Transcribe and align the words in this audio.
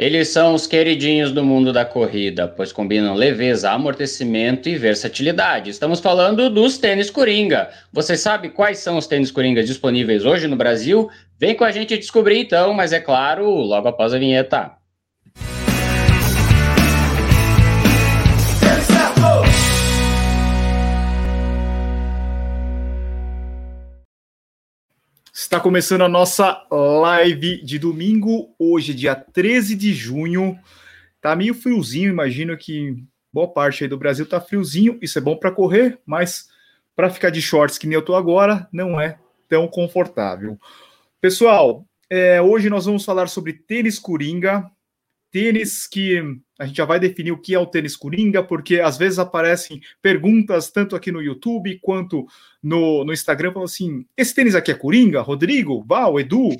Eles 0.00 0.28
são 0.28 0.54
os 0.54 0.66
queridinhos 0.66 1.30
do 1.30 1.44
mundo 1.44 1.74
da 1.74 1.84
corrida, 1.84 2.48
pois 2.48 2.72
combinam 2.72 3.14
leveza, 3.14 3.70
amortecimento 3.70 4.66
e 4.66 4.78
versatilidade. 4.78 5.68
Estamos 5.68 6.00
falando 6.00 6.48
dos 6.48 6.78
tênis 6.78 7.10
Coringa. 7.10 7.68
Você 7.92 8.16
sabe 8.16 8.48
quais 8.48 8.78
são 8.78 8.96
os 8.96 9.06
tênis 9.06 9.30
Coringa 9.30 9.62
disponíveis 9.62 10.24
hoje 10.24 10.48
no 10.48 10.56
Brasil? 10.56 11.10
Vem 11.38 11.54
com 11.54 11.64
a 11.64 11.70
gente 11.70 11.98
descobrir 11.98 12.38
então, 12.38 12.72
mas 12.72 12.94
é 12.94 12.98
claro, 12.98 13.44
logo 13.50 13.88
após 13.88 14.14
a 14.14 14.18
vinheta. 14.18 14.79
Está 25.50 25.58
começando 25.58 26.02
a 26.02 26.08
nossa 26.08 26.64
live 26.70 27.60
de 27.64 27.76
domingo, 27.76 28.54
hoje, 28.56 28.94
dia 28.94 29.16
13 29.16 29.74
de 29.74 29.92
junho. 29.92 30.56
Tá 31.20 31.34
meio 31.34 31.54
friozinho, 31.54 32.08
imagino 32.08 32.56
que 32.56 33.02
boa 33.32 33.48
parte 33.52 33.82
aí 33.82 33.90
do 33.90 33.98
Brasil 33.98 34.24
tá 34.24 34.40
friozinho. 34.40 34.96
Isso 35.02 35.18
é 35.18 35.20
bom 35.20 35.34
para 35.36 35.50
correr, 35.50 35.98
mas 36.06 36.50
para 36.94 37.10
ficar 37.10 37.30
de 37.30 37.42
shorts 37.42 37.78
que 37.78 37.88
nem 37.88 37.96
eu 37.96 38.04
tô 38.04 38.14
agora, 38.14 38.68
não 38.72 39.00
é 39.00 39.18
tão 39.48 39.66
confortável. 39.66 40.56
Pessoal, 41.20 41.84
é, 42.08 42.40
hoje 42.40 42.70
nós 42.70 42.86
vamos 42.86 43.04
falar 43.04 43.26
sobre 43.26 43.52
tênis 43.52 43.98
coringa, 43.98 44.70
tênis 45.32 45.84
que 45.84 46.22
a 46.60 46.66
gente 46.66 46.76
já 46.76 46.84
vai 46.84 47.00
definir 47.00 47.32
o 47.32 47.38
que 47.38 47.54
é 47.54 47.58
o 47.58 47.64
tênis 47.64 47.96
coringa, 47.96 48.42
porque 48.42 48.80
às 48.80 48.98
vezes 48.98 49.18
aparecem 49.18 49.80
perguntas 50.02 50.70
tanto 50.70 50.94
aqui 50.94 51.10
no 51.10 51.22
YouTube 51.22 51.78
quanto 51.80 52.26
no, 52.62 53.02
no 53.02 53.14
Instagram, 53.14 53.50
falando 53.50 53.68
assim: 53.68 54.04
esse 54.14 54.34
tênis 54.34 54.54
aqui 54.54 54.70
é 54.70 54.74
coringa? 54.74 55.22
Rodrigo, 55.22 55.82
Val, 55.88 56.20
Edu? 56.20 56.50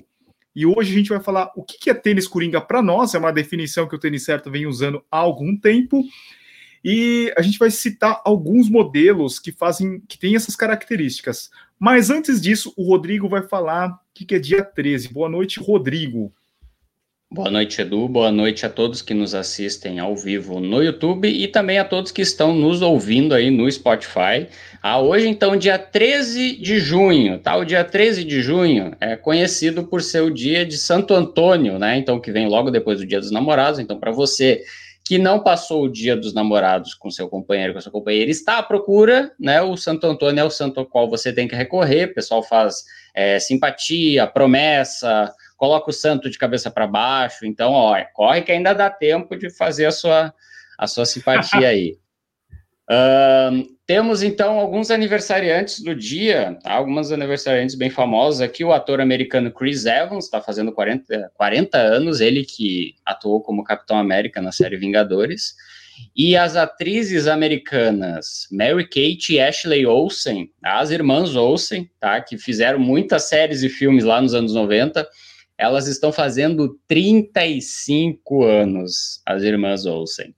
E 0.56 0.64
hoje 0.64 0.90
a 0.90 0.96
gente 0.96 1.10
vai 1.10 1.20
falar 1.20 1.52
o 1.54 1.62
que 1.62 1.90
é 1.90 1.94
tênis 1.94 2.26
coringa 2.26 2.62
para 2.62 2.80
nós, 2.80 3.14
é 3.14 3.18
uma 3.18 3.30
definição 3.30 3.86
que 3.86 3.94
o 3.94 3.98
tênis 3.98 4.24
certo 4.24 4.50
vem 4.50 4.66
usando 4.66 5.04
há 5.10 5.18
algum 5.18 5.54
tempo. 5.54 6.02
E 6.82 7.30
a 7.36 7.42
gente 7.42 7.58
vai 7.58 7.70
citar 7.70 8.22
alguns 8.24 8.70
modelos 8.70 9.38
que 9.38 9.52
fazem, 9.52 10.00
que 10.08 10.18
têm 10.18 10.34
essas 10.34 10.56
características. 10.56 11.50
Mas 11.78 12.08
antes 12.08 12.40
disso, 12.40 12.72
o 12.74 12.84
Rodrigo 12.84 13.28
vai 13.28 13.42
falar 13.42 13.90
o 13.90 13.98
que 14.14 14.34
é 14.34 14.38
dia 14.38 14.64
13. 14.64 15.12
Boa 15.12 15.28
noite, 15.28 15.60
Rodrigo. 15.60 16.32
Boa 17.32 17.48
noite, 17.48 17.80
Edu. 17.80 18.08
Boa 18.08 18.32
noite 18.32 18.66
a 18.66 18.68
todos 18.68 19.02
que 19.02 19.14
nos 19.14 19.36
assistem 19.36 20.00
ao 20.00 20.16
vivo 20.16 20.58
no 20.58 20.82
YouTube 20.82 21.28
e 21.28 21.46
também 21.46 21.78
a 21.78 21.84
todos 21.84 22.10
que 22.10 22.22
estão 22.22 22.52
nos 22.52 22.82
ouvindo 22.82 23.32
aí 23.36 23.52
no 23.52 23.70
Spotify. 23.70 24.48
Ah, 24.82 24.98
hoje, 25.00 25.28
então, 25.28 25.56
dia 25.56 25.78
13 25.78 26.56
de 26.56 26.80
junho, 26.80 27.38
tá? 27.38 27.54
O 27.56 27.64
dia 27.64 27.84
13 27.84 28.24
de 28.24 28.42
junho 28.42 28.96
é 29.00 29.14
conhecido 29.14 29.84
por 29.84 30.02
ser 30.02 30.24
o 30.24 30.34
dia 30.34 30.66
de 30.66 30.76
Santo 30.76 31.14
Antônio, 31.14 31.78
né? 31.78 31.96
Então, 31.96 32.20
que 32.20 32.32
vem 32.32 32.48
logo 32.48 32.68
depois 32.68 32.98
do 32.98 33.06
Dia 33.06 33.20
dos 33.20 33.30
Namorados. 33.30 33.78
Então, 33.78 33.96
para 33.96 34.10
você 34.10 34.64
que 35.04 35.16
não 35.16 35.38
passou 35.40 35.84
o 35.84 35.88
Dia 35.88 36.16
dos 36.16 36.34
Namorados 36.34 36.94
com 36.94 37.12
seu 37.12 37.28
companheiro, 37.28 37.74
com 37.74 37.80
sua 37.80 37.92
companheira, 37.92 38.28
está 38.28 38.58
à 38.58 38.62
procura, 38.64 39.30
né? 39.38 39.62
O 39.62 39.76
Santo 39.76 40.04
Antônio 40.04 40.40
é 40.40 40.44
o 40.44 40.50
santo 40.50 40.80
ao 40.80 40.86
qual 40.86 41.08
você 41.08 41.32
tem 41.32 41.46
que 41.46 41.54
recorrer. 41.54 42.06
O 42.06 42.14
pessoal 42.14 42.42
faz 42.42 42.82
é, 43.14 43.38
simpatia, 43.38 44.26
promessa 44.26 45.32
coloca 45.60 45.90
o 45.90 45.92
santo 45.92 46.30
de 46.30 46.38
cabeça 46.38 46.70
para 46.70 46.86
baixo. 46.86 47.44
Então, 47.44 47.72
ó, 47.72 48.02
corre 48.14 48.40
que 48.40 48.50
ainda 48.50 48.72
dá 48.72 48.88
tempo 48.88 49.36
de 49.36 49.50
fazer 49.50 49.84
a 49.84 49.92
sua, 49.92 50.32
a 50.78 50.86
sua 50.86 51.04
simpatia 51.04 51.68
aí. 51.68 51.96
Uh, 52.92 53.68
temos 53.86 54.20
então 54.20 54.58
alguns 54.58 54.90
aniversariantes 54.90 55.80
do 55.80 55.94
dia, 55.94 56.58
tá? 56.60 56.72
algumas 56.72 57.12
aniversariantes 57.12 57.76
bem 57.76 57.88
famosas 57.88 58.40
aqui. 58.40 58.64
O 58.64 58.72
ator 58.72 59.00
americano 59.00 59.52
Chris 59.52 59.86
Evans 59.86 60.24
está 60.24 60.40
fazendo 60.40 60.72
40, 60.72 61.30
40 61.32 61.78
anos, 61.78 62.20
ele 62.20 62.44
que 62.44 62.96
atuou 63.06 63.40
como 63.40 63.62
Capitão 63.62 63.96
América 63.96 64.42
na 64.42 64.50
série 64.50 64.76
Vingadores. 64.76 65.54
E 66.16 66.36
as 66.36 66.56
atrizes 66.56 67.28
americanas 67.28 68.48
Mary 68.50 68.82
Kate 68.82 69.34
e 69.34 69.40
Ashley 69.40 69.86
Olsen, 69.86 70.50
as 70.60 70.90
irmãs 70.90 71.36
Olsen, 71.36 71.88
tá? 72.00 72.20
que 72.20 72.36
fizeram 72.36 72.80
muitas 72.80 73.28
séries 73.28 73.62
e 73.62 73.68
filmes 73.68 74.02
lá 74.02 74.20
nos 74.20 74.34
anos 74.34 74.52
90 74.52 75.06
elas 75.60 75.86
estão 75.86 76.10
fazendo 76.10 76.80
35 76.88 78.44
anos, 78.44 79.20
as 79.26 79.42
irmãs 79.42 79.84
Olsen. 79.84 80.34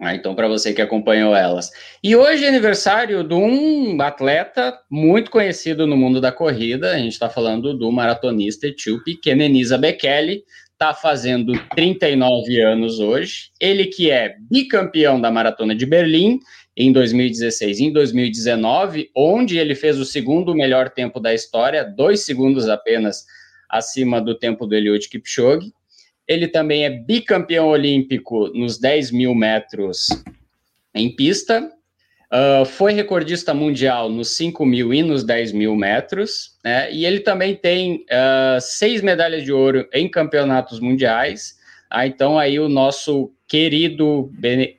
Ah, 0.00 0.14
então, 0.14 0.34
para 0.34 0.48
você 0.48 0.72
que 0.72 0.80
acompanhou 0.80 1.36
elas. 1.36 1.70
E 2.02 2.16
hoje 2.16 2.44
é 2.44 2.48
aniversário 2.48 3.22
de 3.22 3.34
um 3.34 4.00
atleta 4.00 4.76
muito 4.90 5.30
conhecido 5.30 5.86
no 5.86 5.96
mundo 5.96 6.20
da 6.20 6.32
corrida. 6.32 6.92
A 6.92 6.98
gente 6.98 7.12
está 7.12 7.28
falando 7.28 7.76
do 7.76 7.92
maratonista 7.92 8.66
etíope 8.66 9.16
Kenenisa 9.16 9.78
Bekele. 9.78 10.42
Está 10.72 10.94
fazendo 10.94 11.52
39 11.76 12.60
anos 12.62 12.98
hoje. 12.98 13.50
Ele 13.60 13.84
que 13.84 14.10
é 14.10 14.34
bicampeão 14.50 15.20
da 15.20 15.30
Maratona 15.30 15.74
de 15.74 15.86
Berlim 15.86 16.40
em 16.76 16.90
2016 16.90 17.78
e 17.78 17.84
em 17.84 17.92
2019, 17.92 19.10
onde 19.14 19.58
ele 19.58 19.74
fez 19.76 20.00
o 20.00 20.04
segundo 20.04 20.54
melhor 20.54 20.88
tempo 20.88 21.20
da 21.20 21.32
história, 21.32 21.84
dois 21.84 22.24
segundos 22.24 22.68
apenas 22.68 23.24
acima 23.72 24.20
do 24.20 24.38
tempo 24.38 24.66
do 24.66 24.74
Eliud 24.74 25.08
Kipchoge. 25.08 25.72
Ele 26.28 26.46
também 26.46 26.84
é 26.84 26.90
bicampeão 26.90 27.68
olímpico 27.68 28.48
nos 28.48 28.78
10 28.78 29.10
mil 29.10 29.34
metros 29.34 30.06
em 30.94 31.14
pista. 31.16 31.72
Uh, 32.30 32.64
foi 32.64 32.92
recordista 32.92 33.52
mundial 33.52 34.08
nos 34.08 34.36
5 34.36 34.64
mil 34.64 34.94
e 34.94 35.02
nos 35.02 35.24
10 35.24 35.52
mil 35.52 35.74
metros. 35.74 36.56
Né? 36.62 36.92
E 36.92 37.04
ele 37.04 37.20
também 37.20 37.56
tem 37.56 38.04
uh, 38.10 38.60
seis 38.60 39.00
medalhas 39.00 39.42
de 39.42 39.52
ouro 39.52 39.88
em 39.92 40.08
campeonatos 40.08 40.78
mundiais. 40.78 41.56
Ah, 41.90 42.06
então, 42.06 42.38
aí 42.38 42.58
o 42.58 42.70
nosso 42.70 43.34
querido 43.46 44.32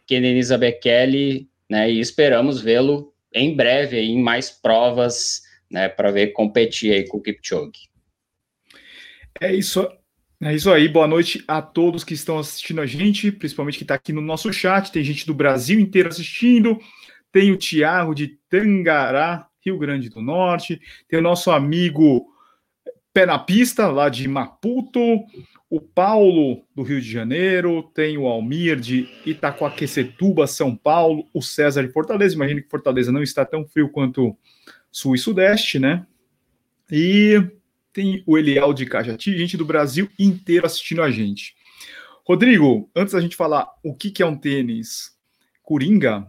Kenenisa 0.08 0.58
Bekele, 0.58 1.48
né? 1.70 1.92
E 1.92 2.00
esperamos 2.00 2.60
vê-lo 2.60 3.14
em 3.31 3.56
breve 3.56 4.00
em 4.00 4.20
mais 4.20 4.50
provas, 4.50 5.44
né? 5.70 5.88
Para 5.88 6.10
ver 6.10 6.34
competir 6.34 6.92
aí 6.92 7.08
com 7.08 7.18
o 7.18 7.22
Kipchoge. 7.22 7.93
É 9.42 9.54
isso, 9.54 9.88
é 10.42 10.54
isso 10.54 10.72
aí. 10.72 10.88
Boa 10.88 11.08
noite 11.08 11.44
a 11.48 11.62
todos 11.62 12.04
que 12.04 12.14
estão 12.14 12.38
assistindo 12.38 12.82
a 12.82 12.86
gente, 12.86 13.32
principalmente 13.32 13.78
que 13.78 13.84
está 13.84 13.96
aqui 13.96 14.14
no 14.14 14.22
nosso 14.22 14.52
chat. 14.54 14.92
Tem 14.92 15.04
gente 15.04 15.26
do 15.26 15.34
Brasil 15.34 15.80
inteiro 15.80 16.10
assistindo. 16.10 16.80
Tem 17.32 17.52
o 17.52 17.58
Tiago 17.58 18.14
de 18.14 18.38
Tangará, 18.50 19.48
Rio 19.66 19.78
Grande 19.78 20.10
do 20.10 20.22
Norte. 20.22 20.80
Tem 21.08 21.20
o 21.20 21.24
nosso 21.24 21.50
amigo 21.50 22.26
Pé 23.12 23.26
na 23.26 23.40
Pista, 23.40 23.88
lá 23.88 24.08
de 24.08 24.28
Maputo. 24.28 25.00
O 25.70 25.82
Paulo, 25.82 26.64
do 26.76 26.84
Rio 26.84 27.02
de 27.02 27.12
Janeiro. 27.12 27.84
Tem 27.94 28.18
o 28.18 28.28
Almir, 28.28 28.80
de 28.80 29.10
Itacoaquecetuba, 29.26 30.46
São 30.46 30.76
Paulo. 30.76 31.28
O 31.34 31.42
César 31.42 31.86
de 31.86 31.92
Fortaleza. 31.92 32.36
Imagino 32.36 32.62
que 32.62 32.70
Fortaleza 32.70 33.12
não 33.12 33.24
está 33.24 33.44
tão 33.44 33.66
frio 33.66 33.90
quanto 33.90 34.38
Sul 34.92 35.16
e 35.16 35.18
Sudeste, 35.18 35.80
né? 35.80 36.06
E 36.92 37.42
tem 37.94 38.24
o 38.26 38.38
Eliel 38.38 38.74
de 38.74 38.86
Cajati, 38.88 39.38
gente 39.38 39.56
do 39.56 39.64
Brasil 39.64 40.09
inteiro 40.20 40.66
assistindo 40.66 41.02
a 41.02 41.12
gente. 41.12 41.56
Rodrigo, 42.28 42.90
antes 42.96 43.14
da 43.14 43.22
gente 43.22 43.36
falar 43.36 43.68
o 43.84 43.94
que, 43.94 44.24
é 44.24 44.26
um 44.26 44.36
tênis 44.36 45.12
coringa, 45.62 46.28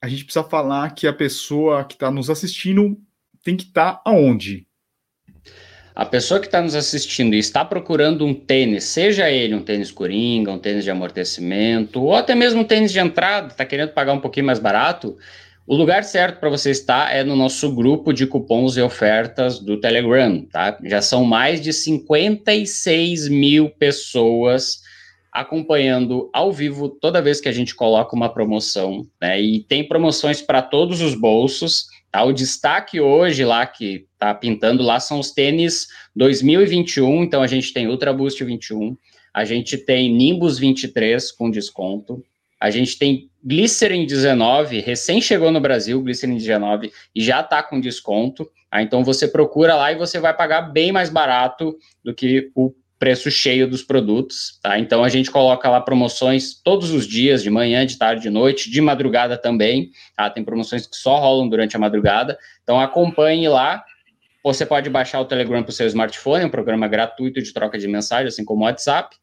a 0.00 0.08
gente 0.08 0.24
precisa 0.24 0.44
falar 0.44 0.90
que 0.94 1.06
a 1.06 1.12
pessoa 1.12 1.84
que 1.84 1.94
está 1.94 2.10
nos 2.10 2.30
assistindo 2.30 2.98
tem 3.44 3.56
que 3.56 3.64
estar 3.64 3.94
tá 3.94 4.02
aonde? 4.04 4.66
A 5.94 6.06
pessoa 6.06 6.38
que 6.38 6.46
está 6.46 6.62
nos 6.62 6.76
assistindo 6.76 7.34
e 7.34 7.38
está 7.38 7.64
procurando 7.64 8.24
um 8.24 8.32
tênis, 8.32 8.84
seja 8.84 9.28
ele 9.28 9.54
um 9.54 9.62
tênis 9.62 9.90
coringa, 9.90 10.52
um 10.52 10.58
tênis 10.58 10.84
de 10.84 10.90
amortecimento, 10.90 12.00
ou 12.00 12.14
até 12.14 12.36
mesmo 12.36 12.60
um 12.60 12.64
tênis 12.64 12.92
de 12.92 13.00
entrada, 13.00 13.48
está 13.48 13.66
querendo 13.66 13.90
pagar 13.90 14.12
um 14.12 14.20
pouquinho 14.20 14.46
mais 14.46 14.60
barato, 14.60 15.18
o 15.68 15.76
lugar 15.76 16.02
certo 16.02 16.40
para 16.40 16.48
você 16.48 16.70
estar 16.70 17.14
é 17.14 17.22
no 17.22 17.36
nosso 17.36 17.70
grupo 17.74 18.10
de 18.10 18.26
cupons 18.26 18.78
e 18.78 18.80
ofertas 18.80 19.58
do 19.58 19.78
Telegram, 19.78 20.42
tá? 20.46 20.78
Já 20.84 21.02
são 21.02 21.24
mais 21.24 21.60
de 21.60 21.74
56 21.74 23.28
mil 23.28 23.68
pessoas 23.68 24.80
acompanhando 25.30 26.30
ao 26.32 26.50
vivo 26.50 26.88
toda 26.88 27.20
vez 27.20 27.38
que 27.38 27.50
a 27.50 27.52
gente 27.52 27.74
coloca 27.74 28.16
uma 28.16 28.32
promoção, 28.32 29.06
né? 29.20 29.38
E 29.38 29.60
tem 29.60 29.86
promoções 29.86 30.40
para 30.40 30.62
todos 30.62 31.02
os 31.02 31.14
bolsos, 31.14 31.84
tá? 32.10 32.24
O 32.24 32.32
destaque 32.32 32.98
hoje 32.98 33.44
lá 33.44 33.66
que 33.66 34.06
tá 34.18 34.32
pintando 34.32 34.82
lá 34.82 34.98
são 34.98 35.20
os 35.20 35.32
tênis 35.32 35.88
2021, 36.16 37.24
então 37.24 37.42
a 37.42 37.46
gente 37.46 37.74
tem 37.74 37.86
Ultra 37.88 38.14
Boost 38.14 38.42
21, 38.42 38.96
a 39.34 39.44
gente 39.44 39.76
tem 39.76 40.10
Nimbus 40.10 40.58
23 40.58 41.30
com 41.30 41.50
desconto, 41.50 42.24
a 42.60 42.70
gente 42.70 42.98
tem 42.98 43.30
Glycerin 43.42 44.04
19, 44.04 44.80
recém 44.80 45.20
chegou 45.20 45.50
no 45.50 45.60
Brasil, 45.60 46.02
Glycerin 46.02 46.36
19, 46.36 46.92
e 47.14 47.22
já 47.22 47.40
está 47.40 47.62
com 47.62 47.80
desconto. 47.80 48.48
Ah, 48.70 48.82
então 48.82 49.04
você 49.04 49.28
procura 49.28 49.74
lá 49.74 49.92
e 49.92 49.96
você 49.96 50.18
vai 50.18 50.34
pagar 50.34 50.62
bem 50.62 50.92
mais 50.92 51.08
barato 51.08 51.76
do 52.04 52.12
que 52.12 52.50
o 52.54 52.74
preço 52.98 53.30
cheio 53.30 53.68
dos 53.68 53.82
produtos, 53.82 54.58
tá? 54.60 54.78
Então 54.78 55.04
a 55.04 55.08
gente 55.08 55.30
coloca 55.30 55.70
lá 55.70 55.80
promoções 55.80 56.54
todos 56.54 56.90
os 56.90 57.06
dias, 57.06 57.42
de 57.42 57.48
manhã, 57.48 57.86
de 57.86 57.96
tarde, 57.96 58.22
de 58.22 58.30
noite, 58.30 58.70
de 58.70 58.80
madrugada 58.80 59.38
também, 59.38 59.92
tá? 60.16 60.28
Tem 60.28 60.42
promoções 60.42 60.86
que 60.86 60.96
só 60.96 61.16
rolam 61.18 61.48
durante 61.48 61.76
a 61.76 61.78
madrugada. 61.78 62.36
Então 62.62 62.80
acompanhe 62.80 63.48
lá. 63.48 63.84
Você 64.42 64.66
pode 64.66 64.90
baixar 64.90 65.20
o 65.20 65.24
Telegram 65.24 65.62
para 65.62 65.70
o 65.70 65.72
seu 65.72 65.86
smartphone, 65.86 66.42
é 66.42 66.46
um 66.46 66.50
programa 66.50 66.88
gratuito 66.88 67.40
de 67.40 67.52
troca 67.52 67.78
de 67.78 67.86
mensagem, 67.86 68.28
assim 68.28 68.44
como 68.44 68.62
o 68.62 68.64
WhatsApp. 68.64 69.16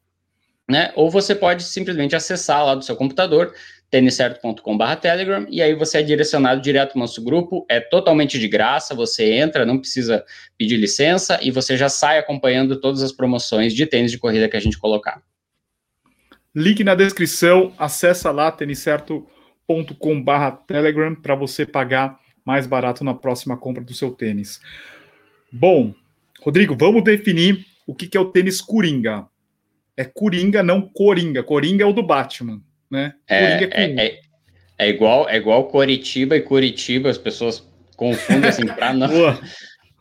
Né? 0.69 0.91
Ou 0.95 1.09
você 1.09 1.35
pode 1.35 1.63
simplesmente 1.63 2.15
acessar 2.15 2.65
lá 2.65 2.75
do 2.75 2.83
seu 2.83 2.95
computador 2.95 3.53
têniscerto.com.br 3.89 4.95
Telegram, 4.99 5.45
e 5.49 5.61
aí 5.61 5.73
você 5.73 5.99
é 5.99 6.03
direcionado 6.03 6.59
direto 6.59 6.95
ao 6.95 6.99
nosso 6.99 7.23
grupo, 7.23 7.65
é 7.69 7.79
totalmente 7.79 8.37
de 8.37 8.47
graça, 8.47 8.95
você 8.95 9.35
entra, 9.35 9.65
não 9.65 9.79
precisa 9.79 10.25
pedir 10.57 10.75
licença, 10.75 11.39
e 11.41 11.51
você 11.51 11.77
já 11.77 11.87
sai 11.87 12.17
acompanhando 12.17 12.79
todas 12.79 13.01
as 13.01 13.11
promoções 13.11 13.73
de 13.73 13.85
tênis 13.85 14.11
de 14.11 14.17
corrida 14.17 14.49
que 14.49 14.57
a 14.57 14.59
gente 14.59 14.77
colocar. 14.77 15.21
Link 16.53 16.83
na 16.83 16.95
descrição, 16.95 17.73
acessa 17.77 18.31
lá, 18.31 18.51
têniscerto.com.br 18.51 20.51
Telegram, 20.67 21.15
para 21.15 21.35
você 21.35 21.65
pagar 21.65 22.19
mais 22.43 22.67
barato 22.67 23.03
na 23.03 23.13
próxima 23.13 23.55
compra 23.55 23.83
do 23.83 23.93
seu 23.93 24.11
tênis. 24.11 24.59
Bom, 25.51 25.93
Rodrigo, 26.41 26.75
vamos 26.77 27.03
definir 27.03 27.65
o 27.87 27.95
que 27.95 28.17
é 28.17 28.19
o 28.19 28.25
tênis 28.25 28.61
Coringa. 28.61 29.27
É 29.97 30.03
Coringa, 30.03 30.61
não 30.61 30.81
Coringa. 30.81 31.43
Coringa 31.43 31.83
é 31.83 31.87
o 31.87 31.93
do 31.93 32.03
Batman, 32.03 32.61
né? 32.89 33.13
É, 33.27 33.63
é, 33.63 34.05
é, 34.05 34.19
é, 34.77 34.89
igual, 34.89 35.29
é 35.29 35.37
igual 35.37 35.65
Coritiba 35.65 36.35
e 36.35 36.41
Curitiba, 36.41 37.09
as 37.09 37.17
pessoas 37.17 37.65
confundem 37.95 38.49
assim, 38.49 38.65
para 38.65 38.91
nós. 38.93 39.39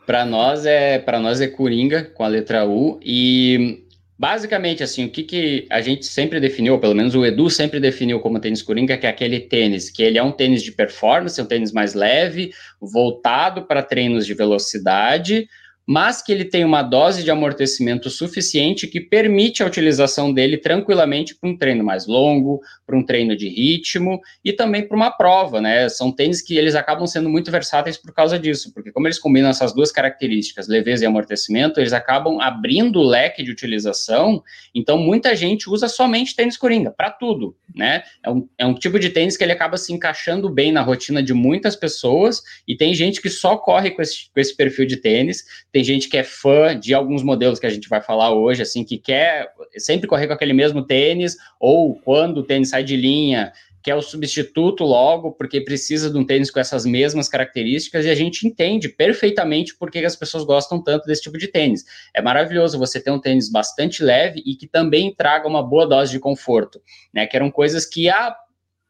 Para 0.05 0.23
nós 0.23 0.65
é 0.67 0.99
para 0.99 1.19
nós 1.19 1.41
é 1.41 1.47
Coringa 1.47 2.03
com 2.03 2.23
a 2.23 2.27
letra 2.27 2.63
U 2.63 2.99
e 3.03 3.83
basicamente 4.19 4.83
assim 4.83 5.05
o 5.05 5.09
que, 5.09 5.23
que 5.23 5.67
a 5.69 5.81
gente 5.81 6.05
sempre 6.05 6.39
definiu, 6.39 6.77
pelo 6.77 6.93
menos 6.93 7.15
o 7.15 7.25
Edu 7.25 7.49
sempre 7.49 7.79
definiu 7.79 8.19
como 8.19 8.39
tênis 8.39 8.61
Coringa, 8.61 8.97
que 8.97 9.07
é 9.07 9.09
aquele 9.09 9.39
tênis 9.39 9.89
que 9.89 10.03
ele 10.03 10.19
é 10.19 10.23
um 10.23 10.31
tênis 10.31 10.61
de 10.61 10.71
performance, 10.71 11.41
um 11.41 11.45
tênis 11.45 11.71
mais 11.71 11.95
leve, 11.95 12.51
voltado 12.79 13.63
para 13.63 13.81
treinos 13.81 14.27
de 14.27 14.35
velocidade, 14.35 15.47
mas 15.87 16.21
que 16.21 16.31
ele 16.31 16.45
tem 16.45 16.65
uma 16.65 16.81
dose 16.81 17.23
de 17.23 17.29
amortecimento 17.29 18.09
suficiente 18.09 18.87
que 18.87 18.99
permite 18.99 19.61
a 19.61 19.65
utilização 19.67 20.33
dele 20.33 20.57
tranquilamente 20.57 21.35
para 21.35 21.49
um 21.49 21.57
treino 21.57 21.83
mais 21.83 22.07
longo, 22.07 22.61
para 22.85 22.97
um 22.97 23.05
treino 23.05 23.35
de 23.35 23.47
ritmo 23.47 24.19
e 24.43 24.51
também 24.51 24.87
para 24.87 24.95
uma 24.95 25.11
prova, 25.11 25.61
né? 25.61 25.87
São 25.89 26.11
tênis 26.11 26.41
que 26.41 26.57
eles 26.57 26.75
acabam 26.75 27.05
sendo 27.05 27.29
muito 27.29 27.51
versáteis 27.51 27.97
por 27.97 28.13
causa 28.13 28.39
disso, 28.39 28.73
porque 28.73 28.91
como 28.91 29.07
eles 29.07 29.19
combinam 29.19 29.49
essas 29.49 29.73
duas 29.73 29.91
características, 29.91 30.67
leveza 30.67 31.03
e 31.03 31.07
amortecimento, 31.07 31.79
eles 31.79 31.93
acabam 31.93 32.39
abrindo 32.41 32.99
o 32.99 33.03
leque 33.03 33.43
de 33.43 33.51
utilização, 33.51 34.43
então 34.73 34.97
muita 34.97 35.35
gente 35.35 35.69
usa 35.69 35.87
somente 35.87 36.35
tênis 36.35 36.57
coringa, 36.57 36.91
para 36.91 37.11
tudo, 37.11 37.55
né? 37.75 38.03
É 38.23 38.31
um, 38.31 38.47
é 38.57 38.65
um 38.65 38.73
tipo 38.73 38.99
de 38.99 39.09
tênis 39.09 39.37
que 39.37 39.43
ele 39.43 39.51
acaba 39.51 39.77
se 39.77 39.93
encaixando 39.93 40.49
bem 40.49 40.71
na 40.71 40.81
rotina 40.81 41.21
de 41.21 41.33
muitas 41.33 41.75
pessoas 41.75 42.41
e 42.67 42.75
tem 42.75 42.93
gente 42.93 43.21
que 43.21 43.29
só 43.29 43.57
corre 43.57 43.91
com 43.91 44.01
esse, 44.01 44.31
com 44.33 44.39
esse 44.39 44.55
perfil 44.55 44.85
de 44.85 44.97
tênis, 44.97 45.43
tem 45.75 45.83
gente 45.83 46.07
que 46.07 46.15
é 46.15 46.23
fã 46.23 46.79
de 46.79 46.93
alguns 46.93 47.21
modelos 47.21 47.59
que 47.59 47.65
a 47.65 47.69
gente 47.69 47.89
vai 47.89 48.01
falar 48.01 48.33
hoje, 48.33 48.61
assim, 48.61 48.81
que 48.81 48.97
quer 48.97 49.51
sempre 49.77 50.07
correr 50.07 50.25
com 50.25 50.31
aquele 50.31 50.53
mesmo 50.53 50.81
tênis, 50.81 51.35
ou 51.59 51.95
quando 51.95 52.37
o 52.37 52.43
tênis 52.43 52.69
sai 52.69 52.81
de 52.81 52.95
linha, 52.95 53.51
quer 53.83 53.93
o 53.93 54.01
substituto 54.01 54.85
logo, 54.85 55.33
porque 55.33 55.59
precisa 55.59 56.09
de 56.09 56.17
um 56.17 56.25
tênis 56.25 56.49
com 56.49 56.61
essas 56.61 56.85
mesmas 56.85 57.27
características, 57.27 58.05
e 58.05 58.09
a 58.09 58.15
gente 58.15 58.47
entende 58.47 58.87
perfeitamente 58.87 59.75
por 59.75 59.91
que 59.91 59.99
as 59.99 60.15
pessoas 60.15 60.45
gostam 60.45 60.81
tanto 60.81 61.07
desse 61.07 61.23
tipo 61.23 61.37
de 61.37 61.49
tênis. 61.49 61.83
É 62.15 62.21
maravilhoso 62.21 62.79
você 62.79 62.97
ter 63.01 63.11
um 63.11 63.19
tênis 63.19 63.51
bastante 63.51 64.01
leve 64.01 64.41
e 64.45 64.55
que 64.55 64.67
também 64.67 65.13
traga 65.13 65.45
uma 65.45 65.61
boa 65.61 65.85
dose 65.85 66.09
de 66.09 66.19
conforto, 66.19 66.81
né? 67.13 67.27
Que 67.27 67.35
eram 67.35 67.51
coisas 67.51 67.85
que 67.85 68.07
há 68.07 68.33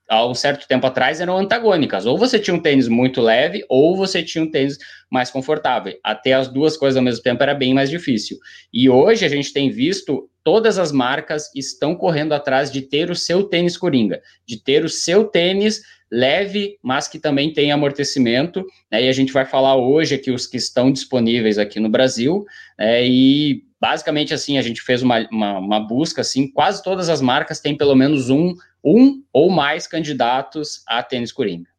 há 0.09 0.25
um 0.25 0.33
certo 0.33 0.67
tempo 0.67 0.85
atrás 0.87 1.19
eram 1.19 1.37
antagônicas. 1.37 2.05
Ou 2.05 2.17
você 2.17 2.39
tinha 2.39 2.53
um 2.55 2.61
tênis 2.61 2.87
muito 2.87 3.21
leve, 3.21 3.65
ou 3.69 3.95
você 3.95 4.23
tinha 4.23 4.43
um 4.43 4.49
tênis 4.49 4.77
mais 5.09 5.31
confortável. 5.31 5.93
Até 6.03 6.33
as 6.33 6.47
duas 6.47 6.77
coisas 6.77 6.97
ao 6.97 7.03
mesmo 7.03 7.23
tempo 7.23 7.41
era 7.41 7.53
bem 7.53 7.73
mais 7.73 7.89
difícil. 7.89 8.37
E 8.73 8.89
hoje 8.89 9.25
a 9.25 9.29
gente 9.29 9.51
tem 9.51 9.69
visto 9.69 10.29
todas 10.43 10.77
as 10.77 10.91
marcas 10.91 11.49
estão 11.55 11.95
correndo 11.95 12.33
atrás 12.33 12.71
de 12.71 12.81
ter 12.81 13.09
o 13.09 13.15
seu 13.15 13.43
tênis 13.43 13.75
coringa, 13.75 14.21
de 14.47 14.61
ter 14.61 14.85
o 14.85 14.89
seu 14.89 15.25
tênis 15.25 15.81
leve, 16.15 16.77
mas 16.81 17.07
que 17.09 17.19
também 17.19 17.51
tem 17.51 17.73
amortecimento. 17.73 18.65
Né? 18.89 19.03
E 19.03 19.09
a 19.09 19.11
gente 19.11 19.33
vai 19.33 19.45
falar 19.45 19.75
hoje 19.75 20.15
aqui 20.15 20.31
os 20.31 20.47
que 20.47 20.55
estão 20.55 20.91
disponíveis 20.91 21.57
aqui 21.57 21.79
no 21.79 21.89
Brasil. 21.89 22.45
Né? 22.79 23.05
E 23.05 23.63
basicamente 23.81 24.33
assim 24.33 24.57
a 24.57 24.61
gente 24.61 24.81
fez 24.81 25.03
uma, 25.03 25.27
uma, 25.29 25.59
uma 25.59 25.79
busca 25.79 26.21
assim, 26.21 26.49
quase 26.49 26.81
todas 26.81 27.09
as 27.09 27.21
marcas 27.21 27.59
têm 27.59 27.77
pelo 27.77 27.95
menos 27.95 28.29
um 28.29 28.55
um 28.83 29.23
ou 29.33 29.49
mais 29.49 29.87
candidatos 29.87 30.83
a 30.87 31.01
tênis 31.01 31.31
coringa. 31.31 31.69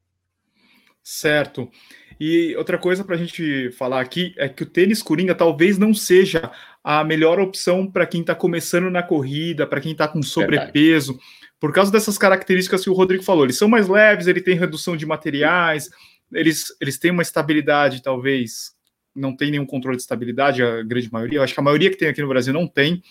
Certo. 1.03 1.71
E 2.19 2.55
outra 2.57 2.79
coisa 2.79 3.05
para 3.05 3.15
a 3.15 3.19
gente 3.19 3.71
falar 3.73 4.01
aqui 4.01 4.35
é 4.37 4.49
que 4.49 4.65
o 4.65 4.67
tênis 4.67 5.03
coringa 5.03 5.35
talvez 5.35 5.79
não 5.79 5.95
seja 5.95 6.51
a 6.83 7.05
melhor 7.05 7.39
opção 7.39 7.87
para 7.87 8.07
quem 8.07 8.23
está 8.23 8.35
começando 8.35 8.91
na 8.91 9.03
corrida, 9.03 9.67
para 9.67 9.81
quem 9.81 9.93
está 9.93 10.09
com 10.09 10.23
sobrepeso, 10.23 11.13
Verdade. 11.13 11.46
Por 11.59 11.73
causa 11.73 11.91
dessas 11.91 12.19
características 12.19 12.83
que 12.83 12.91
o 12.91 12.95
Rodrigo 12.95 13.23
falou. 13.23 13.45
Eles 13.45 13.59
são 13.59 13.69
mais 13.69 13.89
leves, 13.89 14.27
ele 14.27 14.41
tem 14.41 14.57
redução 14.57 14.97
de 14.97 15.07
materiais, 15.07 15.89
eles, 16.33 16.67
eles 16.81 16.99
têm 16.99 17.11
uma 17.11 17.23
estabilidade, 17.23 18.03
talvez 18.03 18.75
não 19.15 19.35
tem 19.35 19.51
nenhum 19.51 19.65
controle 19.65 19.97
de 19.97 20.03
estabilidade, 20.03 20.63
a 20.63 20.83
grande 20.83 21.11
maioria. 21.11 21.39
Eu 21.39 21.43
acho 21.43 21.55
que 21.55 21.61
a 21.61 21.63
maioria 21.63 21.91
que 21.91 21.97
tem 21.97 22.09
aqui 22.09 22.21
no 22.21 22.29
Brasil 22.29 22.53
não 22.53 22.67
tem. 22.67 23.03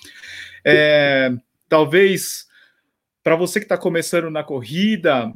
É, 0.64 1.32
talvez 1.68 2.46
para 3.24 3.36
você 3.36 3.60
que 3.60 3.66
está 3.66 3.78
começando 3.78 4.30
na 4.30 4.44
corrida, 4.44 5.34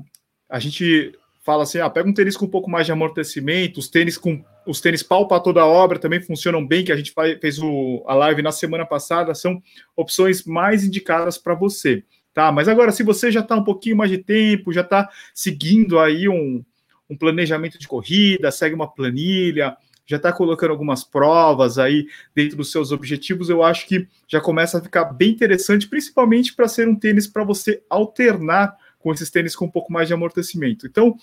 a 0.47 0.59
gente 0.59 1.11
fala 1.43 1.63
assim: 1.63 1.79
ah, 1.79 1.89
pega 1.89 2.07
um 2.07 2.13
tênis 2.13 2.37
com 2.37 2.45
um 2.45 2.49
pouco 2.49 2.69
mais 2.69 2.85
de 2.85 2.91
amortecimento, 2.91 3.79
os 3.79 3.89
tênis 3.89 4.15
com 4.15 4.43
os 4.67 4.79
tênis 4.79 5.01
pau 5.01 5.27
para 5.27 5.41
toda 5.41 5.61
a 5.61 5.65
obra 5.65 5.97
também 5.97 6.21
funcionam 6.21 6.65
bem, 6.65 6.85
que 6.85 6.91
a 6.91 6.95
gente 6.95 7.11
fez 7.41 7.57
o, 7.57 8.03
a 8.07 8.13
live 8.13 8.43
na 8.43 8.51
semana 8.51 8.85
passada, 8.85 9.33
são 9.33 9.59
opções 9.95 10.43
mais 10.43 10.83
indicadas 10.83 11.39
para 11.39 11.55
você. 11.55 12.03
Tá, 12.33 12.51
mas 12.51 12.67
agora, 12.67 12.91
se 12.91 13.03
você 13.03 13.31
já 13.31 13.39
está 13.39 13.55
um 13.55 13.63
pouquinho 13.63 13.97
mais 13.97 14.11
de 14.11 14.17
tempo, 14.19 14.71
já 14.71 14.81
está 14.81 15.09
seguindo 15.33 15.99
aí 15.99 16.29
um, 16.29 16.63
um 17.09 17.17
planejamento 17.17 17.79
de 17.79 17.87
corrida, 17.87 18.51
segue 18.51 18.75
uma 18.75 18.87
planilha, 18.87 19.75
já 20.05 20.17
está 20.17 20.31
colocando 20.33 20.71
algumas 20.71 21.03
provas 21.03 21.77
aí 21.77 22.07
dentro 22.33 22.57
dos 22.57 22.71
seus 22.71 22.91
objetivos, 22.91 23.49
eu 23.49 23.63
acho 23.63 23.87
que 23.87 24.07
já 24.27 24.41
começa 24.41 24.79
a 24.79 24.81
ficar 24.81 25.05
bem 25.05 25.29
interessante, 25.29 25.87
principalmente 25.87 26.55
para 26.55 26.67
ser 26.67 26.87
um 26.87 26.95
tênis 26.95 27.27
para 27.27 27.43
você 27.43 27.83
alternar 27.87 28.75
com 28.97 29.13
esses 29.13 29.29
tênis 29.29 29.55
com 29.55 29.65
um 29.65 29.71
pouco 29.71 29.93
mais 29.93 30.07
de 30.07 30.13
amortecimento. 30.13 30.87
Então, 30.87 31.15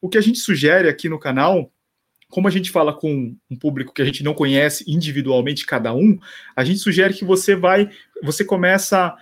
o 0.00 0.08
que 0.08 0.16
a 0.16 0.22
gente 0.22 0.38
sugere 0.38 0.88
aqui 0.88 1.06
no 1.06 1.18
canal, 1.18 1.70
como 2.30 2.48
a 2.48 2.50
gente 2.50 2.70
fala 2.70 2.94
com 2.94 3.36
um 3.50 3.56
público 3.56 3.92
que 3.92 4.00
a 4.00 4.06
gente 4.06 4.24
não 4.24 4.32
conhece 4.32 4.84
individualmente 4.90 5.66
cada 5.66 5.92
um, 5.92 6.18
a 6.56 6.64
gente 6.64 6.78
sugere 6.78 7.12
que 7.12 7.26
você 7.26 7.54
vai, 7.54 7.90
você 8.22 8.42
começa 8.42 9.14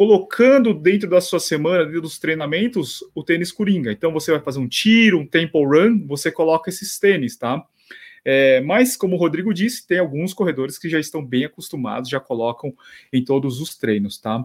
colocando 0.00 0.72
dentro 0.72 1.10
da 1.10 1.20
sua 1.20 1.38
semana, 1.38 1.84
dentro 1.84 2.00
dos 2.00 2.18
treinamentos, 2.18 3.04
o 3.14 3.22
tênis 3.22 3.52
coringa. 3.52 3.92
Então 3.92 4.10
você 4.10 4.30
vai 4.30 4.40
fazer 4.40 4.58
um 4.58 4.66
tiro, 4.66 5.18
um 5.18 5.26
tempo 5.26 5.62
run, 5.62 6.06
você 6.06 6.32
coloca 6.32 6.70
esses 6.70 6.98
tênis, 6.98 7.36
tá? 7.36 7.62
É, 8.24 8.62
mas, 8.62 8.96
como 8.96 9.14
o 9.14 9.18
Rodrigo 9.18 9.52
disse, 9.52 9.86
tem 9.86 9.98
alguns 9.98 10.32
corredores 10.32 10.78
que 10.78 10.88
já 10.88 10.98
estão 10.98 11.22
bem 11.22 11.44
acostumados, 11.44 12.08
já 12.08 12.18
colocam 12.18 12.72
em 13.12 13.22
todos 13.22 13.60
os 13.60 13.76
treinos, 13.76 14.16
tá? 14.16 14.42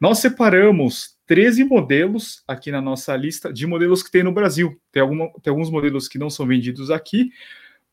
Nós 0.00 0.18
separamos 0.18 1.16
13 1.28 1.62
modelos 1.62 2.42
aqui 2.48 2.72
na 2.72 2.80
nossa 2.80 3.14
lista 3.14 3.52
de 3.52 3.68
modelos 3.68 4.02
que 4.02 4.10
tem 4.10 4.24
no 4.24 4.32
Brasil. 4.32 4.80
Tem, 4.90 5.00
alguma, 5.00 5.30
tem 5.40 5.52
alguns 5.52 5.70
modelos 5.70 6.08
que 6.08 6.18
não 6.18 6.28
são 6.28 6.44
vendidos 6.44 6.90
aqui, 6.90 7.30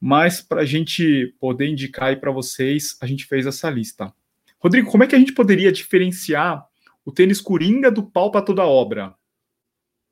mas 0.02 0.42
para 0.42 0.62
a 0.62 0.66
gente 0.66 1.36
poder 1.40 1.68
indicar 1.68 2.08
aí 2.08 2.16
para 2.16 2.32
vocês, 2.32 2.98
a 3.00 3.06
gente 3.06 3.26
fez 3.26 3.46
essa 3.46 3.70
lista. 3.70 4.12
Rodrigo, 4.58 4.90
como 4.90 5.04
é 5.04 5.08
que 5.08 5.14
a 5.14 5.20
gente 5.20 5.34
poderia 5.34 5.72
diferenciar 5.72 6.66
o 7.06 7.12
tênis 7.12 7.40
Coringa 7.40 7.92
do 7.92 8.04
pau 8.04 8.32
para 8.32 8.42
toda 8.42 8.66
obra? 8.66 9.14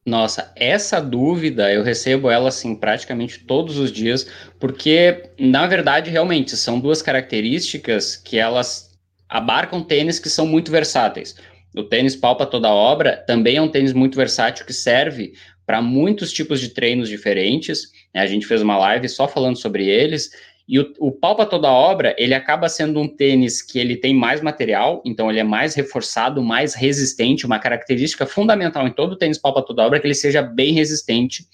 Nossa, 0.06 0.52
essa 0.56 1.00
dúvida 1.00 1.72
eu 1.72 1.82
recebo 1.82 2.30
ela 2.30 2.50
assim 2.50 2.76
praticamente 2.76 3.40
todos 3.40 3.78
os 3.78 3.92
dias, 3.92 4.30
porque 4.60 5.30
na 5.40 5.66
verdade 5.66 6.12
realmente 6.12 6.56
são 6.58 6.80
duas 6.80 7.02
características 7.02 8.18
que 8.18 8.38
elas 8.38 8.92
abarcam 9.30 9.82
tênis 9.82 10.20
que 10.20 10.30
são 10.30 10.46
muito 10.46 10.72
versáteis. 10.72 11.36
O 11.76 11.84
tênis 11.84 12.16
palpa 12.16 12.46
toda 12.46 12.70
obra 12.70 13.18
também 13.26 13.56
é 13.56 13.62
um 13.62 13.72
tênis 13.72 13.94
muito 13.94 14.16
versátil 14.16 14.66
que 14.66 14.74
serve 14.74 15.34
para 15.66 15.82
muitos 15.82 16.32
tipos 16.32 16.60
de 16.60 16.70
treinos 16.70 17.10
diferentes. 17.10 17.92
Né? 18.14 18.22
A 18.22 18.28
gente 18.28 18.46
fez 18.46 18.62
uma 18.62 18.78
live 18.78 19.08
só 19.10 19.28
falando 19.28 19.58
sobre 19.58 19.88
eles 19.88 20.30
e 20.68 20.80
o, 20.80 20.94
o 21.00 21.12
pau 21.12 21.36
para 21.36 21.46
toda 21.46 21.70
obra, 21.70 22.16
ele 22.18 22.34
acaba 22.34 22.70
sendo 22.70 23.00
um 23.00 23.08
tênis 23.08 23.62
que 23.62 23.78
ele 23.78 23.98
tem 23.98 24.16
mais 24.16 24.42
material, 24.42 25.02
então 25.04 25.30
ele 25.30 25.40
é 25.40 25.44
mais 25.44 25.76
reforçado, 25.76 26.42
mais 26.42 26.74
resistente, 26.74 27.46
uma 27.46 27.60
característica 27.60 28.26
fundamental 28.26 28.88
em 28.88 28.92
todo 28.92 29.18
tênis 29.18 29.38
pau 29.38 29.54
para 29.54 29.64
toda 29.64 29.84
obra 29.84 29.98
é 29.98 30.02
que 30.02 30.08
ele 30.08 30.16
seja 30.16 30.42
bem 30.42 30.74
resistente, 30.74 31.46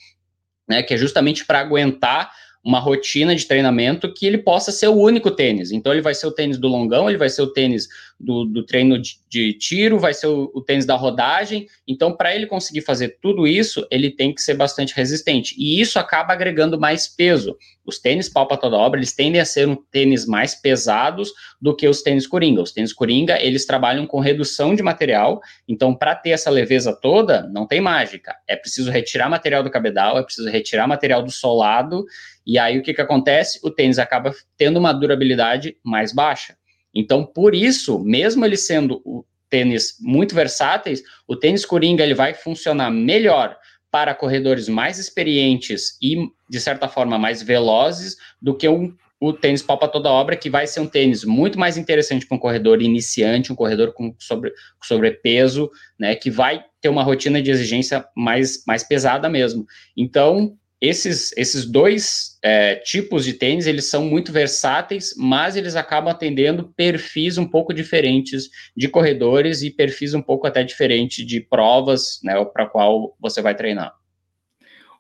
né, 0.68 0.84
que 0.84 0.94
é 0.94 0.98
justamente 0.98 1.46
para 1.46 1.60
aguentar 1.60 2.32
uma 2.64 2.80
rotina 2.80 3.36
de 3.36 3.46
treinamento 3.46 4.14
que 4.14 4.26
ele 4.26 4.38
possa 4.38 4.72
ser 4.72 4.88
o 4.88 4.96
único 4.96 5.32
tênis. 5.32 5.72
Então, 5.72 5.94
ele 5.94 6.02
vai 6.02 6.14
ser 6.14 6.28
o 6.28 6.32
tênis 6.32 6.58
do 6.58 6.68
longão, 6.68 7.10
ele 7.10 7.18
vai 7.18 7.30
ser 7.30 7.42
o 7.42 7.48
tênis 7.48 7.88
do, 8.20 8.44
do 8.44 8.66
treino 8.66 9.00
de, 9.00 9.16
de, 9.30 9.54
tiro, 9.54 9.98
vai 9.98 10.14
ser 10.14 10.28
o, 10.28 10.52
o 10.54 10.62
tênis 10.62 10.86
da 10.86 10.96
rodagem. 10.96 11.68
Então, 11.88 12.12
para 12.12 12.36
ele 12.36 12.46
conseguir 12.46 12.82
fazer 12.82 13.18
tudo 13.22 13.48
isso, 13.48 13.88
ele 13.90 14.12
tem 14.12 14.34
que 14.34 14.42
ser 14.42 14.56
bastante 14.56 14.94
resistente. 14.94 15.56
E 15.58 15.80
isso 15.80 15.98
acaba 15.98 16.34
agregando 16.34 16.78
mais 16.78 17.08
peso. 17.08 17.58
Os 17.86 17.98
tênis 17.98 18.30
palpa 18.30 18.58
toda 18.58 18.76
obra, 18.76 19.00
eles 19.00 19.14
tendem 19.14 19.40
a 19.42 19.46
ser 19.46 19.68
um 19.68 19.76
tênis 19.76 20.26
mais 20.26 20.54
pesados 20.54 21.32
do 21.62 21.76
que 21.76 21.88
os 21.88 22.04
tênis 22.04 22.28
coringa. 22.28 22.62
Os 22.62 22.72
tênis 22.72 22.94
coringa, 22.94 23.42
eles 23.42 23.66
trabalham 23.66 24.06
com 24.06 24.20
redução 24.20 24.76
de 24.76 24.84
material. 24.84 25.42
Então, 25.68 25.96
para 25.96 26.14
ter 26.14 26.32
essa 26.32 26.50
leveza 26.50 26.94
toda, 26.94 27.48
não 27.48 27.66
tem 27.66 27.80
mágica. 27.80 28.36
É 28.48 28.56
preciso 28.56 28.92
retirar 28.92 29.30
material 29.30 29.64
do 29.64 29.72
cabedal, 29.72 30.20
é 30.20 30.24
preciso 30.24 30.50
retirar 30.50 30.88
material 30.88 31.24
do 31.24 31.32
solado 31.32 32.06
e 32.50 32.58
aí 32.58 32.80
o 32.80 32.82
que, 32.82 32.96
que 32.96 33.02
acontece? 33.02 33.60
O 33.62 33.70
tênis 33.70 34.00
acaba 34.00 34.34
tendo 34.58 34.80
uma 34.80 34.92
durabilidade 34.92 35.78
mais 35.84 36.12
baixa. 36.12 36.58
Então, 36.92 37.24
por 37.24 37.54
isso, 37.54 38.00
mesmo 38.00 38.44
ele 38.44 38.58
sendo 38.58 39.04
o 39.06 39.24
tênis 39.48 39.98
muito 40.02 40.34
versáteis, 40.34 41.04
o 41.28 41.36
tênis 41.36 41.64
Coringa 41.64 42.04
ele 42.04 42.16
vai 42.16 42.34
funcionar 42.34 42.90
melhor 42.90 43.56
para 43.92 44.16
corredores 44.16 44.68
mais 44.68 44.98
experientes 44.98 45.96
e, 46.02 46.28
de 46.50 46.60
certa 46.60 46.88
forma, 46.88 47.20
mais 47.20 47.44
velozes 47.44 48.18
do 48.42 48.58
que 48.58 48.68
um, 48.68 48.96
o 49.20 49.32
tênis 49.32 49.62
palpa 49.62 49.88
toda 49.88 50.10
obra, 50.10 50.36
que 50.36 50.50
vai 50.50 50.66
ser 50.66 50.80
um 50.80 50.88
tênis 50.88 51.24
muito 51.24 51.60
mais 51.60 51.78
interessante 51.78 52.26
para 52.26 52.36
um 52.36 52.40
corredor 52.40 52.82
iniciante, 52.82 53.54
um 53.54 53.56
corredor 53.56 53.94
com, 53.94 54.16
sobre, 54.18 54.52
sobrepeso, 54.84 55.70
né, 56.00 56.16
que 56.16 56.32
vai 56.32 56.66
ter 56.82 56.90
uma 56.90 57.04
rotina 57.04 57.44
de 57.44 57.52
exigência 57.52 58.04
mais, 58.16 58.64
mais 58.66 58.84
pesada 58.84 59.30
mesmo. 59.30 59.68
Então, 59.96 60.58
esses, 60.82 61.36
esses 61.36 61.66
dois 61.66 62.38
é, 62.42 62.76
tipos 62.76 63.26
de 63.26 63.34
tênis, 63.34 63.68
eles 63.68 63.86
são 63.86 64.06
muito 64.06 64.32
versáteis, 64.32 65.14
mas 65.18 65.58
eles 65.58 65.76
acabam 65.76 66.12
atendendo 66.12 66.72
perfis 66.76 67.38
um 67.38 67.46
pouco 67.46 67.74
diferentes 67.74 68.50
de 68.76 68.88
corredores 68.88 69.62
e 69.62 69.70
perfis 69.70 70.14
um 70.14 70.22
pouco 70.22 70.48
até 70.48 70.64
diferentes 70.64 71.26
de 71.26 71.42
provas, 71.42 72.20
né, 72.24 72.34
para 72.46 72.66
qual 72.66 73.16
você 73.20 73.42
vai 73.42 73.54
treinar. 73.56 73.94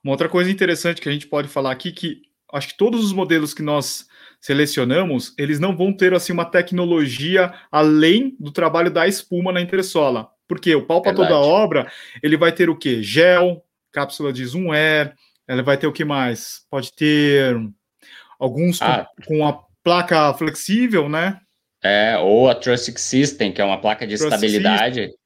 Uma 0.03 0.13
outra 0.13 0.27
coisa 0.27 0.51
interessante 0.51 1.01
que 1.01 1.07
a 1.07 1.11
gente 1.11 1.27
pode 1.27 1.47
falar 1.47 1.71
aqui, 1.71 1.91
que 1.91 2.21
acho 2.53 2.69
que 2.69 2.77
todos 2.77 3.03
os 3.03 3.13
modelos 3.13 3.53
que 3.53 3.61
nós 3.61 4.07
selecionamos, 4.41 5.33
eles 5.37 5.59
não 5.59 5.75
vão 5.75 5.93
ter 5.93 6.13
assim 6.13 6.33
uma 6.33 6.45
tecnologia 6.45 7.53
além 7.71 8.35
do 8.39 8.51
trabalho 8.51 8.91
da 8.91 9.07
espuma 9.07 9.51
na 9.51 9.61
entressola. 9.61 10.29
Porque 10.47 10.73
o 10.73 10.85
pau 10.85 11.01
para 11.01 11.13
toda 11.13 11.37
obra, 11.37 11.91
ele 12.23 12.35
vai 12.35 12.51
ter 12.51 12.69
o 12.69 12.75
quê? 12.75 13.03
Gel, 13.03 13.63
cápsula 13.91 14.33
de 14.33 14.45
zoom 14.45 14.71
air, 14.71 15.13
ela 15.49 15.63
vai 15.63 15.77
ter 15.77 15.87
o 15.87 15.91
que 15.91 16.05
mais? 16.05 16.61
Pode 16.69 16.93
ter 16.93 17.59
alguns 18.39 18.79
ah. 18.83 19.07
com, 19.25 19.39
com, 19.39 19.47
a 19.47 19.59
placa 19.83 20.31
flexível, 20.35 21.09
né? 21.09 21.39
É, 21.83 22.19
ou 22.19 22.47
a 22.47 22.53
Trustic 22.53 22.99
System, 22.99 23.51
que 23.51 23.59
é 23.59 23.65
uma 23.65 23.81
placa 23.81 24.05
de 24.05 24.15
Trust 24.15 24.31
estabilidade. 24.31 24.99
System. 25.01 25.19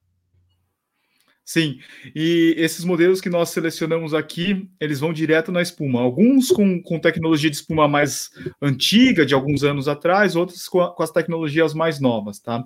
Sim, 1.44 1.78
e 2.16 2.56
esses 2.58 2.86
modelos 2.86 3.20
que 3.20 3.30
nós 3.30 3.50
selecionamos 3.50 4.14
aqui, 4.14 4.66
eles 4.80 5.02
vão 5.02 5.12
direto 5.12 5.52
na 5.52 5.62
espuma. 5.62 6.00
Alguns 6.00 6.48
com, 6.48 6.82
com 6.82 6.98
tecnologia 7.00 7.50
de 7.50 7.58
espuma 7.58 7.86
mais 7.86 8.30
antiga, 8.62 9.26
de 9.26 9.34
alguns 9.34 9.62
anos 9.62 9.90
atrás, 9.90 10.38
outros 10.38 10.70
com, 10.70 10.80
a, 10.80 10.96
com 10.96 11.04
as 11.04 11.12
tecnologias 11.12 11.74
mais 11.74 12.00
novas, 12.00 12.40
tá? 12.40 12.64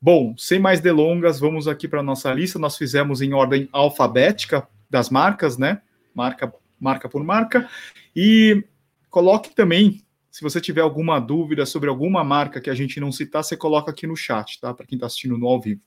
Bom, 0.00 0.36
sem 0.38 0.60
mais 0.60 0.78
delongas, 0.78 1.40
vamos 1.40 1.66
aqui 1.66 1.88
para 1.88 1.98
a 1.98 2.04
nossa 2.04 2.32
lista. 2.32 2.60
Nós 2.60 2.76
fizemos 2.76 3.20
em 3.20 3.32
ordem 3.32 3.68
alfabética 3.72 4.68
das 4.88 5.10
marcas, 5.10 5.58
né? 5.58 5.82
Marca 6.14 6.54
marca 6.78 7.08
por 7.08 7.22
marca. 7.24 7.68
E 8.14 8.64
coloque 9.10 9.54
também, 9.54 10.02
se 10.30 10.42
você 10.42 10.60
tiver 10.60 10.82
alguma 10.82 11.18
dúvida 11.18 11.64
sobre 11.64 11.88
alguma 11.88 12.22
marca 12.22 12.60
que 12.60 12.70
a 12.70 12.74
gente 12.74 13.00
não 13.00 13.10
citar, 13.10 13.42
você 13.42 13.56
coloca 13.56 13.90
aqui 13.90 14.06
no 14.06 14.16
chat, 14.16 14.60
tá? 14.60 14.74
Para 14.74 14.86
quem 14.86 14.96
está 14.96 15.06
assistindo 15.06 15.38
no 15.38 15.46
ao 15.46 15.60
vivo. 15.60 15.80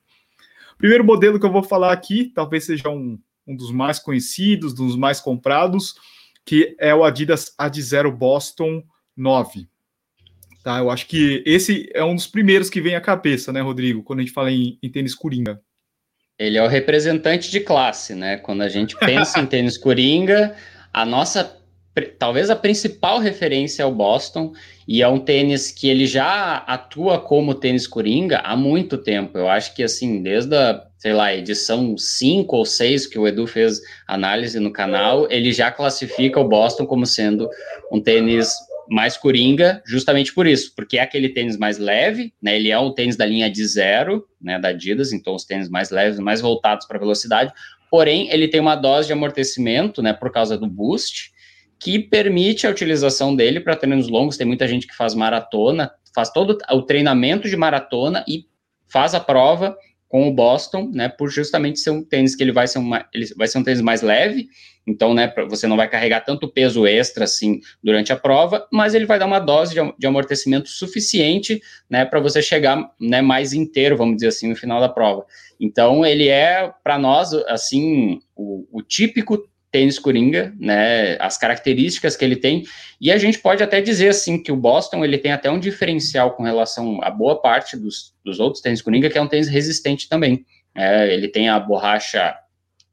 Primeiro 0.78 1.04
modelo 1.04 1.40
que 1.40 1.46
eu 1.46 1.52
vou 1.52 1.64
falar 1.64 1.92
aqui, 1.92 2.32
talvez 2.34 2.64
seja 2.64 2.90
um, 2.90 3.20
um 3.46 3.56
dos 3.56 3.72
mais 3.72 4.00
conhecidos, 4.00 4.74
dos 4.74 4.96
mais 4.96 5.20
comprados, 5.20 5.96
que 6.46 6.76
é 6.80 6.96
o 6.96 7.04
Adidas 7.04 7.54
Ad 7.58 7.82
Zero 7.82 8.12
Boston 8.12 8.84
9. 9.16 9.68
Tá, 10.64 10.80
eu 10.80 10.90
acho 10.90 11.08
que 11.08 11.44
esse 11.46 11.90
é 11.94 12.04
um 12.04 12.16
dos 12.16 12.28
primeiros 12.28 12.70
que 12.70 12.82
vem 12.82 12.96
à 12.96 13.02
cabeça, 13.02 13.52
né, 13.52 13.62
Rodrigo, 13.62 14.04
quando 14.04 14.20
a 14.20 14.22
gente 14.24 14.34
fala 14.34 14.52
em, 14.52 14.78
em 14.82 14.90
tênis 14.90 15.16
coringa. 15.16 15.62
Ele 16.38 16.58
é 16.58 16.64
o 16.64 16.68
representante 16.68 17.52
de 17.52 17.60
classe, 17.60 18.16
né? 18.16 18.38
Quando 18.38 18.62
a 18.62 18.70
gente 18.70 18.98
pensa 18.98 19.40
em 19.40 19.46
tênis 19.46 19.78
coringa, 19.78 20.56
a 20.94 21.06
nossa 21.06 21.60
talvez 22.18 22.50
a 22.50 22.56
principal 22.56 23.20
referência 23.20 23.84
é 23.84 23.86
o 23.86 23.92
Boston 23.92 24.54
e 24.88 25.02
é 25.02 25.08
um 25.08 25.20
tênis 25.20 25.72
que 25.72 25.90
ele 25.90 26.06
já 26.06 26.58
atua 26.58 27.20
como 27.20 27.54
tênis 27.54 27.88
coringa 27.88 28.40
há 28.40 28.56
muito 28.56 28.98
tempo. 28.98 29.38
Eu 29.38 29.50
acho 29.50 29.76
que 29.76 29.84
assim, 29.84 30.22
desde 30.22 30.56
a, 30.56 30.86
sei 30.98 31.14
lá, 31.14 31.34
edição 31.34 31.98
5 31.98 32.56
ou 32.56 32.66
6 32.66 33.08
que 33.08 33.20
o 33.20 33.28
Edu 33.28 33.46
fez 33.46 33.82
análise 34.08 34.60
no 34.60 34.72
canal, 34.72 35.30
ele 35.30 35.52
já 35.52 35.72
classifica 35.72 36.40
o 36.40 36.48
Boston 36.48 36.86
como 36.86 37.06
sendo 37.06 37.50
um 37.92 38.00
tênis 38.02 38.54
mais 38.90 39.16
coringa, 39.16 39.84
justamente 39.86 40.34
por 40.34 40.48
isso, 40.48 40.74
porque 40.76 40.98
é 40.98 41.02
aquele 41.02 41.30
tênis 41.30 41.58
mais 41.58 41.78
leve, 41.78 42.34
né? 42.42 42.56
Ele 42.56 42.72
é 42.72 42.80
um 42.80 42.92
tênis 42.92 43.16
da 43.16 43.26
linha 43.26 43.50
de 43.50 43.64
zero, 43.68 44.26
né, 44.42 44.58
da 44.58 44.70
Adidas, 44.70 45.14
então 45.14 45.36
os 45.36 45.46
tênis 45.46 45.70
mais 45.70 45.92
leves, 45.92 46.18
mais 46.18 46.42
voltados 46.42 46.88
para 46.88 46.98
velocidade, 46.98 47.54
porém 47.90 48.30
ele 48.32 48.48
tem 48.48 48.60
uma 48.60 48.76
dose 48.76 49.08
de 49.08 49.14
amortecimento, 49.14 50.02
né, 50.02 50.14
por 50.14 50.32
causa 50.32 50.58
do 50.58 50.68
boost, 50.68 51.32
que 51.80 51.98
permite 52.00 52.68
a 52.68 52.70
utilização 52.70 53.36
dele 53.36 53.60
para 53.60 53.76
treinos 53.76 54.10
longos. 54.10 54.38
Tem 54.38 54.46
muita 54.46 54.68
gente 54.68 54.86
que 54.86 54.96
faz 54.96 55.16
maratona, 55.16 55.92
faz 56.14 56.30
todo 56.30 56.58
o 56.72 56.82
treinamento 56.82 57.50
de 57.50 57.56
maratona 57.56 58.24
e 58.28 58.46
faz 58.88 59.16
a 59.16 59.20
prova 59.20 59.78
com 60.10 60.28
o 60.28 60.34
Boston, 60.34 60.90
né, 60.92 61.08
por 61.08 61.30
justamente 61.30 61.80
ser 61.80 61.92
um 61.92 62.04
tênis 62.04 62.36
que 62.36 62.44
ele 62.44 62.52
vai 62.52 62.68
ser, 62.68 62.80
uma, 62.80 63.06
ele 63.14 63.28
vai 63.38 63.48
ser 63.48 63.60
um 63.60 63.64
tênis 63.64 63.80
mais 63.80 64.02
leve, 64.02 64.50
então, 64.88 65.14
né, 65.14 65.32
você 65.48 65.68
não 65.68 65.78
vai 65.78 65.88
carregar 65.88 66.22
tanto 66.22 66.48
peso 66.48 66.88
extra 66.88 67.26
assim 67.26 67.62
durante 67.82 68.12
a 68.12 68.16
prova, 68.18 68.68
mas 68.74 68.96
ele 68.96 69.06
vai 69.06 69.20
dar 69.20 69.28
uma 69.28 69.40
dose 69.40 69.76
de, 69.76 69.94
de 70.00 70.08
amortecimento 70.08 70.68
suficiente, 70.68 71.62
né, 71.88 72.06
para 72.06 72.20
você 72.20 72.42
chegar, 72.42 72.92
né, 73.00 73.22
mais 73.22 73.54
inteiro, 73.54 73.96
vamos 73.96 74.16
dizer 74.16 74.30
assim, 74.30 74.50
no 74.50 74.56
final 74.56 74.82
da 74.82 74.90
prova. 74.90 75.26
Então, 75.60 76.04
ele 76.04 76.28
é 76.28 76.74
para 76.84 76.98
nós 76.98 77.32
assim 77.48 78.20
o, 78.36 78.68
o 78.72 78.82
típico 78.82 79.48
tênis 79.72 80.00
coringa, 80.00 80.54
né, 80.60 81.16
as 81.20 81.38
características 81.38 82.16
que 82.16 82.26
ele 82.26 82.36
tem, 82.36 82.64
e 83.00 83.12
a 83.12 83.18
gente 83.18 83.40
pode 83.40 83.62
até 83.62 83.80
dizer 83.82 84.10
assim 84.10 84.42
que 84.42 84.52
o 84.52 84.56
Boston 84.56 85.06
ele 85.06 85.18
tem 85.18 85.32
até 85.32 85.50
um 85.50 85.60
diferencial 85.60 86.32
com 86.36 86.44
relação 86.44 87.00
a 87.04 87.12
boa 87.12 87.40
parte 87.40 87.78
dos, 87.78 88.16
dos 88.26 88.40
outros 88.40 88.62
tênis 88.62 88.82
coringa, 88.82 89.10
que 89.10 89.18
é 89.18 89.22
um 89.22 89.28
tênis 89.28 89.48
resistente 89.48 90.10
também. 90.10 90.46
É, 90.76 91.14
ele 91.14 91.28
tem 91.28 91.50
a 91.50 91.60
borracha 91.60 92.36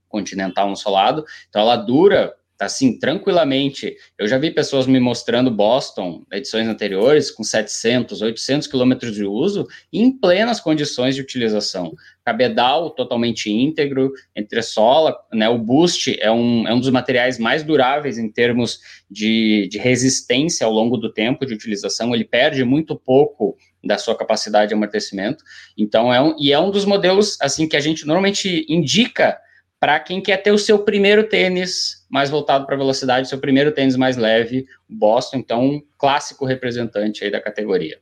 continental 0.08 0.68
no 0.68 0.76
solado, 0.76 1.24
então 1.48 1.62
ela 1.62 1.76
dura 1.76 2.34
assim, 2.58 2.98
tranquilamente. 2.98 3.96
Eu 4.18 4.26
já 4.26 4.38
vi 4.38 4.50
pessoas 4.50 4.86
me 4.86 4.98
mostrando 4.98 5.50
Boston, 5.50 6.24
edições 6.32 6.66
anteriores, 6.66 7.30
com 7.30 7.44
700, 7.44 8.22
800 8.22 8.66
quilômetros 8.66 9.14
de 9.14 9.24
uso, 9.24 9.66
em 9.92 10.10
plenas 10.10 10.60
condições 10.60 11.14
de 11.14 11.20
utilização. 11.20 11.94
Cabedal 12.24 12.90
totalmente 12.90 13.50
íntegro, 13.50 14.12
entre 14.34 14.62
sola, 14.62 15.16
né, 15.32 15.48
o 15.48 15.58
Boost 15.58 16.16
é 16.20 16.30
um, 16.30 16.66
é 16.66 16.74
um 16.74 16.80
dos 16.80 16.90
materiais 16.90 17.38
mais 17.38 17.62
duráveis 17.62 18.18
em 18.18 18.30
termos 18.30 18.80
de, 19.10 19.68
de 19.70 19.78
resistência 19.78 20.66
ao 20.66 20.72
longo 20.72 20.96
do 20.96 21.12
tempo 21.12 21.46
de 21.46 21.54
utilização, 21.54 22.14
ele 22.14 22.24
perde 22.24 22.64
muito 22.64 22.96
pouco 22.96 23.56
da 23.84 23.98
sua 23.98 24.16
capacidade 24.16 24.68
de 24.68 24.74
amortecimento, 24.74 25.44
então 25.78 26.12
é 26.12 26.20
um, 26.20 26.34
e 26.40 26.52
é 26.52 26.58
um 26.58 26.70
dos 26.70 26.84
modelos, 26.84 27.38
assim, 27.40 27.68
que 27.68 27.76
a 27.76 27.80
gente 27.80 28.04
normalmente 28.04 28.66
indica 28.68 29.38
para 29.78 30.00
quem 30.00 30.22
quer 30.22 30.38
ter 30.38 30.52
o 30.52 30.58
seu 30.58 30.78
primeiro 30.78 31.28
tênis 31.28 32.06
mais 32.08 32.30
voltado 32.30 32.66
para 32.66 32.76
velocidade, 32.76 33.28
seu 33.28 33.38
primeiro 33.38 33.72
tênis 33.72 33.96
mais 33.96 34.16
leve, 34.16 34.66
Boston, 34.88 35.36
então, 35.38 35.64
um 35.64 35.82
clássico 35.98 36.46
representante 36.46 37.24
aí 37.24 37.30
da 37.30 37.40
categoria. 37.40 37.98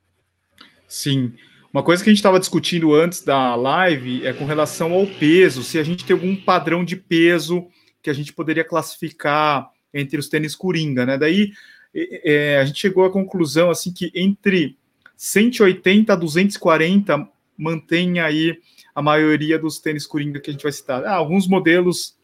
Sim. 0.87 1.33
Uma 1.73 1.83
coisa 1.83 2.05
que 2.05 2.09
a 2.09 2.13
gente 2.13 2.21
estava 2.21 2.39
discutindo 2.39 2.95
antes 2.95 3.23
da 3.23 3.57
live 3.57 4.25
é 4.25 4.33
com 4.33 4.45
relação 4.45 4.93
ao 4.93 5.07
peso, 5.07 5.65
se 5.65 5.79
a 5.79 5.83
gente 5.83 6.05
tem 6.05 6.15
algum 6.15 6.37
padrão 6.37 6.85
de 6.85 6.95
peso 6.95 7.67
que 8.01 8.09
a 8.09 8.13
gente 8.13 8.33
poderia 8.33 8.63
classificar 8.63 9.69
entre 9.93 10.19
os 10.19 10.29
tênis 10.29 10.55
coringa, 10.55 11.05
né? 11.05 11.19
Daí 11.19 11.51
é, 11.95 12.59
a 12.59 12.65
gente 12.65 12.81
chegou 12.81 13.05
à 13.05 13.11
conclusão 13.11 13.71
assim 13.71 13.93
que 13.93 14.13
entre 14.15 14.77
180 15.17 16.13
a 16.13 16.17
240 16.17 17.29
mantém 17.57 18.21
aí 18.21 18.57
a 18.95 19.03
maioria 19.03 19.59
dos 19.59 19.79
tênis 19.79 20.07
Coringa 20.07 20.41
que 20.41 20.51
a 20.51 20.53
gente 20.53 20.63
vai 20.63 20.73
citar. 20.73 21.05
Ah, 21.05 21.15
alguns 21.15 21.49
modelos 21.49 22.17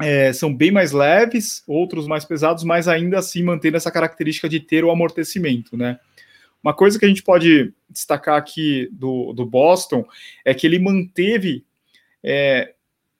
é, 0.00 0.32
são 0.32 0.54
bem 0.54 0.70
mais 0.70 0.92
leves, 0.92 1.62
outros 1.66 2.06
mais 2.06 2.24
pesados, 2.24 2.64
mas 2.64 2.88
ainda 2.88 3.18
assim 3.18 3.42
mantendo 3.42 3.76
essa 3.76 3.90
característica 3.90 4.48
de 4.48 4.60
ter 4.60 4.84
o 4.84 4.90
amortecimento, 4.90 5.76
né? 5.76 5.98
Uma 6.62 6.74
coisa 6.74 6.98
que 6.98 7.04
a 7.04 7.08
gente 7.08 7.22
pode 7.22 7.72
destacar 7.88 8.36
aqui 8.36 8.88
do, 8.92 9.32
do 9.32 9.46
Boston 9.46 10.04
é 10.44 10.52
que 10.52 10.66
ele 10.66 10.78
manteve 10.78 11.64
é, 12.22 12.74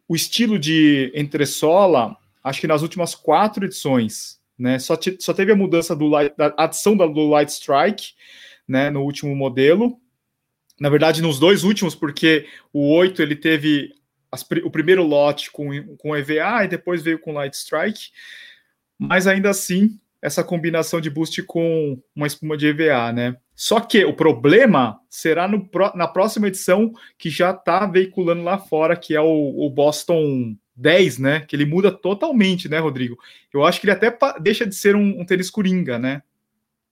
o 0.08 0.16
estilo 0.16 0.58
de 0.58 1.12
entressola, 1.14 2.16
acho 2.42 2.60
que 2.60 2.66
nas 2.66 2.82
últimas 2.82 3.14
quatro 3.14 3.64
edições. 3.64 4.40
né? 4.58 4.78
Só, 4.78 4.98
só 5.20 5.32
teve 5.32 5.52
a 5.52 5.56
mudança 5.56 5.94
do 5.94 6.10
da 6.10 6.54
adição 6.56 6.96
do 6.96 7.28
Light 7.28 7.50
Strike, 7.50 8.14
né, 8.66 8.90
no 8.90 9.02
último 9.02 9.34
modelo. 9.36 10.00
Na 10.80 10.88
verdade, 10.88 11.22
nos 11.22 11.38
dois 11.38 11.64
últimos, 11.64 11.94
porque 11.94 12.46
o 12.72 12.94
8 12.94 13.20
ele 13.22 13.34
teve 13.34 13.94
as, 14.30 14.46
o 14.64 14.70
primeiro 14.70 15.02
lote 15.02 15.50
com, 15.50 15.96
com 15.96 16.16
EVA 16.16 16.64
e 16.64 16.68
depois 16.68 17.02
veio 17.02 17.18
com 17.18 17.32
Light 17.32 17.54
Strike. 17.54 18.10
Mas 18.98 19.26
ainda 19.26 19.50
assim, 19.50 19.98
essa 20.20 20.42
combinação 20.42 21.00
de 21.00 21.10
boost 21.10 21.42
com 21.42 22.00
uma 22.14 22.26
espuma 22.26 22.56
de 22.56 22.66
EVA, 22.66 23.12
né? 23.12 23.36
Só 23.54 23.80
que 23.80 24.04
o 24.04 24.14
problema 24.14 25.00
será 25.08 25.48
no, 25.48 25.68
na 25.94 26.06
próxima 26.06 26.46
edição 26.46 26.92
que 27.16 27.28
já 27.30 27.50
está 27.50 27.86
veiculando 27.86 28.42
lá 28.42 28.58
fora, 28.58 28.96
que 28.96 29.14
é 29.14 29.20
o, 29.20 29.66
o, 29.66 29.70
Boston 29.70 30.56
10, 30.76 31.18
né? 31.18 31.40
Que 31.40 31.56
ele 31.56 31.64
muda 31.64 31.90
totalmente, 31.90 32.68
né, 32.68 32.78
Rodrigo? 32.78 33.18
Eu 33.52 33.64
acho 33.64 33.80
que 33.80 33.86
ele 33.86 33.92
até 33.92 34.16
deixa 34.40 34.64
de 34.64 34.74
ser 34.74 34.94
um, 34.94 35.20
um 35.20 35.24
tênis 35.24 35.50
coringa, 35.50 35.98
né? 35.98 36.22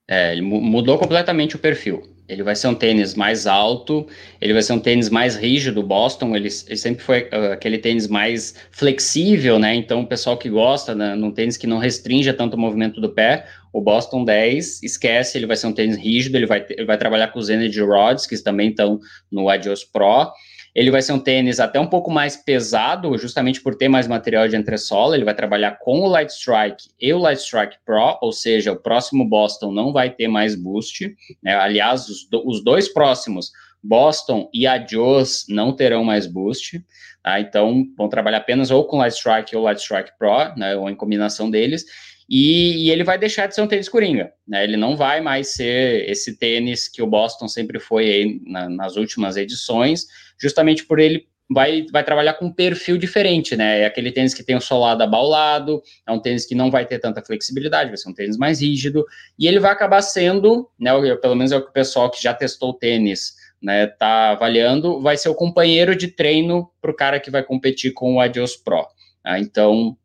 É, 0.08 0.32
ele 0.32 0.42
mudou 0.42 0.98
completamente 0.98 1.56
o 1.56 1.58
perfil. 1.58 2.15
Ele 2.28 2.42
vai 2.42 2.56
ser 2.56 2.68
um 2.68 2.74
tênis 2.74 3.14
mais 3.14 3.46
alto, 3.46 4.06
ele 4.40 4.52
vai 4.52 4.62
ser 4.62 4.72
um 4.72 4.80
tênis 4.80 5.08
mais 5.08 5.36
rígido. 5.36 5.82
Boston, 5.82 6.34
ele, 6.34 6.48
ele 6.66 6.76
sempre 6.76 7.02
foi 7.02 7.22
uh, 7.24 7.52
aquele 7.52 7.78
tênis 7.78 8.08
mais 8.08 8.54
flexível, 8.70 9.58
né? 9.58 9.74
Então, 9.74 10.00
o 10.00 10.06
pessoal 10.06 10.36
que 10.36 10.48
gosta, 10.48 10.94
né, 10.94 11.14
num 11.14 11.30
tênis 11.30 11.56
que 11.56 11.66
não 11.66 11.78
restringe 11.78 12.32
tanto 12.32 12.54
o 12.54 12.58
movimento 12.58 13.00
do 13.00 13.08
pé, 13.10 13.46
o 13.72 13.80
Boston 13.80 14.24
10, 14.24 14.82
esquece, 14.82 15.38
ele 15.38 15.46
vai 15.46 15.56
ser 15.56 15.66
um 15.66 15.72
tênis 15.72 15.96
rígido, 15.96 16.36
ele 16.36 16.46
vai, 16.46 16.64
ele 16.70 16.86
vai 16.86 16.98
trabalhar 16.98 17.28
com 17.28 17.38
os 17.38 17.48
Energy 17.48 17.80
Rods, 17.80 18.26
que 18.26 18.36
também 18.42 18.70
estão 18.70 18.98
no 19.30 19.48
Adios 19.48 19.84
Pro. 19.84 20.32
Ele 20.76 20.90
vai 20.90 21.00
ser 21.00 21.12
um 21.12 21.18
tênis 21.18 21.58
até 21.58 21.80
um 21.80 21.86
pouco 21.86 22.10
mais 22.10 22.36
pesado, 22.36 23.16
justamente 23.16 23.62
por 23.62 23.74
ter 23.74 23.88
mais 23.88 24.06
material 24.06 24.46
de 24.46 24.56
entressola. 24.56 25.16
Ele 25.16 25.24
vai 25.24 25.34
trabalhar 25.34 25.78
com 25.78 26.00
o 26.00 26.06
Light 26.06 26.30
Strike 26.30 26.90
e 27.00 27.14
o 27.14 27.18
Light 27.18 27.40
Strike 27.40 27.78
Pro, 27.82 28.18
ou 28.20 28.30
seja, 28.30 28.72
o 28.72 28.76
próximo 28.76 29.26
Boston 29.26 29.72
não 29.72 29.90
vai 29.90 30.10
ter 30.10 30.28
mais 30.28 30.54
boost. 30.54 31.16
Né? 31.42 31.54
Aliás, 31.54 32.10
os, 32.10 32.28
do, 32.28 32.46
os, 32.46 32.62
dois 32.62 32.92
próximos, 32.92 33.50
Boston 33.82 34.50
e 34.52 34.66
Adios, 34.66 35.46
não 35.48 35.74
terão 35.74 36.04
mais 36.04 36.26
boost. 36.26 36.84
Tá? 37.22 37.40
Então, 37.40 37.86
vão 37.96 38.10
trabalhar 38.10 38.38
apenas 38.38 38.70
ou 38.70 38.84
com 38.84 38.98
Light 38.98 39.16
Strike 39.16 39.56
ou 39.56 39.62
Light 39.62 39.80
Strike 39.80 40.10
Pro, 40.18 40.54
né? 40.58 40.76
ou 40.76 40.90
em 40.90 40.94
combinação 40.94 41.50
deles. 41.50 41.86
E, 42.28 42.86
e, 42.86 42.90
ele 42.90 43.04
vai 43.04 43.16
deixar 43.16 43.46
de 43.46 43.54
ser 43.54 43.62
um 43.62 43.68
tênis 43.68 43.88
coringa, 43.88 44.32
né? 44.46 44.64
Ele 44.64 44.76
não 44.76 44.96
vai 44.96 45.20
mais 45.20 45.54
ser 45.54 46.10
esse 46.10 46.36
tênis 46.36 46.88
que 46.88 47.00
o 47.00 47.06
Boston 47.06 47.46
sempre 47.46 47.78
foi 47.78 48.40
na, 48.44 48.68
nas 48.68 48.96
últimas 48.96 49.36
edições, 49.36 50.06
justamente 50.40 50.84
por 50.84 50.98
ele 50.98 51.26
vai, 51.48 51.86
vai 51.92 52.04
trabalhar 52.04 52.34
com 52.34 52.46
um 52.46 52.52
perfil 52.52 52.96
diferente, 52.96 53.56
né? 53.56 53.80
É 53.80 53.86
aquele 53.86 54.10
tênis 54.10 54.34
que 54.34 54.42
tem 54.42 54.56
o 54.56 54.60
solado 54.60 55.02
abaulado, 55.02 55.82
é 56.06 56.12
um 56.12 56.18
tênis 56.18 56.44
que 56.44 56.54
não 56.54 56.70
vai 56.70 56.84
ter 56.84 56.98
tanta 56.98 57.22
flexibilidade, 57.22 57.90
vai 57.90 57.96
ser 57.96 58.08
um 58.08 58.14
tênis 58.14 58.36
mais 58.36 58.60
rígido, 58.60 59.04
e 59.38 59.46
ele 59.46 59.60
vai 59.60 59.70
acabar 59.70 60.02
sendo, 60.02 60.68
né? 60.78 60.90
Pelo 61.16 61.34
menos 61.34 61.52
é 61.52 61.56
o 61.56 61.62
que 61.62 61.70
o 61.70 61.72
pessoal 61.72 62.10
que 62.10 62.22
já 62.22 62.34
testou 62.34 62.70
o 62.70 62.74
tênis 62.74 63.34
né, 63.62 63.86
tá 63.86 64.30
avaliando, 64.30 65.00
vai 65.00 65.16
ser 65.16 65.28
o 65.28 65.34
companheiro 65.34 65.96
de 65.96 66.08
treino 66.08 66.70
para 66.80 66.90
o 66.90 66.94
cara 66.94 67.18
que 67.18 67.30
vai 67.30 67.42
competir 67.42 67.92
com 67.92 68.14
o 68.14 68.20
Adios 68.20 68.54
Pro. 68.56 68.86
Tá? 69.22 69.38
Então, 69.38 69.96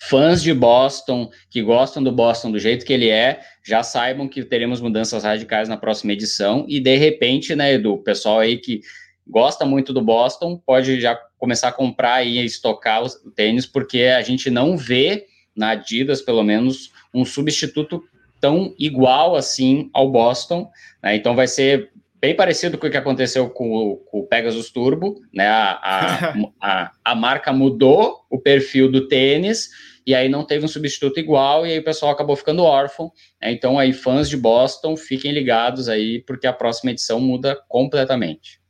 fãs 0.00 0.42
de 0.42 0.52
Boston, 0.52 1.30
que 1.48 1.62
gostam 1.62 2.02
do 2.02 2.10
Boston 2.10 2.50
do 2.50 2.58
jeito 2.58 2.84
que 2.84 2.92
ele 2.92 3.08
é, 3.08 3.40
já 3.64 3.82
saibam 3.82 4.28
que 4.28 4.44
teremos 4.44 4.80
mudanças 4.80 5.22
radicais 5.22 5.68
na 5.68 5.76
próxima 5.76 6.12
edição. 6.12 6.66
E 6.68 6.80
de 6.80 6.96
repente, 6.96 7.54
né, 7.54 7.74
Edu, 7.74 7.94
o 7.94 8.02
pessoal 8.02 8.40
aí 8.40 8.58
que 8.58 8.80
gosta 9.26 9.64
muito 9.64 9.92
do 9.92 10.02
Boston 10.02 10.60
pode 10.64 11.00
já 11.00 11.18
começar 11.38 11.68
a 11.68 11.72
comprar 11.72 12.24
e 12.24 12.44
estocar 12.44 13.02
os 13.02 13.14
tênis, 13.34 13.66
porque 13.66 14.02
a 14.02 14.22
gente 14.22 14.50
não 14.50 14.76
vê 14.76 15.26
na 15.54 15.70
Adidas, 15.70 16.22
pelo 16.22 16.42
menos, 16.42 16.92
um 17.12 17.24
substituto 17.24 18.02
tão 18.40 18.74
igual 18.78 19.36
assim 19.36 19.90
ao 19.92 20.10
Boston. 20.10 20.70
Né? 21.02 21.16
Então 21.16 21.34
vai 21.34 21.46
ser 21.46 21.90
bem 22.20 22.34
parecido 22.34 22.78
com 22.78 22.86
o 22.86 22.90
que 22.90 22.96
aconteceu 22.96 23.50
com 23.50 23.72
o, 23.72 23.96
com 23.96 24.20
o 24.20 24.26
Pegasus 24.26 24.70
Turbo, 24.70 25.20
né? 25.32 25.48
A, 25.48 25.72
a, 25.72 26.34
a, 26.60 26.92
a 27.04 27.14
marca 27.14 27.52
mudou 27.52 28.24
o 28.30 28.38
perfil 28.38 28.90
do 28.90 29.08
tênis 29.08 29.70
e 30.06 30.14
aí 30.14 30.28
não 30.28 30.44
teve 30.44 30.64
um 30.64 30.68
substituto 30.68 31.18
igual, 31.18 31.66
e 31.66 31.72
aí 31.72 31.78
o 31.78 31.84
pessoal 31.84 32.12
acabou 32.12 32.34
ficando 32.34 32.64
órfão. 32.64 33.12
Né? 33.40 33.52
Então, 33.52 33.78
aí, 33.78 33.92
fãs 33.92 34.28
de 34.28 34.36
Boston, 34.36 34.96
fiquem 34.96 35.32
ligados 35.32 35.88
aí, 35.88 36.20
porque 36.20 36.46
a 36.46 36.52
próxima 36.52 36.90
edição 36.90 37.20
muda 37.20 37.56
completamente. 37.68 38.61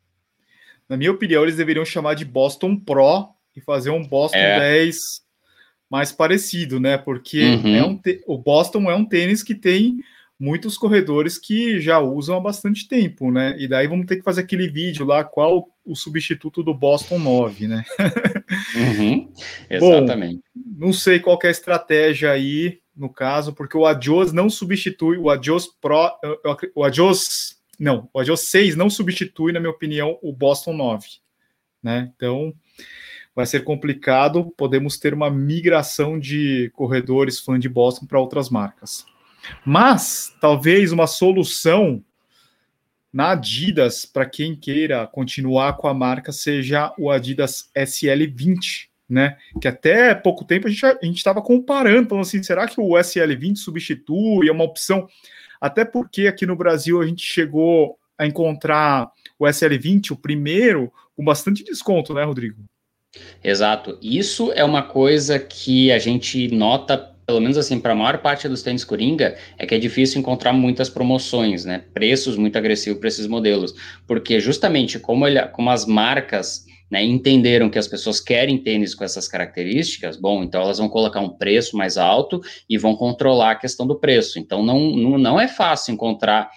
Na 0.92 0.98
minha 0.98 1.10
opinião, 1.10 1.42
eles 1.42 1.56
deveriam 1.56 1.86
chamar 1.86 2.12
de 2.12 2.22
Boston 2.22 2.76
Pro 2.76 3.30
e 3.56 3.62
fazer 3.62 3.88
um 3.88 4.06
Boston 4.06 4.36
é. 4.36 4.60
10 4.84 5.22
mais 5.90 6.12
parecido, 6.12 6.78
né? 6.78 6.98
Porque 6.98 7.42
uhum. 7.42 7.74
é 7.74 7.82
um 7.82 7.98
o 8.26 8.36
Boston 8.36 8.90
é 8.90 8.94
um 8.94 9.02
tênis 9.02 9.42
que 9.42 9.54
tem 9.54 10.00
muitos 10.38 10.76
corredores 10.76 11.38
que 11.38 11.80
já 11.80 11.98
usam 11.98 12.36
há 12.36 12.40
bastante 12.40 12.86
tempo, 12.86 13.30
né? 13.30 13.56
E 13.58 13.66
daí 13.66 13.86
vamos 13.86 14.04
ter 14.04 14.16
que 14.16 14.22
fazer 14.22 14.42
aquele 14.42 14.68
vídeo 14.68 15.06
lá, 15.06 15.24
qual 15.24 15.66
o 15.82 15.96
substituto 15.96 16.62
do 16.62 16.74
Boston 16.74 17.18
9, 17.18 17.68
né? 17.68 17.84
Uhum, 18.76 19.32
exatamente. 19.70 20.42
Bom, 20.54 20.88
não 20.88 20.92
sei 20.92 21.20
qual 21.20 21.38
é 21.42 21.46
a 21.46 21.50
estratégia 21.50 22.32
aí, 22.32 22.80
no 22.94 23.08
caso, 23.08 23.54
porque 23.54 23.78
o 23.78 23.86
Adios 23.86 24.30
não 24.30 24.50
substitui, 24.50 25.16
o 25.16 25.30
Adios 25.30 25.68
Pro, 25.80 26.10
o 26.74 26.84
Adios, 26.84 27.61
não, 27.78 28.08
o 28.12 28.20
Adios 28.20 28.42
6 28.48 28.76
não 28.76 28.90
substitui, 28.90 29.52
na 29.52 29.60
minha 29.60 29.70
opinião, 29.70 30.18
o 30.22 30.32
Boston 30.32 30.74
9, 30.74 31.06
né? 31.82 32.12
Então, 32.14 32.54
vai 33.34 33.46
ser 33.46 33.64
complicado, 33.64 34.52
podemos 34.56 34.98
ter 34.98 35.14
uma 35.14 35.30
migração 35.30 36.18
de 36.18 36.70
corredores 36.74 37.40
fã 37.40 37.58
de 37.58 37.68
Boston 37.68 38.06
para 38.06 38.20
outras 38.20 38.50
marcas. 38.50 39.06
Mas 39.64 40.34
talvez 40.40 40.92
uma 40.92 41.06
solução 41.06 42.04
na 43.12 43.32
Adidas, 43.32 44.06
para 44.06 44.24
quem 44.24 44.56
queira 44.56 45.06
continuar 45.06 45.76
com 45.76 45.86
a 45.86 45.94
marca, 45.94 46.32
seja 46.32 46.94
o 46.98 47.10
Adidas 47.10 47.70
SL20, 47.76 48.88
né? 49.08 49.36
Que 49.60 49.68
até 49.68 50.14
pouco 50.14 50.44
tempo 50.44 50.66
a 50.66 50.70
gente 50.70 51.16
estava 51.16 51.42
comparando, 51.42 52.08
falando 52.08 52.24
assim, 52.24 52.42
será 52.42 52.66
que 52.66 52.80
o 52.80 52.92
SL20 52.92 53.56
substitui? 53.56 54.48
É 54.48 54.52
uma 54.52 54.64
opção. 54.64 55.06
Até 55.62 55.84
porque 55.84 56.26
aqui 56.26 56.44
no 56.44 56.56
Brasil 56.56 57.00
a 57.00 57.06
gente 57.06 57.24
chegou 57.24 57.96
a 58.18 58.26
encontrar 58.26 59.12
o 59.38 59.44
SL20, 59.44 60.10
o 60.10 60.16
primeiro, 60.16 60.92
com 61.16 61.24
bastante 61.24 61.62
desconto, 61.62 62.12
né, 62.12 62.24
Rodrigo? 62.24 62.64
Exato. 63.44 63.96
Isso 64.02 64.50
é 64.56 64.64
uma 64.64 64.82
coisa 64.82 65.38
que 65.38 65.92
a 65.92 66.00
gente 66.00 66.48
nota 66.48 67.12
pelo 67.24 67.40
menos 67.40 67.56
assim, 67.56 67.78
para 67.78 67.92
a 67.92 67.94
maior 67.94 68.18
parte 68.18 68.48
dos 68.48 68.62
tênis 68.62 68.84
Coringa, 68.84 69.36
é 69.56 69.64
que 69.64 69.74
é 69.74 69.78
difícil 69.78 70.20
encontrar 70.20 70.52
muitas 70.52 70.90
promoções, 70.90 71.64
né? 71.64 71.84
Preços 71.94 72.36
muito 72.36 72.58
agressivos 72.58 72.98
para 72.98 73.08
esses 73.08 73.28
modelos. 73.28 73.72
Porque 74.08 74.40
justamente 74.40 74.98
como, 74.98 75.26
ele, 75.26 75.40
como 75.48 75.70
as 75.70 75.86
marcas 75.86 76.66
né, 76.92 77.02
entenderam 77.02 77.70
que 77.70 77.78
as 77.78 77.88
pessoas 77.88 78.20
querem 78.20 78.58
tênis 78.58 78.94
com 78.94 79.02
essas 79.02 79.26
características, 79.26 80.18
bom, 80.18 80.42
então 80.42 80.60
elas 80.60 80.76
vão 80.76 80.90
colocar 80.90 81.20
um 81.20 81.30
preço 81.30 81.74
mais 81.74 81.96
alto 81.96 82.38
e 82.68 82.76
vão 82.76 82.94
controlar 82.94 83.52
a 83.52 83.54
questão 83.54 83.86
do 83.86 83.98
preço. 83.98 84.38
Então 84.38 84.62
não, 84.62 84.78
não, 84.78 85.16
não 85.16 85.40
é 85.40 85.48
fácil 85.48 85.94
encontrar 85.94 86.50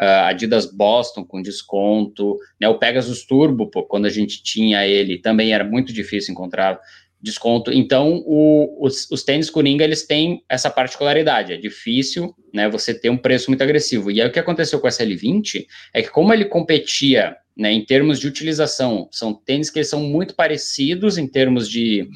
uh, 0.00 0.28
Adidas 0.28 0.66
Boston 0.72 1.24
com 1.24 1.42
desconto, 1.42 2.38
né, 2.60 2.68
o 2.68 2.78
Pegasus 2.78 3.26
Turbo, 3.26 3.68
pô, 3.72 3.82
quando 3.82 4.06
a 4.06 4.08
gente 4.08 4.40
tinha 4.40 4.86
ele, 4.86 5.18
também 5.18 5.52
era 5.52 5.64
muito 5.64 5.92
difícil 5.92 6.30
encontrar 6.30 6.78
desconto. 7.20 7.72
Então, 7.72 8.22
o, 8.24 8.86
os, 8.86 9.10
os 9.10 9.24
tênis 9.24 9.50
Coringa, 9.50 9.82
eles 9.82 10.06
têm 10.06 10.44
essa 10.48 10.70
particularidade. 10.70 11.54
É 11.54 11.56
difícil, 11.56 12.32
né, 12.54 12.68
você 12.68 12.94
ter 12.94 13.10
um 13.10 13.16
preço 13.16 13.50
muito 13.50 13.62
agressivo. 13.62 14.12
E 14.12 14.20
aí, 14.20 14.28
o 14.28 14.32
que 14.32 14.38
aconteceu 14.38 14.78
com 14.78 14.86
o 14.86 14.90
SL20 14.90 15.66
é 15.92 16.02
que 16.02 16.10
como 16.10 16.32
ele 16.32 16.44
competia, 16.44 17.36
né, 17.56 17.72
em 17.72 17.84
termos 17.84 18.18
de 18.18 18.26
utilização, 18.26 19.08
são 19.10 19.34
tênis 19.34 19.70
que 19.70 19.84
são 19.84 20.00
muito 20.00 20.34
parecidos 20.34 21.18
em 21.18 21.26
termos 21.26 21.68
de, 21.68 22.08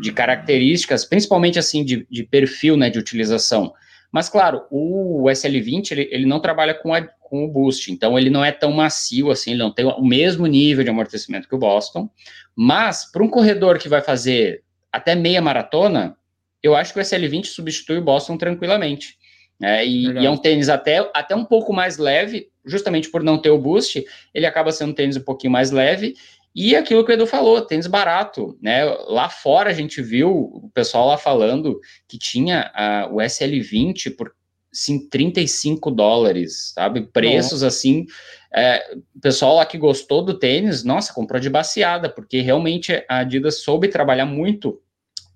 de 0.00 0.12
características, 0.12 1.04
principalmente, 1.04 1.58
assim, 1.58 1.84
de, 1.84 2.06
de 2.10 2.22
perfil, 2.22 2.76
né, 2.76 2.88
de 2.88 2.98
utilização. 2.98 3.72
Mas, 4.12 4.28
claro, 4.28 4.62
o 4.70 5.24
SL20, 5.24 5.90
ele, 5.90 6.08
ele 6.10 6.26
não 6.26 6.40
trabalha 6.40 6.72
com, 6.72 6.94
a, 6.94 7.02
com 7.02 7.44
o 7.44 7.48
boost, 7.48 7.90
então 7.92 8.18
ele 8.18 8.30
não 8.30 8.44
é 8.44 8.52
tão 8.52 8.72
macio 8.72 9.30
assim, 9.30 9.50
ele 9.50 9.62
não 9.62 9.72
tem 9.72 9.84
o 9.84 10.04
mesmo 10.04 10.46
nível 10.46 10.84
de 10.84 10.90
amortecimento 10.90 11.48
que 11.48 11.54
o 11.54 11.58
Boston, 11.58 12.08
mas 12.54 13.10
para 13.10 13.22
um 13.22 13.28
corredor 13.28 13.78
que 13.78 13.88
vai 13.88 14.00
fazer 14.00 14.62
até 14.92 15.14
meia 15.14 15.42
maratona, 15.42 16.16
eu 16.62 16.74
acho 16.74 16.92
que 16.92 16.98
o 16.98 17.02
SL20 17.02 17.46
substitui 17.46 17.98
o 17.98 18.04
Boston 18.04 18.38
tranquilamente. 18.38 19.18
É, 19.62 19.86
e, 19.86 20.06
e, 20.06 20.26
é 20.26 20.30
um 20.30 20.36
tênis 20.36 20.68
até, 20.68 20.98
até 21.14 21.34
um 21.34 21.44
pouco 21.44 21.72
mais 21.72 21.96
leve, 21.98 22.48
justamente 22.66 23.10
por 23.10 23.22
não 23.22 23.38
ter 23.38 23.50
o 23.50 23.58
boost, 23.58 24.04
ele 24.34 24.46
acaba 24.46 24.72
sendo 24.72 24.90
um 24.90 24.94
tênis 24.94 25.16
um 25.16 25.22
pouquinho 25.22 25.52
mais 25.52 25.70
leve. 25.70 26.14
E 26.54 26.74
aquilo 26.74 27.04
que 27.04 27.12
o 27.12 27.14
Edu 27.14 27.26
falou, 27.26 27.60
tênis 27.60 27.86
barato, 27.86 28.58
né? 28.62 28.84
Lá 29.08 29.28
fora 29.28 29.70
a 29.70 29.74
gente 29.74 30.00
viu 30.00 30.30
o 30.30 30.70
pessoal 30.72 31.08
lá 31.08 31.18
falando 31.18 31.78
que 32.08 32.18
tinha 32.18 32.72
uh, 33.10 33.14
o 33.14 33.18
SL20 33.18 34.16
por 34.16 34.32
sim, 34.72 35.08
35 35.08 35.90
dólares, 35.90 36.72
sabe? 36.74 37.02
Preços 37.02 37.62
assim. 37.62 38.06
É, 38.54 38.94
o 39.14 39.20
pessoal 39.20 39.56
lá 39.56 39.66
que 39.66 39.76
gostou 39.76 40.22
do 40.22 40.38
tênis, 40.38 40.84
nossa, 40.84 41.12
comprou 41.12 41.40
de 41.40 41.50
baseada, 41.50 42.08
porque 42.08 42.40
realmente 42.40 43.04
a 43.08 43.18
Adidas 43.18 43.60
soube 43.60 43.88
trabalhar 43.88 44.26
muito 44.26 44.80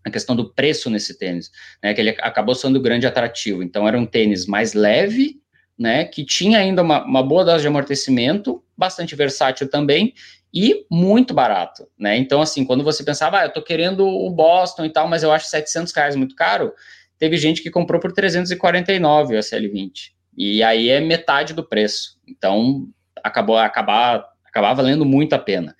a 0.05 0.11
questão 0.11 0.35
do 0.35 0.53
preço 0.53 0.89
nesse 0.89 1.19
tênis, 1.19 1.51
né, 1.83 1.93
que 1.93 2.01
ele 2.01 2.11
acabou 2.21 2.55
sendo 2.55 2.81
grande 2.81 3.07
atrativo. 3.07 3.63
Então, 3.63 3.87
era 3.87 3.99
um 3.99 4.07
tênis 4.07 4.47
mais 4.47 4.73
leve, 4.73 5.40
né, 5.81 6.05
que 6.05 6.27
tinha 6.27 6.59
ainda 6.59 6.83
uma, 6.83 7.03
uma 7.03 7.23
boa 7.23 7.43
dose 7.43 7.63
de 7.63 7.69
amortecimento, 7.69 8.63
bastante 8.77 9.17
versátil 9.17 9.67
também, 9.67 10.13
e 10.53 10.85
muito 10.91 11.33
barato, 11.33 11.89
né? 11.99 12.19
Então, 12.19 12.43
assim, 12.43 12.67
quando 12.67 12.85
você 12.85 13.03
pensava, 13.03 13.39
ah, 13.39 13.45
eu 13.47 13.53
tô 13.53 13.63
querendo 13.63 14.07
o 14.07 14.29
Boston 14.29 14.85
e 14.85 14.91
tal, 14.91 15.09
mas 15.09 15.23
eu 15.23 15.33
acho 15.33 15.47
700 15.47 15.91
reais 15.95 16.15
muito 16.15 16.35
caro, 16.35 16.75
teve 17.19 17.39
gente 17.39 17.63
que 17.63 17.71
comprou 17.71 17.99
por 17.99 18.13
349 18.13 19.37
o 19.37 19.39
SL20. 19.39 20.11
E 20.37 20.63
aí 20.63 20.91
é 20.91 21.01
metade 21.01 21.55
do 21.55 21.67
preço. 21.67 22.19
Então, 22.29 22.87
acabou 23.25 23.57
acabar, 23.57 24.27
acabar 24.45 24.75
valendo 24.75 25.07
muito 25.07 25.33
a 25.33 25.39
pena. 25.39 25.75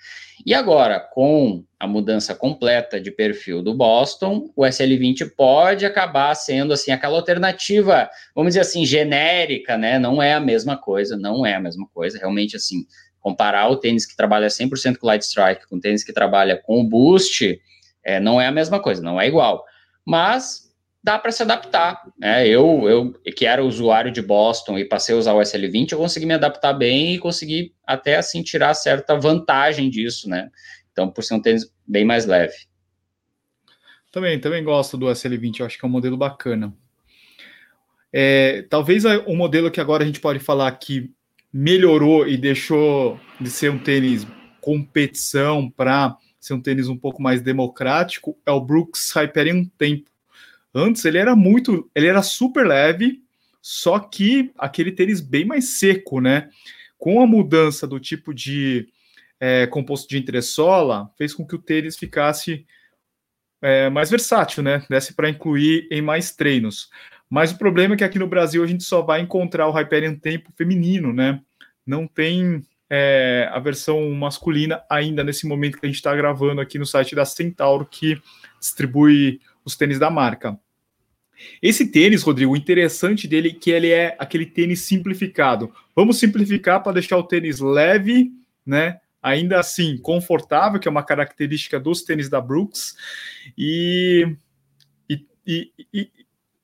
E 0.45 0.55
agora, 0.55 0.99
com 0.99 1.65
a 1.79 1.87
mudança 1.87 2.35
completa 2.35 3.01
de 3.01 3.11
perfil 3.11 3.63
do 3.63 3.75
Boston, 3.75 4.51
o 4.57 4.63
SL20 4.63 5.31
pode 5.37 5.85
acabar 5.85 6.35
sendo 6.35 6.73
assim 6.73 6.91
aquela 6.91 7.17
alternativa, 7.17 8.09
vamos 8.35 8.51
dizer 8.51 8.61
assim, 8.61 8.85
genérica, 8.85 9.77
né? 9.77 9.99
Não 9.99 10.23
é 10.23 10.35
a 10.35 10.41
mesma 10.41 10.77
coisa, 10.77 11.17
não 11.17 11.45
é 11.45 11.55
a 11.55 11.61
mesma 11.61 11.87
coisa. 11.93 12.19
Realmente 12.19 12.57
assim, 12.57 12.87
comparar 13.21 13.69
o 13.69 13.77
tênis 13.77 14.07
que 14.07 14.17
trabalha 14.17 14.49
100% 14.49 14.97
com 14.97 15.07
Light 15.07 15.23
Strike 15.23 15.69
com 15.69 15.77
o 15.77 15.81
tênis 15.81 16.03
que 16.03 16.13
trabalha 16.13 16.57
com 16.57 16.81
o 16.81 16.85
Boost, 16.85 17.61
é, 18.03 18.19
não 18.19 18.41
é 18.41 18.47
a 18.47 18.53
mesma 18.53 18.81
coisa, 18.81 19.03
não 19.03 19.21
é 19.21 19.29
igual. 19.29 19.65
Mas 20.05 20.70
dá 21.03 21.19
para 21.19 21.33
se 21.33 21.43
adaptar. 21.43 22.03
Né? 22.19 22.47
Eu, 22.47 22.89
eu, 22.89 23.13
que 23.35 23.47
era 23.47 23.65
usuário 23.65 24.13
de 24.13 24.21
Boston 24.21 24.79
e 24.79 24.85
passei 24.85 25.15
a 25.15 25.19
usar 25.19 25.33
o 25.33 25.41
SL20, 25.41 25.93
eu 25.93 25.99
consegui 25.99 26.27
me 26.27 26.35
adaptar 26.35 26.73
bem 26.75 27.15
e 27.15 27.19
consegui 27.19 27.75
até 27.87 28.17
assim 28.17 28.43
tirar 28.43 28.75
certa 28.75 29.17
vantagem 29.17 29.89
disso, 29.89 30.29
né? 30.29 30.51
Então, 30.93 31.11
por 31.11 31.25
ser 31.25 31.35
um 31.35 31.43
tênis 31.43 31.73
bem 31.87 32.05
mais 32.05 32.27
leve. 32.27 32.55
Também, 34.13 34.39
também 34.41 34.63
gosto 34.63 34.97
do 34.97 35.07
SL20, 35.07 35.61
eu 35.61 35.67
acho 35.67 35.79
que 35.79 35.85
é 35.85 35.89
um 35.89 35.93
modelo 35.93 36.17
bacana. 36.17 36.75
É, 38.13 38.63
talvez 38.69 39.05
o 39.05 39.37
modelo 39.37 39.71
que 39.71 39.81
agora 39.81 40.03
a 40.03 40.07
gente 40.07 40.21
pode 40.21 40.41
falar 40.41 40.71
que 40.73 41.13
melhorou 41.53 42.27
e 42.27 42.37
deixou 42.37 43.19
de 43.41 43.49
ser 43.49 43.71
um 43.71 43.79
tênis 43.79 44.27
competição 44.61 45.71
para 45.71 46.17
ser 46.41 46.55
um 46.55 46.61
tênis 46.61 46.89
um 46.89 46.97
pouco 46.97 47.23
mais 47.23 47.41
democrático 47.41 48.37
é 48.45 48.51
o 48.51 48.61
Brooks 48.61 49.13
Hyperion 49.15 49.65
Tempo 49.79 50.10
Antes 50.75 51.05
ele 51.05 51.19
era 51.19 51.35
muito, 51.35 51.91
ele 51.95 52.07
era 52.07 52.23
super 52.23 52.67
leve, 52.67 53.23
só 53.61 53.99
que 53.99 54.53
aquele 54.57 54.93
tênis 54.93 55.21
bem 55.21 55.45
mais 55.45 55.79
seco, 55.79 56.21
né? 56.21 56.49
Com 56.99 57.23
a 57.23 57.27
mudança 57.27 57.87
do 57.87 57.99
tipo 57.99 58.33
de 58.33 58.89
é, 59.39 59.67
composto 59.67 60.09
de 60.09 60.19
entressola, 60.19 61.11
fez 61.17 61.35
com 61.35 61.47
que 61.47 61.55
o 61.55 61.59
tênis 61.59 61.97
ficasse 61.97 62.67
é, 63.61 63.91
mais 63.91 64.11
versátil, 64.11 64.63
né? 64.63 64.85
Desse 64.89 65.15
para 65.15 65.29
incluir 65.29 65.89
em 65.91 66.01
mais 66.01 66.35
treinos. 66.35 66.91
Mas 67.29 67.53
o 67.53 67.59
problema 67.59 67.95
é 67.95 67.97
que 67.97 68.05
aqui 68.05 68.19
no 68.19 68.27
Brasil 68.27 68.63
a 68.63 68.67
gente 68.67 68.85
só 68.85 69.03
vai 69.03 69.21
encontrar 69.21 69.69
o 69.69 69.73
Hyperion 69.73 70.17
Tempo 70.17 70.53
feminino, 70.57 71.13
né? 71.13 71.41
Não 71.87 72.07
tem 72.07 72.65
é, 72.89 73.49
a 73.53 73.59
versão 73.61 74.11
masculina 74.11 74.83
ainda 74.91 75.23
nesse 75.23 75.47
momento 75.47 75.79
que 75.79 75.87
a 75.87 75.89
gente 75.89 75.97
está 75.97 76.15
gravando 76.15 76.61
aqui 76.61 76.79
no 76.79 76.87
site 76.87 77.15
da 77.15 77.25
Centauro, 77.25 77.87
que 77.87 78.21
distribui 78.59 79.41
os 79.65 79.77
tênis 79.77 79.99
da 79.99 80.11
marca. 80.11 80.59
Esse 81.63 81.87
tênis, 81.91 82.23
Rodrigo, 82.23 82.53
o 82.53 82.57
interessante 82.57 83.27
dele 83.27 83.49
é 83.49 83.53
que 83.53 83.71
ele 83.71 83.91
é 83.91 84.17
aquele 84.19 84.47
tênis 84.47 84.81
simplificado. 84.81 85.73
Vamos 85.95 86.19
simplificar 86.19 86.83
para 86.83 86.93
deixar 86.93 87.17
o 87.17 87.23
tênis 87.23 87.61
leve, 87.61 88.31
né? 88.65 89.01
Ainda 89.23 89.61
assim, 89.61 89.99
confortável, 89.99 90.81
que 90.81 90.89
é 90.89 90.91
uma 90.91 91.03
característica 91.03 91.79
dos 91.79 92.03
tênis 92.03 92.29
da 92.29 92.41
Brooks, 92.41 92.97
e, 93.57 94.35
e, 95.09 95.25
e, 95.47 95.73
e, 95.93 96.11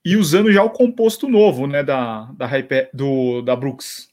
e 0.04 0.16
usando 0.16 0.50
já 0.50 0.62
o 0.62 0.70
composto 0.70 1.28
novo, 1.28 1.66
né, 1.66 1.82
da, 1.82 2.30
da, 2.32 2.48
do, 2.94 3.42
da 3.42 3.54
Brooks. 3.54 4.08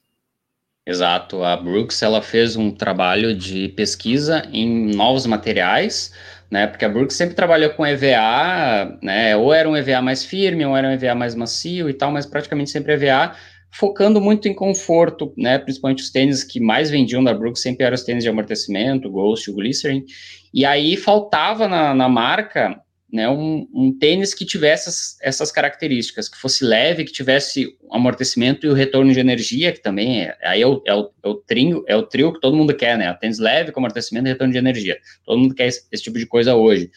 Exato, 0.85 1.41
a 1.41 1.55
Brooks 1.55 2.01
ela 2.01 2.21
fez 2.21 2.57
um 2.57 2.69
trabalho 2.69 3.33
de 3.33 3.69
pesquisa 3.69 4.45
em 4.51 4.93
novos 4.93 5.25
materiais, 5.25 6.13
né? 6.53 6.67
Porque 6.67 6.85
a 6.85 6.89
Brooks 6.89 7.17
sempre 7.17 7.33
trabalhou 7.33 7.71
com 7.71 7.83
EVA, 7.83 8.95
né? 9.01 9.35
Ou 9.35 9.51
era 9.51 9.67
um 9.67 9.75
EVA 9.75 10.03
mais 10.03 10.23
firme, 10.23 10.63
ou 10.63 10.77
era 10.77 10.87
um 10.87 10.91
EVA 10.91 11.15
mais 11.15 11.33
macio 11.33 11.89
e 11.89 11.93
tal, 11.95 12.11
mas 12.11 12.27
praticamente 12.27 12.69
sempre 12.69 12.93
EVA, 12.93 13.33
focando 13.71 14.21
muito 14.21 14.47
em 14.47 14.53
conforto, 14.53 15.33
né? 15.35 15.57
Principalmente 15.57 16.03
os 16.03 16.11
tênis 16.11 16.43
que 16.43 16.59
mais 16.59 16.91
vendiam 16.91 17.23
da 17.23 17.33
Brooks 17.33 17.59
sempre 17.59 17.83
eram 17.83 17.95
os 17.95 18.03
tênis 18.03 18.23
de 18.23 18.29
amortecimento, 18.29 19.09
Ghost, 19.09 19.51
Glycerin. 19.51 20.05
E 20.53 20.63
aí 20.63 20.95
faltava 20.95 21.67
na, 21.67 21.95
na 21.95 22.07
marca 22.07 22.79
né, 23.13 23.29
um, 23.29 23.67
um, 23.71 23.95
tênis 23.95 24.33
que 24.33 24.43
tivesse 24.43 24.89
essas, 24.89 25.17
essas, 25.21 25.51
características, 25.51 26.27
que 26.27 26.35
fosse 26.35 26.65
leve, 26.65 27.03
que 27.03 27.11
tivesse 27.11 27.77
amortecimento 27.91 28.65
e 28.65 28.69
o 28.69 28.73
retorno 28.73 29.13
de 29.13 29.19
energia, 29.19 29.71
que 29.71 29.79
também 29.79 30.23
é, 30.23 30.35
aí 30.41 30.63
é 30.63 30.65
o, 30.65 30.81
é, 30.83 30.95
o, 30.95 31.11
é, 31.23 31.29
o 31.29 31.35
trio, 31.35 31.85
é 31.87 31.95
o 31.95 32.01
trio 32.01 32.33
que 32.33 32.39
todo 32.39 32.57
mundo 32.57 32.75
quer, 32.75 32.97
né? 32.97 33.13
Tênis 33.21 33.37
leve 33.37 33.71
com 33.71 33.79
amortecimento 33.79 34.25
e 34.27 34.31
retorno 34.31 34.51
de 34.51 34.57
energia. 34.57 34.97
Todo 35.23 35.37
mundo 35.37 35.53
quer 35.53 35.67
esse, 35.67 35.85
esse 35.91 36.01
tipo 36.01 36.17
de 36.17 36.25
coisa 36.25 36.55
hoje. 36.55 36.89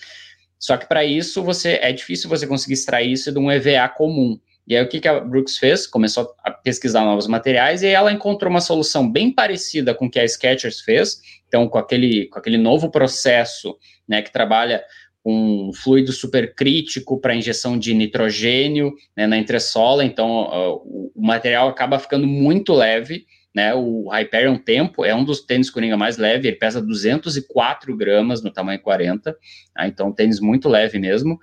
Só 0.58 0.78
que 0.78 0.88
para 0.88 1.04
isso 1.04 1.42
você 1.42 1.78
é 1.82 1.92
difícil 1.92 2.30
você 2.30 2.46
conseguir 2.46 2.72
extrair 2.72 3.12
isso 3.12 3.30
de 3.30 3.38
um 3.38 3.52
EVA 3.52 3.86
comum. 3.94 4.40
E 4.66 4.74
aí 4.74 4.82
o 4.82 4.88
que, 4.88 5.00
que 5.00 5.06
a 5.06 5.20
Brooks 5.20 5.58
fez? 5.58 5.86
Começou 5.86 6.34
a 6.42 6.50
pesquisar 6.50 7.04
novos 7.04 7.26
materiais 7.26 7.82
e 7.82 7.88
ela 7.88 8.10
encontrou 8.10 8.50
uma 8.50 8.62
solução 8.62 9.10
bem 9.10 9.30
parecida 9.30 9.94
com 9.94 10.06
o 10.06 10.10
que 10.10 10.18
a 10.18 10.26
Skechers 10.26 10.80
fez. 10.80 11.20
Então, 11.46 11.68
com 11.68 11.76
aquele, 11.76 12.26
com 12.28 12.38
aquele 12.38 12.56
novo 12.56 12.90
processo, 12.90 13.76
né, 14.08 14.22
que 14.22 14.32
trabalha 14.32 14.82
um 15.28 15.72
fluido 15.72 16.12
supercrítico 16.12 17.18
para 17.18 17.34
injeção 17.34 17.76
de 17.76 17.92
nitrogênio 17.92 18.94
né, 19.16 19.26
na 19.26 19.36
entressola, 19.36 20.04
então 20.04 20.44
uh, 20.44 21.10
o 21.16 21.26
material 21.26 21.68
acaba 21.68 21.98
ficando 21.98 22.28
muito 22.28 22.72
leve, 22.72 23.26
né, 23.52 23.74
o 23.74 24.08
Hyperion 24.08 24.56
Tempo 24.56 25.04
é 25.04 25.12
um 25.12 25.24
dos 25.24 25.40
tênis 25.40 25.68
Coringa 25.68 25.96
mais 25.96 26.16
leve, 26.16 26.46
ele 26.46 26.56
pesa 26.56 26.80
204 26.80 27.96
gramas 27.96 28.40
no 28.40 28.52
tamanho 28.52 28.80
40, 28.80 29.36
tá, 29.74 29.88
então 29.88 30.12
tênis 30.12 30.38
muito 30.38 30.68
leve 30.68 30.96
mesmo, 31.00 31.40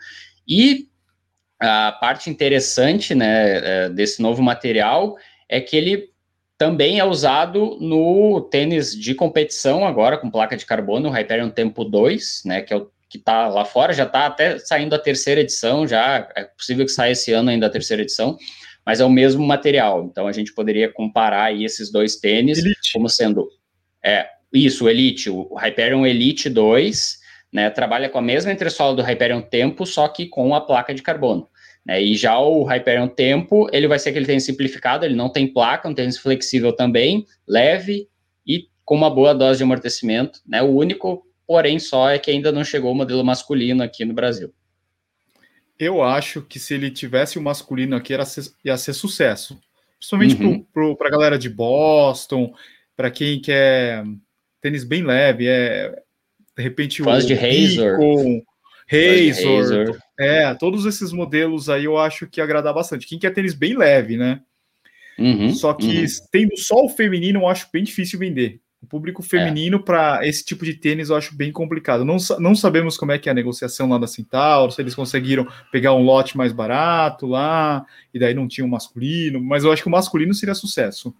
e 0.47 0.87
a 1.59 1.91
parte 1.91 2.29
interessante, 2.29 3.13
né, 3.13 3.85
é, 3.85 3.89
desse 3.89 4.21
novo 4.21 4.41
material 4.41 5.17
é 5.49 5.59
que 5.59 5.75
ele 5.75 6.09
também 6.57 6.99
é 6.99 7.03
usado 7.03 7.77
no 7.81 8.39
tênis 8.39 8.97
de 8.97 9.13
competição 9.13 9.85
agora, 9.85 10.17
com 10.17 10.31
placa 10.31 10.55
de 10.55 10.65
carbono, 10.65 11.09
o 11.09 11.11
Hyperion 11.11 11.49
Tempo 11.49 11.83
2, 11.83 12.43
né, 12.45 12.61
que 12.61 12.73
é 12.73 12.77
o 12.77 12.92
que 13.13 13.19
está 13.19 13.47
lá 13.47 13.63
fora, 13.63 13.93
já 13.93 14.05
está 14.05 14.25
até 14.25 14.57
saindo 14.57 14.95
a 14.95 14.99
terceira 14.99 15.41
edição, 15.41 15.87
já 15.87 16.27
é 16.35 16.45
possível 16.45 16.83
que 16.83 16.91
saia 16.91 17.11
esse 17.11 17.31
ano 17.31 17.51
ainda 17.51 17.67
a 17.67 17.69
terceira 17.69 18.01
edição, 18.01 18.35
mas 18.83 18.99
é 18.99 19.05
o 19.05 19.09
mesmo 19.09 19.45
material. 19.45 20.03
Então 20.03 20.25
a 20.25 20.31
gente 20.31 20.51
poderia 20.51 20.91
comparar 20.91 21.43
aí 21.43 21.63
esses 21.63 21.91
dois 21.91 22.15
tênis 22.15 22.57
Elite. 22.57 22.91
como 22.91 23.07
sendo 23.07 23.47
é, 24.03 24.27
isso, 24.51 24.85
o 24.85 24.89
Elite, 24.89 25.29
o 25.29 25.53
Hyperion 25.53 26.03
Elite 26.07 26.49
2, 26.49 27.19
né, 27.53 27.69
trabalha 27.69 28.09
com 28.09 28.17
a 28.17 28.21
mesma 28.21 28.51
entressola 28.51 28.95
do 28.95 29.03
Hyperion 29.03 29.43
Tempo, 29.43 29.85
só 29.85 30.07
que 30.07 30.25
com 30.25 30.55
a 30.55 30.61
placa 30.61 30.91
de 30.91 31.03
carbono. 31.03 31.47
Né, 31.85 32.01
e 32.01 32.15
já 32.15 32.39
o 32.39 32.63
Hyperion 32.63 33.09
Tempo, 33.09 33.69
ele 33.71 33.87
vai 33.87 33.99
ser 33.99 34.09
aquele 34.09 34.25
tênis 34.25 34.43
simplificado, 34.43 35.05
ele 35.05 35.15
não 35.15 35.29
tem 35.29 35.45
placa, 35.45 35.87
um 35.87 35.93
tênis 35.93 36.17
flexível 36.17 36.75
também, 36.75 37.27
leve 37.47 38.07
e 38.43 38.67
com 38.83 38.95
uma 38.95 39.11
boa 39.11 39.35
dose 39.35 39.59
de 39.59 39.63
amortecimento. 39.63 40.39
Né, 40.47 40.63
o 40.63 40.71
único 40.71 41.23
porém 41.53 41.77
só 41.77 42.09
é 42.09 42.17
que 42.17 42.31
ainda 42.31 42.51
não 42.51 42.63
chegou 42.63 42.91
o 42.91 42.95
modelo 42.95 43.23
masculino 43.23 43.83
aqui 43.83 44.03
no 44.03 44.11
Brasil. 44.11 44.51
Eu 45.77 46.01
acho 46.01 46.41
que 46.41 46.57
se 46.57 46.73
ele 46.73 46.89
tivesse 46.89 47.37
o 47.37 47.41
masculino 47.43 47.95
aqui, 47.95 48.11
era 48.11 48.25
ser, 48.25 48.45
ia 48.65 48.75
ser 48.75 48.93
sucesso. 48.93 49.61
Principalmente 49.99 50.43
uhum. 50.43 50.95
para 50.95 51.09
a 51.09 51.11
galera 51.11 51.37
de 51.37 51.51
Boston, 51.51 52.55
para 52.97 53.11
quem 53.11 53.39
quer 53.39 54.03
tênis 54.59 54.83
bem 54.83 55.03
leve, 55.03 55.45
é 55.45 55.95
de 56.57 56.63
repente 56.63 57.03
Faz 57.03 57.23
o 57.23 57.27
de 57.27 57.35
Razor. 57.35 57.99
Razor, 58.89 59.57
Razor. 59.59 59.99
É, 60.19 60.55
todos 60.55 60.87
esses 60.87 61.11
modelos 61.11 61.69
aí 61.69 61.85
eu 61.85 61.99
acho 61.99 62.25
que 62.25 62.39
ia 62.39 62.43
agradar 62.43 62.73
bastante. 62.73 63.05
Quem 63.05 63.19
quer 63.19 63.31
tênis 63.31 63.53
bem 63.53 63.77
leve, 63.77 64.17
né? 64.17 64.41
Uhum, 65.19 65.53
Só 65.53 65.75
que 65.75 65.99
uhum. 65.99 66.05
tendo 66.31 66.57
só 66.57 66.83
o 66.83 66.89
feminino, 66.89 67.41
eu 67.41 67.47
acho 67.47 67.69
bem 67.71 67.83
difícil 67.83 68.17
vender. 68.17 68.59
O 68.83 68.85
público 68.85 69.23
feminino 69.23 69.77
é. 69.77 69.81
para 69.81 70.27
esse 70.27 70.43
tipo 70.43 70.65
de 70.65 70.73
tênis 70.73 71.09
eu 71.09 71.15
acho 71.15 71.33
bem 71.33 71.53
complicado. 71.53 72.03
Não, 72.03 72.17
não 72.37 72.53
sabemos 72.53 72.97
como 72.97 73.13
é 73.13 73.17
que 73.17 73.29
é 73.29 73.31
a 73.31 73.35
negociação 73.35 73.87
lá 73.87 73.97
da 73.97 74.07
Centauro, 74.07 74.73
se 74.73 74.81
eles 74.81 74.93
conseguiram 74.93 75.47
pegar 75.71 75.93
um 75.93 76.03
lote 76.03 76.35
mais 76.35 76.51
barato 76.51 77.25
lá, 77.25 77.85
e 78.13 78.19
daí 78.19 78.33
não 78.33 78.45
tinha 78.45 78.65
um 78.65 78.69
masculino, 78.69 79.41
mas 79.41 79.63
eu 79.63 79.71
acho 79.71 79.81
que 79.81 79.87
o 79.87 79.91
masculino 79.91 80.33
seria 80.33 80.53
sucesso. 80.53 81.15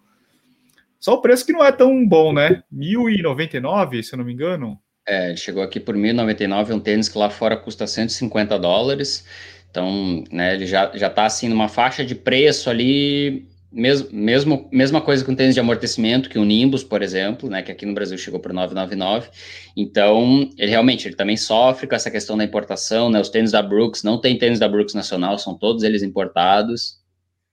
Só 1.00 1.14
o 1.14 1.22
preço 1.22 1.46
que 1.46 1.54
não 1.54 1.64
é 1.64 1.72
tão 1.72 2.06
bom, 2.06 2.34
né? 2.34 2.62
1.099, 2.70 4.02
se 4.02 4.12
eu 4.12 4.18
não 4.18 4.26
me 4.26 4.34
engano. 4.34 4.78
É, 5.06 5.34
chegou 5.34 5.62
aqui 5.62 5.80
por 5.80 5.96
1.099, 5.96 6.74
um 6.74 6.80
tênis 6.80 7.08
que 7.08 7.16
lá 7.16 7.30
fora 7.30 7.56
custa 7.56 7.86
150 7.86 8.58
dólares. 8.58 9.26
Então, 9.70 10.22
né, 10.30 10.54
ele 10.54 10.66
já, 10.66 10.94
já 10.94 11.08
tá 11.08 11.24
assim 11.24 11.48
numa 11.48 11.68
faixa 11.68 12.04
de 12.04 12.14
preço 12.14 12.68
ali 12.68 13.48
mesmo, 13.74 14.08
mesmo, 14.12 14.68
mesma 14.72 15.00
coisa 15.00 15.24
com 15.24 15.34
tênis 15.34 15.54
de 15.54 15.60
amortecimento, 15.60 16.30
que 16.30 16.38
o 16.38 16.44
Nimbus, 16.44 16.84
por 16.84 17.02
exemplo, 17.02 17.50
né, 17.50 17.62
que 17.62 17.72
aqui 17.72 17.84
no 17.84 17.92
Brasil 17.92 18.16
chegou 18.16 18.38
por 18.38 18.52
999. 18.52 19.28
Então, 19.76 20.48
ele 20.56 20.70
realmente 20.70 21.08
ele 21.08 21.16
também 21.16 21.36
sofre 21.36 21.88
com 21.88 21.94
essa 21.94 22.10
questão 22.10 22.36
da 22.36 22.44
importação, 22.44 23.10
né? 23.10 23.20
Os 23.20 23.28
tênis 23.28 23.50
da 23.50 23.60
Brooks, 23.60 24.04
não 24.04 24.20
tem 24.20 24.38
tênis 24.38 24.60
da 24.60 24.68
Brooks 24.68 24.94
nacional, 24.94 25.38
são 25.38 25.58
todos 25.58 25.82
eles 25.82 26.02
importados. 26.02 27.00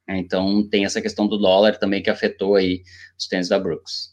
Então, 0.08 0.68
tem 0.70 0.86
essa 0.86 1.02
questão 1.02 1.28
do 1.28 1.38
dólar 1.38 1.78
também 1.78 2.04
que 2.04 2.10
afetou 2.10 2.56
aí 2.56 2.84
os 3.18 3.28
tênis 3.28 3.50
da 3.50 3.58
Brooks. 3.58 4.12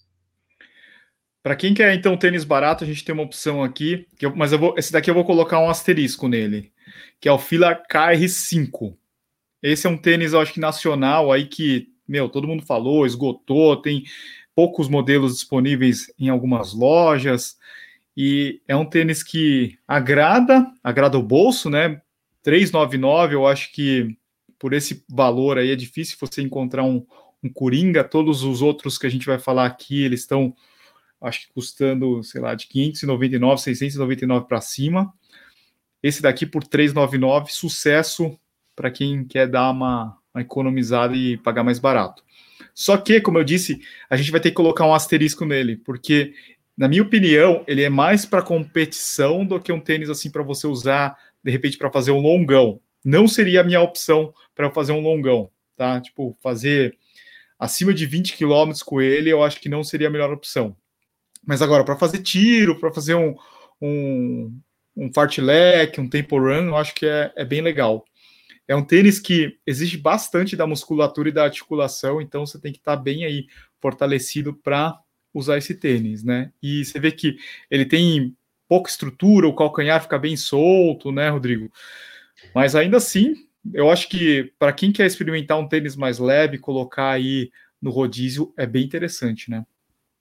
Para 1.42 1.56
quem 1.56 1.74
quer 1.74 1.94
então 1.94 2.16
tênis 2.16 2.44
barato, 2.44 2.84
a 2.84 2.86
gente 2.86 3.04
tem 3.04 3.14
uma 3.14 3.24
opção 3.24 3.62
aqui, 3.62 4.06
eu, 4.20 4.34
mas 4.34 4.52
eu 4.52 4.58
vou, 4.58 4.74
esse 4.76 4.92
daqui 4.92 5.10
eu 5.10 5.14
vou 5.14 5.24
colocar 5.24 5.60
um 5.60 5.70
asterisco 5.70 6.28
nele, 6.28 6.72
que 7.20 7.28
é 7.28 7.32
o 7.32 7.38
Fila 7.38 7.80
KR5. 7.90 8.96
Esse 9.62 9.86
é 9.86 9.90
um 9.90 9.96
tênis, 9.96 10.32
eu 10.32 10.40
acho 10.40 10.52
que 10.52 10.60
nacional 10.60 11.32
aí 11.32 11.46
que, 11.46 11.88
meu, 12.08 12.28
todo 12.28 12.48
mundo 12.48 12.64
falou, 12.64 13.06
esgotou, 13.06 13.76
tem 13.76 14.04
poucos 14.54 14.88
modelos 14.88 15.34
disponíveis 15.34 16.12
em 16.18 16.28
algumas 16.28 16.72
lojas. 16.72 17.56
E 18.16 18.60
é 18.66 18.74
um 18.74 18.84
tênis 18.84 19.22
que 19.22 19.78
agrada, 19.86 20.66
agrada 20.82 21.16
o 21.16 21.22
bolso, 21.22 21.70
né? 21.70 22.02
399, 22.42 23.34
eu 23.36 23.46
acho 23.46 23.70
que 23.72 24.16
por 24.58 24.72
esse 24.72 25.04
valor 25.08 25.58
aí 25.58 25.70
é 25.70 25.76
difícil 25.76 26.16
você 26.20 26.42
encontrar 26.42 26.82
um, 26.82 27.06
um 27.40 27.48
Coringa. 27.48 28.02
Todos 28.02 28.42
os 28.42 28.60
outros 28.60 28.98
que 28.98 29.06
a 29.06 29.10
gente 29.10 29.26
vai 29.26 29.38
falar 29.38 29.66
aqui, 29.66 30.02
eles 30.02 30.20
estão, 30.20 30.52
acho 31.20 31.42
que 31.42 31.52
custando, 31.54 32.24
sei 32.24 32.40
lá, 32.40 32.56
de 32.56 32.66
599, 32.66 33.60
699 33.60 34.46
para 34.48 34.60
cima. 34.60 35.14
Esse 36.02 36.20
daqui 36.20 36.44
por 36.44 36.64
399, 36.64 37.52
sucesso 37.52 38.36
para 38.74 38.90
quem 38.90 39.24
quer 39.24 39.48
dar 39.48 39.70
uma, 39.70 40.17
uma 40.38 40.42
economizada 40.42 41.14
e 41.16 41.37
pagar 41.37 41.64
mais 41.64 41.79
barato. 41.79 42.22
Só 42.74 42.96
que, 42.96 43.20
como 43.20 43.38
eu 43.38 43.44
disse, 43.44 43.81
a 44.09 44.16
gente 44.16 44.31
vai 44.31 44.40
ter 44.40 44.51
que 44.51 44.57
colocar 44.57 44.87
um 44.87 44.94
asterisco 44.94 45.44
nele, 45.44 45.77
porque, 45.77 46.33
na 46.77 46.88
minha 46.88 47.03
opinião, 47.03 47.64
ele 47.66 47.83
é 47.83 47.88
mais 47.88 48.24
para 48.24 48.40
competição 48.40 49.44
do 49.44 49.61
que 49.61 49.72
um 49.72 49.81
tênis 49.81 50.09
assim 50.09 50.31
para 50.31 50.42
você 50.42 50.66
usar, 50.66 51.16
de 51.42 51.51
repente, 51.51 51.77
para 51.77 51.90
fazer 51.90 52.12
um 52.12 52.20
longão. 52.20 52.81
Não 53.05 53.27
seria 53.27 53.61
a 53.61 53.64
minha 53.64 53.81
opção 53.81 54.33
para 54.55 54.70
fazer 54.70 54.92
um 54.92 55.01
longão, 55.01 55.51
tá? 55.77 56.01
Tipo, 56.01 56.37
fazer 56.40 56.96
acima 57.59 57.92
de 57.92 58.07
20 58.07 58.37
km 58.37 58.72
com 58.85 59.01
ele, 59.01 59.31
eu 59.31 59.42
acho 59.42 59.61
que 59.61 59.68
não 59.68 59.83
seria 59.83 60.07
a 60.07 60.11
melhor 60.11 60.33
opção. 60.33 60.77
Mas 61.44 61.62
agora, 61.62 61.85
para 61.85 61.96
fazer 61.96 62.18
tiro, 62.18 62.79
para 62.79 62.92
fazer 62.92 63.14
um, 63.14 63.35
um, 63.81 64.57
um 64.96 65.12
fartlek, 65.12 66.01
um 66.01 66.09
tempo 66.09 66.38
run, 66.38 66.66
eu 66.66 66.77
acho 66.77 66.94
que 66.94 67.07
é, 67.07 67.33
é 67.37 67.44
bem 67.44 67.61
legal. 67.61 68.05
É 68.68 68.76
um 68.76 68.85
tênis 68.85 69.18
que 69.18 69.59
exige 69.66 69.96
bastante 69.96 70.54
da 70.54 70.66
musculatura 70.66 71.31
e 71.31 71.33
da 71.33 71.44
articulação, 71.44 72.20
então 72.20 72.44
você 72.44 72.61
tem 72.61 72.70
que 72.70 72.78
estar 72.78 72.96
tá 72.96 73.02
bem 73.02 73.24
aí 73.24 73.46
fortalecido 73.81 74.52
para 74.54 74.94
usar 75.33 75.57
esse 75.57 75.74
tênis, 75.74 76.22
né? 76.22 76.52
E 76.62 76.85
você 76.85 77.00
vê 77.00 77.11
que 77.11 77.38
ele 77.70 77.87
tem 77.87 78.37
pouca 78.68 78.90
estrutura, 78.90 79.48
o 79.48 79.54
calcanhar 79.54 80.02
fica 80.02 80.18
bem 80.18 80.37
solto, 80.37 81.11
né, 81.11 81.31
Rodrigo? 81.31 81.72
Mas 82.54 82.74
ainda 82.74 82.98
assim, 82.98 83.35
eu 83.72 83.90
acho 83.90 84.09
que 84.09 84.52
para 84.59 84.72
quem 84.72 84.92
quer 84.92 85.07
experimentar 85.07 85.59
um 85.59 85.66
tênis 85.66 85.96
mais 85.96 86.18
leve, 86.18 86.59
colocar 86.59 87.11
aí 87.11 87.50
no 87.81 87.90
rodízio 87.90 88.52
é 88.57 88.66
bem 88.66 88.85
interessante, 88.85 89.50
né? 89.50 89.64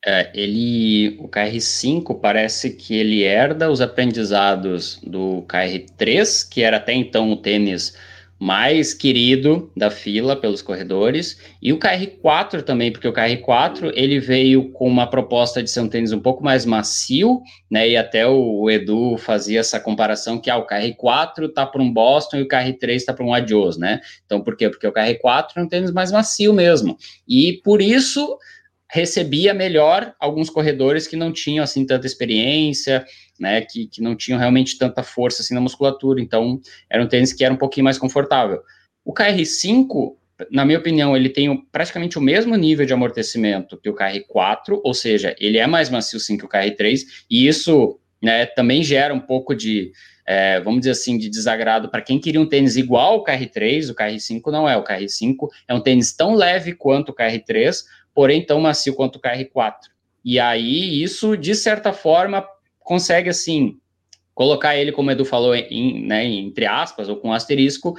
É, 0.06 0.32
ele, 0.34 1.18
o 1.20 1.28
KR5 1.28 2.22
parece 2.22 2.70
que 2.76 2.96
ele 2.96 3.24
herda 3.24 3.70
os 3.70 3.82
aprendizados 3.82 5.02
do 5.04 5.44
KR3, 5.48 6.48
que 6.50 6.62
era 6.62 6.78
até 6.78 6.94
então 6.94 7.32
o 7.32 7.36
tênis 7.36 7.98
mais 8.40 8.94
querido 8.94 9.72
da 9.76 9.90
fila 9.90 10.36
pelos 10.36 10.62
corredores, 10.62 11.40
e 11.62 11.74
o 11.74 11.80
KR4 11.80 12.62
também, 12.62 12.92
porque 12.92 13.08
o 13.08 13.14
KR4 13.14 13.92
ele 13.96 14.20
veio 14.20 14.72
com 14.72 14.88
uma 14.88 15.10
proposta 15.10 15.64
de 15.64 15.70
ser 15.70 15.80
um 15.80 15.90
tênis 15.90 16.12
um 16.12 16.20
pouco 16.20 16.44
mais 16.44 16.66
macio, 16.66 17.42
né, 17.70 17.90
e 17.90 17.98
até 17.98 18.28
o, 18.28 18.70
Edu 18.70 19.18
fazia 19.18 19.60
essa 19.60 19.80
comparação 19.80 20.40
que 20.40 20.50
ah, 20.50 20.58
o 20.58 20.68
KR4 20.68 21.52
tá 21.54 21.66
para 21.66 21.82
um 21.82 21.92
Boston 21.92 22.38
e 22.38 22.42
o 22.44 22.48
KR3 22.48 23.04
tá 23.06 23.14
para 23.14 23.26
um 23.26 23.34
Adios, 23.34 23.78
né, 23.78 24.00
então 24.26 24.42
por 24.42 24.56
quê? 24.56 24.70
Porque 24.70 24.88
o 24.88 24.94
KR4 24.94 25.48
é 25.56 25.62
um 25.62 25.68
tênis 25.68 25.92
mais 25.92 26.12
macio 26.12 26.54
mesmo, 26.54 26.96
e 27.28 27.60
por 27.64 27.82
isso 27.82 28.38
recebia 28.90 29.54
melhor 29.54 30.14
alguns 30.20 30.50
corredores 30.50 31.08
que 31.08 31.18
não 31.18 31.32
tinham 31.32 31.64
assim 31.64 31.86
tanta 31.86 32.08
experiência, 32.08 33.06
né, 33.40 33.62
que, 33.62 33.88
que 33.88 34.02
não 34.02 34.16
tinham 34.16 34.40
realmente 34.40 34.78
tanta 34.78 35.04
força 35.04 35.42
assim 35.42 35.54
na 35.54 35.62
musculatura, 35.62 36.22
então 36.22 36.60
era 36.90 37.04
um 37.04 37.08
tênis 37.08 37.34
que 37.34 37.44
era 37.44 37.54
um 37.54 37.58
pouquinho 37.58 37.86
mais 37.86 37.98
confortável. 37.98 38.62
O 39.04 39.14
KR5, 39.14 40.16
na 40.52 40.66
minha 40.66 40.78
opinião, 40.78 41.16
ele 41.16 41.30
tem 41.30 41.56
praticamente 41.72 42.18
o 42.18 42.22
mesmo 42.22 42.56
nível 42.56 42.86
de 42.86 42.94
amortecimento 42.94 43.78
que 43.78 43.90
o 43.90 43.96
KR4, 43.96 44.80
ou 44.84 44.94
seja, 44.94 45.36
ele 45.40 45.58
é 45.58 45.66
mais 45.66 45.90
macio 45.90 46.20
sim 46.20 46.38
que 46.38 46.46
o 46.46 46.50
KR3, 46.50 47.02
e 47.30 47.48
isso 47.48 48.00
né, 48.22 48.46
também 48.46 48.84
gera 48.84 49.14
um 49.14 49.20
pouco 49.20 49.56
de, 49.56 49.92
é, 50.26 50.60
vamos 50.60 50.82
dizer 50.82 50.92
assim, 50.92 51.18
de 51.18 51.30
desagrado 51.30 51.90
para 51.90 52.02
quem 52.02 52.20
queria 52.20 52.42
um 52.42 52.46
tênis 52.46 52.76
igual 52.76 53.14
ao 53.14 53.24
KR3, 53.24 53.92
o 53.92 53.96
KR5 53.96 54.52
não 54.52 54.68
é, 54.68 54.76
o 54.76 54.84
KR5 54.84 55.36
é 55.68 55.74
um 55.74 55.82
tênis 55.82 56.14
tão 56.14 56.36
leve 56.36 56.74
quanto 56.74 57.10
o 57.10 57.16
KR3, 57.16 57.84
porém 58.14 58.46
tão 58.46 58.60
macio 58.60 58.94
quanto 58.94 59.18
o 59.18 59.22
KR4. 59.22 59.74
E 60.26 60.40
aí, 60.40 61.02
isso, 61.02 61.38
de 61.38 61.56
certa 61.56 61.94
forma, 61.94 62.46
consegue, 62.88 63.30
assim, 63.30 63.78
colocar 64.34 64.78
ele, 64.78 64.94
como 64.94 65.10
o 65.10 65.12
Edu 65.12 65.26
falou, 65.26 65.54
em, 65.54 66.08
né, 66.08 66.24
entre 66.24 66.66
aspas, 66.66 67.10
ou 67.10 67.18
com 67.18 67.34
asterisco, 67.34 67.98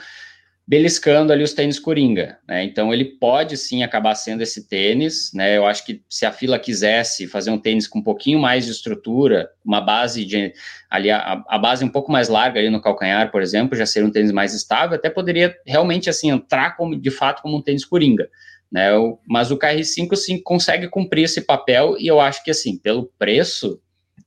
beliscando 0.66 1.30
ali 1.30 1.42
os 1.42 1.52
tênis 1.52 1.78
Coringa, 1.78 2.38
né? 2.46 2.62
Então 2.64 2.92
ele 2.92 3.04
pode 3.04 3.56
sim 3.56 3.82
acabar 3.82 4.14
sendo 4.14 4.42
esse 4.42 4.66
tênis, 4.68 5.30
né? 5.34 5.56
Eu 5.56 5.66
acho 5.66 5.84
que 5.84 6.02
se 6.08 6.24
a 6.24 6.32
fila 6.32 6.58
quisesse 6.58 7.26
fazer 7.26 7.50
um 7.50 7.58
tênis 7.58 7.86
com 7.86 7.98
um 7.98 8.02
pouquinho 8.02 8.38
mais 8.38 8.66
de 8.66 8.72
estrutura, 8.72 9.48
uma 9.64 9.80
base 9.80 10.24
de 10.26 10.52
ali 10.90 11.10
a, 11.10 11.42
a 11.48 11.58
base 11.58 11.84
um 11.84 11.88
pouco 11.88 12.12
mais 12.12 12.28
larga 12.28 12.60
ali 12.60 12.70
no 12.70 12.82
calcanhar, 12.82 13.30
por 13.30 13.42
exemplo, 13.42 13.78
já 13.78 13.86
ser 13.86 14.04
um 14.04 14.10
tênis 14.10 14.32
mais 14.32 14.54
estável, 14.54 14.96
até 14.96 15.08
poderia 15.08 15.54
realmente 15.66 16.10
assim 16.10 16.30
entrar 16.30 16.76
como 16.76 16.98
de 16.98 17.10
fato 17.10 17.42
como 17.42 17.56
um 17.56 17.62
tênis 17.62 17.84
Coringa. 17.84 18.28
Né, 18.70 18.90
mas 19.26 19.50
o 19.50 19.58
KR5 19.58 20.14
sim 20.16 20.42
consegue 20.42 20.88
cumprir 20.88 21.24
esse 21.24 21.40
papel 21.40 21.96
e 21.98 22.06
eu 22.06 22.20
acho 22.20 22.44
que 22.44 22.50
assim, 22.50 22.76
pelo 22.76 23.10
preço, 23.18 23.80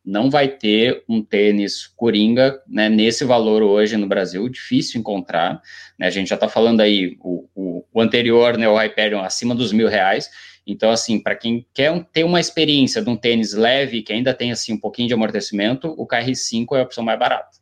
não 0.04 0.30
vai 0.30 0.48
ter 0.48 1.04
um 1.08 1.24
tênis 1.24 1.88
Coringa 1.88 2.62
né, 2.68 2.90
nesse 2.90 3.24
valor 3.24 3.62
hoje 3.62 3.98
no 3.98 4.08
Brasil, 4.08 4.48
difícil 4.50 5.00
encontrar. 5.00 5.62
Né, 5.98 6.08
a 6.08 6.10
gente 6.10 6.30
já 6.30 6.36
está 6.36 6.48
falando 6.50 6.82
aí, 6.82 7.18
o, 7.20 7.48
o, 7.56 7.86
o, 7.94 8.02
anterior, 8.02 8.58
né, 8.58 8.68
o 8.68 8.78
Hyperion, 8.78 9.22
acima 9.22 9.54
dos 9.56 9.72
mil 9.72 9.88
reais. 9.88 10.30
Então, 10.66 10.92
assim, 10.92 11.20
para 11.20 11.36
quem 11.36 11.66
quer 11.74 12.04
ter 12.12 12.24
uma 12.24 12.40
experiência 12.40 13.02
de 13.02 13.10
um 13.10 13.16
tênis 13.16 13.54
leve, 13.54 14.02
que 14.02 14.14
ainda 14.14 14.34
tem 14.34 14.52
assim 14.52 14.74
um 14.74 14.80
pouquinho 14.80 15.08
de 15.08 15.14
amortecimento, 15.14 15.94
o 15.98 16.08
KR5 16.08 16.68
é 16.74 16.80
a 16.80 16.84
opção 16.84 17.04
mais 17.04 17.20
barata. 17.20 17.58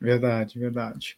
Verdade, 0.00 0.58
verdade. 0.58 1.16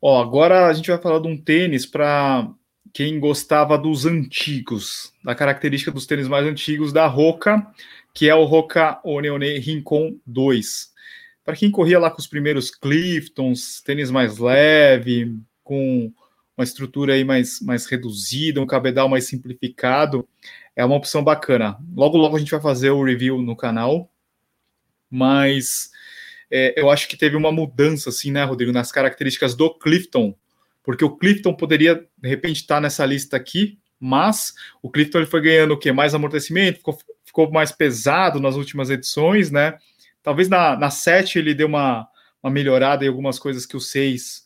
Ó, 0.00 0.20
agora 0.20 0.66
a 0.66 0.72
gente 0.72 0.90
vai 0.90 1.00
falar 1.00 1.18
de 1.18 1.28
um 1.28 1.36
tênis 1.36 1.84
para 1.84 2.48
quem 2.92 3.18
gostava 3.18 3.76
dos 3.76 4.06
antigos, 4.06 5.12
da 5.24 5.34
característica 5.34 5.90
dos 5.90 6.06
tênis 6.06 6.28
mais 6.28 6.46
antigos 6.46 6.92
da 6.92 7.06
Roca, 7.06 7.66
que 8.14 8.28
é 8.28 8.34
o 8.34 8.44
Roca 8.44 9.00
Oneone 9.04 9.58
Rincon 9.58 10.16
2. 10.24 10.94
Para 11.44 11.56
quem 11.56 11.70
corria 11.70 11.98
lá 11.98 12.10
com 12.10 12.20
os 12.20 12.28
primeiros 12.28 12.70
Cliftons, 12.70 13.82
tênis 13.82 14.10
mais 14.10 14.38
leve, 14.38 15.36
com 15.64 16.12
uma 16.56 16.64
estrutura 16.64 17.14
aí 17.14 17.24
mais, 17.24 17.60
mais 17.60 17.84
reduzida, 17.86 18.62
um 18.62 18.66
cabedal 18.66 19.08
mais 19.08 19.26
simplificado, 19.26 20.26
é 20.76 20.84
uma 20.84 20.96
opção 20.96 21.22
bacana. 21.22 21.76
Logo, 21.94 22.16
logo 22.16 22.36
a 22.36 22.38
gente 22.38 22.52
vai 22.52 22.60
fazer 22.60 22.90
o 22.90 23.04
review 23.04 23.42
no 23.42 23.56
canal, 23.56 24.08
mas 25.10 25.90
é, 26.50 26.80
eu 26.80 26.88
acho 26.90 27.08
que 27.08 27.16
teve 27.16 27.36
uma 27.36 27.50
mudança, 27.50 28.10
assim, 28.10 28.30
né, 28.30 28.44
Rodrigo, 28.44 28.72
nas 28.72 28.92
características 28.92 29.56
do 29.56 29.76
Clifton, 29.76 30.34
porque 30.84 31.04
o 31.04 31.16
Clifton 31.16 31.52
poderia, 31.52 31.96
de 32.16 32.28
repente, 32.28 32.60
estar 32.60 32.80
nessa 32.80 33.04
lista 33.04 33.36
aqui, 33.36 33.78
mas 33.98 34.54
o 34.80 34.90
Clifton 34.90 35.18
ele 35.18 35.26
foi 35.26 35.40
ganhando 35.40 35.74
o 35.74 35.78
quê? 35.78 35.90
Mais 35.90 36.14
amortecimento, 36.14 36.78
ficou 36.78 36.96
ficou 37.34 37.50
mais 37.50 37.72
pesado 37.72 38.38
nas 38.38 38.54
últimas 38.54 38.90
edições, 38.90 39.50
né? 39.50 39.76
Talvez 40.22 40.48
na, 40.48 40.76
na 40.76 40.88
7 40.88 41.40
ele 41.40 41.52
deu 41.52 41.66
uma, 41.66 42.06
uma 42.40 42.50
melhorada 42.50 43.04
em 43.04 43.08
algumas 43.08 43.40
coisas 43.40 43.66
que 43.66 43.76
o 43.76 43.80
6 43.80 44.44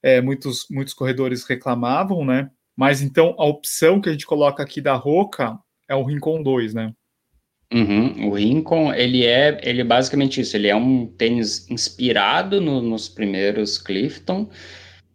é, 0.00 0.20
muitos, 0.20 0.66
muitos 0.70 0.94
corredores 0.94 1.44
reclamavam, 1.44 2.24
né? 2.24 2.48
Mas 2.76 3.02
então 3.02 3.34
a 3.36 3.44
opção 3.44 4.00
que 4.00 4.08
a 4.08 4.12
gente 4.12 4.26
coloca 4.26 4.62
aqui 4.62 4.80
da 4.80 4.94
Roca 4.94 5.58
é 5.88 5.94
o 5.96 6.04
Rincon 6.04 6.40
2, 6.40 6.72
né? 6.72 6.92
Uhum. 7.72 8.28
O 8.28 8.34
Rincon, 8.34 8.94
ele 8.94 9.26
é, 9.26 9.60
ele 9.64 9.80
é 9.80 9.84
basicamente 9.84 10.40
isso, 10.40 10.56
ele 10.56 10.68
é 10.68 10.74
um 10.74 11.06
tênis 11.06 11.68
inspirado 11.68 12.60
no, 12.60 12.80
nos 12.80 13.08
primeiros 13.08 13.76
Clifton, 13.76 14.48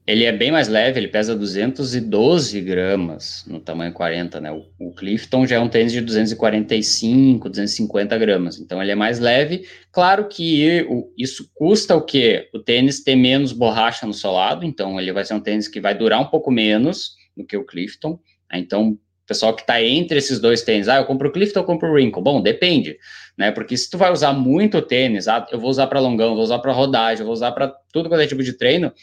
ele 0.08 0.24
é 0.24 0.32
bem 0.32 0.52
mais 0.52 0.68
leve, 0.68 1.00
ele 1.00 1.08
pesa 1.08 1.36
212 1.36 2.62
gramas 2.62 3.44
no 3.48 3.60
tamanho 3.60 3.92
40, 3.92 4.40
né? 4.40 4.52
O, 4.52 4.66
o, 4.78 4.94
Clifton 4.94 5.48
já 5.48 5.56
é 5.56 5.60
um 5.60 5.68
tênis 5.68 5.92
de 5.92 6.02
245, 6.02 7.50
250 7.50 8.18
gramas, 8.20 8.60
então 8.60 8.82
ele 8.82 8.92
é 8.92 8.96
mais 8.96 9.20
leve. 9.20 9.66
Claro 9.92 10.28
que 10.28 10.86
o, 10.88 11.12
isso 11.18 11.50
custa 11.56 11.96
o 11.96 12.02
quê? 12.02 12.50
O 12.54 12.60
tênis 12.60 13.04
ter 13.04 13.16
menos 13.16 13.52
borracha 13.52 14.06
no 14.06 14.14
solado, 14.14 14.64
então 14.64 15.00
ele 15.00 15.12
vai 15.12 15.26
ser 15.26 15.34
um 15.34 15.40
tênis 15.40 15.68
que 15.68 15.82
vai 15.82 15.98
durar 15.98 16.22
um 16.22 16.28
pouco 16.28 16.52
menos 16.52 17.16
do 17.36 17.44
que 17.44 17.58
o 17.58 17.66
Clifton, 17.66 18.20
Então, 18.54 18.98
pessoal 19.28 19.56
que 19.56 19.62
está 19.62 19.82
entre 19.82 20.20
esses 20.20 20.40
dois 20.40 20.62
tênis, 20.62 20.88
ah, 20.88 20.98
eu 20.98 21.06
compro 21.06 21.30
o 21.30 21.32
Clifton 21.32 21.62
ou 21.62 21.66
compro 21.66 21.90
o 21.90 21.94
Wrinkle? 21.94 22.22
Bom, 22.22 22.42
depende, 22.42 22.96
né? 23.36 23.52
Porque 23.52 23.76
se 23.76 23.90
tu 23.90 23.98
vai 23.98 24.12
usar 24.12 24.34
muito 24.34 24.80
tênis, 24.84 25.28
ah, 25.28 25.46
eu 25.52 25.60
vou 25.60 25.72
usar 25.72 25.88
para 25.88 26.00
longão, 26.00 26.36
vou 26.36 26.44
usar 26.44 26.60
para 26.60 26.72
rodagem, 26.72 27.26
vou 27.26 27.34
usar 27.34 27.52
para 27.54 27.74
tudo 27.92 28.08
quanto 28.08 28.22
é 28.22 28.28
tipo 28.28 28.44
de 28.44 28.54
treino, 28.54 28.94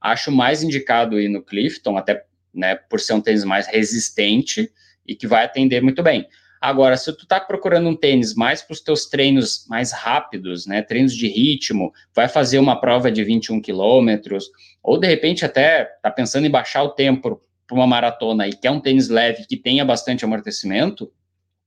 acho 0.00 0.30
mais 0.30 0.62
indicado 0.62 1.20
ir 1.20 1.28
no 1.28 1.42
Clifton, 1.42 1.96
até 1.96 2.24
né, 2.54 2.76
por 2.76 3.00
ser 3.00 3.14
um 3.14 3.20
tênis 3.20 3.44
mais 3.44 3.66
resistente 3.66 4.70
e 5.06 5.14
que 5.14 5.26
vai 5.26 5.44
atender 5.44 5.82
muito 5.82 6.02
bem. 6.02 6.26
Agora, 6.60 6.96
se 6.96 7.16
tu 7.16 7.26
tá 7.26 7.38
procurando 7.38 7.88
um 7.88 7.94
tênis 7.94 8.34
mais 8.34 8.62
para 8.62 8.72
os 8.74 8.80
teus 8.80 9.06
treinos 9.06 9.64
mais 9.68 9.92
rápidos, 9.92 10.66
né, 10.66 10.82
treinos 10.82 11.14
de 11.14 11.28
ritmo, 11.28 11.92
vai 12.14 12.28
fazer 12.28 12.58
uma 12.58 12.80
prova 12.80 13.12
de 13.12 13.22
21 13.22 13.60
quilômetros, 13.60 14.50
ou 14.82 14.98
de 14.98 15.06
repente 15.06 15.44
até 15.44 15.84
tá 16.02 16.10
pensando 16.10 16.46
em 16.46 16.50
baixar 16.50 16.82
o 16.82 16.90
tempo 16.90 17.40
para 17.66 17.76
uma 17.76 17.86
maratona 17.86 18.48
e 18.48 18.54
quer 18.54 18.70
um 18.70 18.80
tênis 18.80 19.08
leve 19.08 19.46
que 19.46 19.56
tenha 19.56 19.84
bastante 19.84 20.24
amortecimento, 20.24 21.12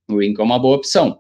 o 0.09 0.15
Wink 0.15 0.39
é 0.39 0.43
uma 0.43 0.59
boa 0.59 0.75
opção. 0.75 1.17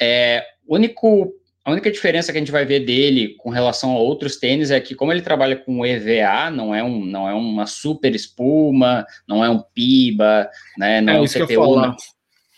É, 0.00 0.44
único, 0.66 1.32
a 1.68 1.72
única 1.72 1.90
diferença 1.90 2.32
que 2.32 2.38
a 2.38 2.40
gente 2.40 2.50
vai 2.50 2.64
ver 2.64 2.80
dele 2.80 3.34
com 3.38 3.50
relação 3.50 3.90
a 3.90 3.98
outros 3.98 4.36
tênis 4.36 4.70
é 4.70 4.80
que, 4.80 4.94
como 4.94 5.12
ele 5.12 5.20
trabalha 5.20 5.54
com 5.54 5.84
EVA, 5.84 6.50
não 6.50 6.74
é, 6.74 6.82
um, 6.82 7.04
não 7.04 7.28
é 7.28 7.34
uma 7.34 7.66
super 7.66 8.14
espuma, 8.14 9.06
não 9.26 9.44
é 9.44 9.50
um 9.50 9.62
PIBA, 9.74 10.48
né, 10.78 11.02
não 11.02 11.12
é, 11.12 11.16
é 11.16 11.20
um 11.20 11.26
CTU. 11.26 11.94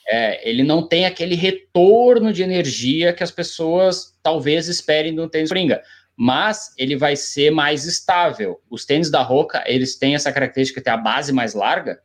É, 0.09 0.49
ele 0.49 0.63
não 0.63 0.87
tem 0.87 1.07
aquele 1.07 1.35
retorno 1.35 2.33
de 2.33 2.43
energia 2.43 3.13
que 3.13 3.25
as 3.25 3.33
pessoas 3.33 4.17
talvez 4.23 4.69
esperem 4.69 5.15
do 5.15 5.29
tênis 5.29 5.49
Coringa 5.49 5.83
mas 6.23 6.75
ele 6.77 6.97
vai 6.97 7.17
ser 7.17 7.51
mais 7.51 7.87
estável. 7.87 8.61
Os 8.69 8.85
tênis 8.85 9.11
da 9.11 9.23
Roca, 9.23 9.65
eles 9.67 9.97
têm 9.97 10.15
essa 10.15 10.31
característica 10.31 10.79
de 10.79 10.85
ter 10.85 10.91
a 10.91 10.97
base 10.99 11.33
mais 11.33 11.55
larga, 11.55 11.99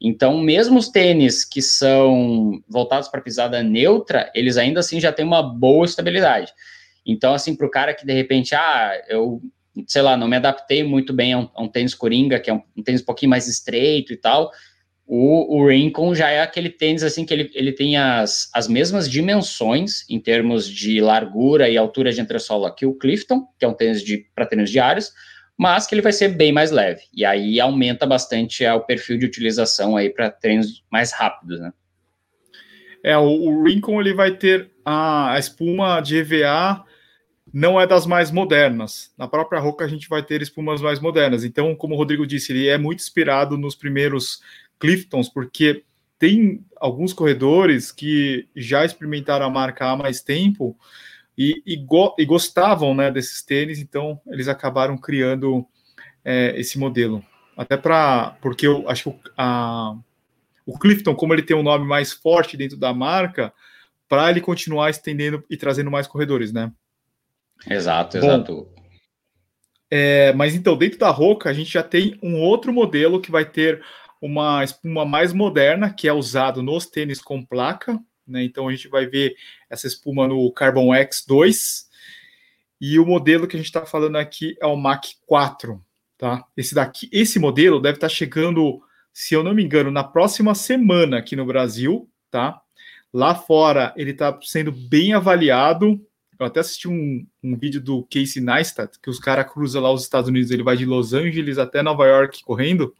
então 0.00 0.38
mesmo 0.38 0.78
os 0.78 0.88
tênis 0.88 1.44
que 1.44 1.60
são 1.60 2.62
voltados 2.68 3.08
para 3.08 3.20
pisada 3.20 3.62
neutra, 3.62 4.30
eles 4.34 4.56
ainda 4.56 4.80
assim 4.80 5.00
já 5.00 5.12
têm 5.12 5.24
uma 5.24 5.42
boa 5.42 5.84
estabilidade. 5.84 6.52
Então, 7.04 7.32
assim, 7.32 7.56
para 7.56 7.66
o 7.66 7.70
cara 7.70 7.94
que 7.94 8.04
de 8.04 8.12
repente, 8.12 8.54
ah, 8.54 8.92
eu, 9.08 9.40
sei 9.86 10.02
lá, 10.02 10.16
não 10.16 10.28
me 10.28 10.36
adaptei 10.36 10.84
muito 10.84 11.12
bem 11.12 11.32
a 11.32 11.38
um, 11.38 11.48
a 11.54 11.62
um 11.62 11.68
tênis 11.68 11.94
Coringa, 11.94 12.38
que 12.38 12.50
é 12.50 12.54
um, 12.54 12.62
um 12.76 12.82
tênis 12.82 13.00
um 13.00 13.06
pouquinho 13.06 13.30
mais 13.30 13.48
estreito 13.48 14.12
e 14.12 14.16
tal, 14.16 14.52
o, 15.10 15.56
o 15.56 15.66
Rincon 15.66 16.14
já 16.14 16.28
é 16.28 16.42
aquele 16.42 16.68
tênis 16.68 17.02
assim 17.02 17.24
que 17.24 17.32
ele, 17.32 17.50
ele 17.54 17.72
tem 17.72 17.96
as, 17.96 18.50
as 18.52 18.68
mesmas 18.68 19.08
dimensões 19.10 20.04
em 20.10 20.20
termos 20.20 20.68
de 20.68 21.00
largura 21.00 21.66
e 21.66 21.78
altura 21.78 22.12
de 22.12 22.20
entressola 22.20 22.74
que 22.74 22.84
o 22.84 22.92
Clifton, 22.92 23.46
que 23.58 23.64
é 23.64 23.68
um 23.68 23.72
tênis 23.72 24.04
para 24.34 24.44
treinos 24.44 24.70
diários, 24.70 25.10
mas 25.58 25.86
que 25.86 25.94
ele 25.94 26.02
vai 26.02 26.12
ser 26.12 26.28
bem 26.28 26.52
mais 26.52 26.70
leve. 26.70 27.02
E 27.12 27.24
aí 27.24 27.58
aumenta 27.58 28.06
bastante 28.06 28.64
o 28.64 28.80
perfil 28.80 29.18
de 29.18 29.26
utilização 29.26 29.96
aí 29.96 30.08
para 30.08 30.30
treinos 30.30 30.84
mais 30.90 31.12
rápidos, 31.12 31.60
né? 31.60 31.72
É, 33.02 33.16
o, 33.18 33.24
o 33.24 33.64
Rincon 33.64 34.00
ele 34.00 34.14
vai 34.14 34.36
ter 34.36 34.70
a, 34.84 35.32
a 35.32 35.38
espuma 35.38 36.00
de 36.00 36.18
EVA 36.18 36.84
não 37.52 37.80
é 37.80 37.86
das 37.86 38.06
mais 38.06 38.30
modernas. 38.30 39.12
Na 39.16 39.26
própria 39.26 39.60
Roca 39.60 39.84
a 39.84 39.88
gente 39.88 40.08
vai 40.08 40.22
ter 40.22 40.42
espumas 40.42 40.80
mais 40.80 41.00
modernas. 41.00 41.44
Então, 41.44 41.74
como 41.74 41.94
o 41.94 41.96
Rodrigo 41.96 42.26
disse, 42.26 42.52
ele 42.52 42.68
é 42.68 42.76
muito 42.78 43.00
inspirado 43.00 43.56
nos 43.56 43.74
primeiros 43.74 44.40
Cliftons, 44.78 45.28
porque 45.28 45.82
tem 46.18 46.64
alguns 46.76 47.12
corredores 47.12 47.90
que 47.90 48.46
já 48.54 48.84
experimentaram 48.84 49.46
a 49.46 49.50
marca 49.50 49.86
há 49.86 49.96
mais 49.96 50.20
tempo 50.20 50.76
e, 51.38 51.62
e, 51.64 51.76
go, 51.76 52.16
e 52.18 52.24
gostavam 52.24 52.92
né, 52.92 53.12
desses 53.12 53.40
tênis, 53.42 53.78
então 53.78 54.20
eles 54.26 54.48
acabaram 54.48 54.98
criando 54.98 55.64
é, 56.24 56.52
esse 56.58 56.76
modelo. 56.76 57.24
Até 57.56 57.76
para. 57.76 58.36
Porque 58.42 58.66
eu 58.66 58.88
acho 58.88 59.12
que 59.12 59.30
a, 59.36 59.94
o 60.66 60.76
Clifton, 60.76 61.14
como 61.14 61.32
ele 61.32 61.42
tem 61.42 61.56
um 61.56 61.62
nome 61.62 61.86
mais 61.86 62.12
forte 62.12 62.56
dentro 62.56 62.76
da 62.76 62.92
marca, 62.92 63.52
para 64.08 64.28
ele 64.28 64.40
continuar 64.40 64.90
estendendo 64.90 65.44
e 65.48 65.56
trazendo 65.56 65.92
mais 65.92 66.08
corredores, 66.08 66.52
né? 66.52 66.72
Exato, 67.70 68.18
Bom, 68.18 68.26
exato. 68.26 68.68
É, 69.88 70.32
mas 70.32 70.56
então, 70.56 70.76
dentro 70.76 70.98
da 70.98 71.10
Roca, 71.10 71.48
a 71.48 71.52
gente 71.52 71.72
já 71.72 71.84
tem 71.84 72.18
um 72.20 72.40
outro 72.40 72.72
modelo 72.72 73.20
que 73.20 73.30
vai 73.30 73.44
ter 73.44 73.80
uma 74.20 74.64
espuma 74.64 75.04
mais 75.04 75.32
moderna, 75.32 75.92
que 75.92 76.08
é 76.08 76.12
usado 76.12 76.62
nos 76.64 76.86
tênis 76.86 77.20
com 77.20 77.44
placa, 77.44 77.98
né? 78.28 78.44
Então 78.44 78.68
a 78.68 78.70
gente 78.70 78.88
vai 78.88 79.06
ver 79.06 79.36
essa 79.68 79.86
espuma 79.86 80.28
no 80.28 80.50
Carbon 80.52 80.88
X2. 80.88 81.86
E 82.80 82.98
o 82.98 83.06
modelo 83.06 83.46
que 83.46 83.56
a 83.56 83.58
gente 83.58 83.66
está 83.66 83.84
falando 83.84 84.16
aqui 84.16 84.56
é 84.60 84.66
o 84.66 84.76
Mach 84.76 85.04
4, 85.26 85.82
tá? 86.16 86.44
Esse 86.56 86.74
daqui, 86.74 87.08
esse 87.12 87.38
modelo 87.38 87.80
deve 87.80 87.96
estar 87.96 88.08
tá 88.08 88.14
chegando, 88.14 88.80
se 89.12 89.34
eu 89.34 89.42
não 89.42 89.54
me 89.54 89.64
engano, 89.64 89.90
na 89.90 90.04
próxima 90.04 90.54
semana 90.54 91.18
aqui 91.18 91.34
no 91.34 91.44
Brasil, 91.46 92.08
tá? 92.30 92.60
Lá 93.12 93.34
fora 93.34 93.92
ele 93.96 94.12
está 94.12 94.38
sendo 94.42 94.70
bem 94.70 95.12
avaliado. 95.12 96.00
Eu 96.38 96.46
até 96.46 96.60
assisti 96.60 96.86
um, 96.86 97.26
um 97.42 97.56
vídeo 97.56 97.80
do 97.80 98.04
Casey 98.04 98.40
Neistat, 98.40 98.98
que 99.02 99.10
os 99.10 99.18
caras 99.18 99.50
cruzam 99.52 99.82
lá 99.82 99.90
os 99.90 100.02
Estados 100.02 100.28
Unidos, 100.28 100.52
ele 100.52 100.62
vai 100.62 100.76
de 100.76 100.84
Los 100.84 101.12
Angeles 101.12 101.58
até 101.58 101.82
Nova 101.82 102.06
York 102.06 102.44
correndo 102.44 102.94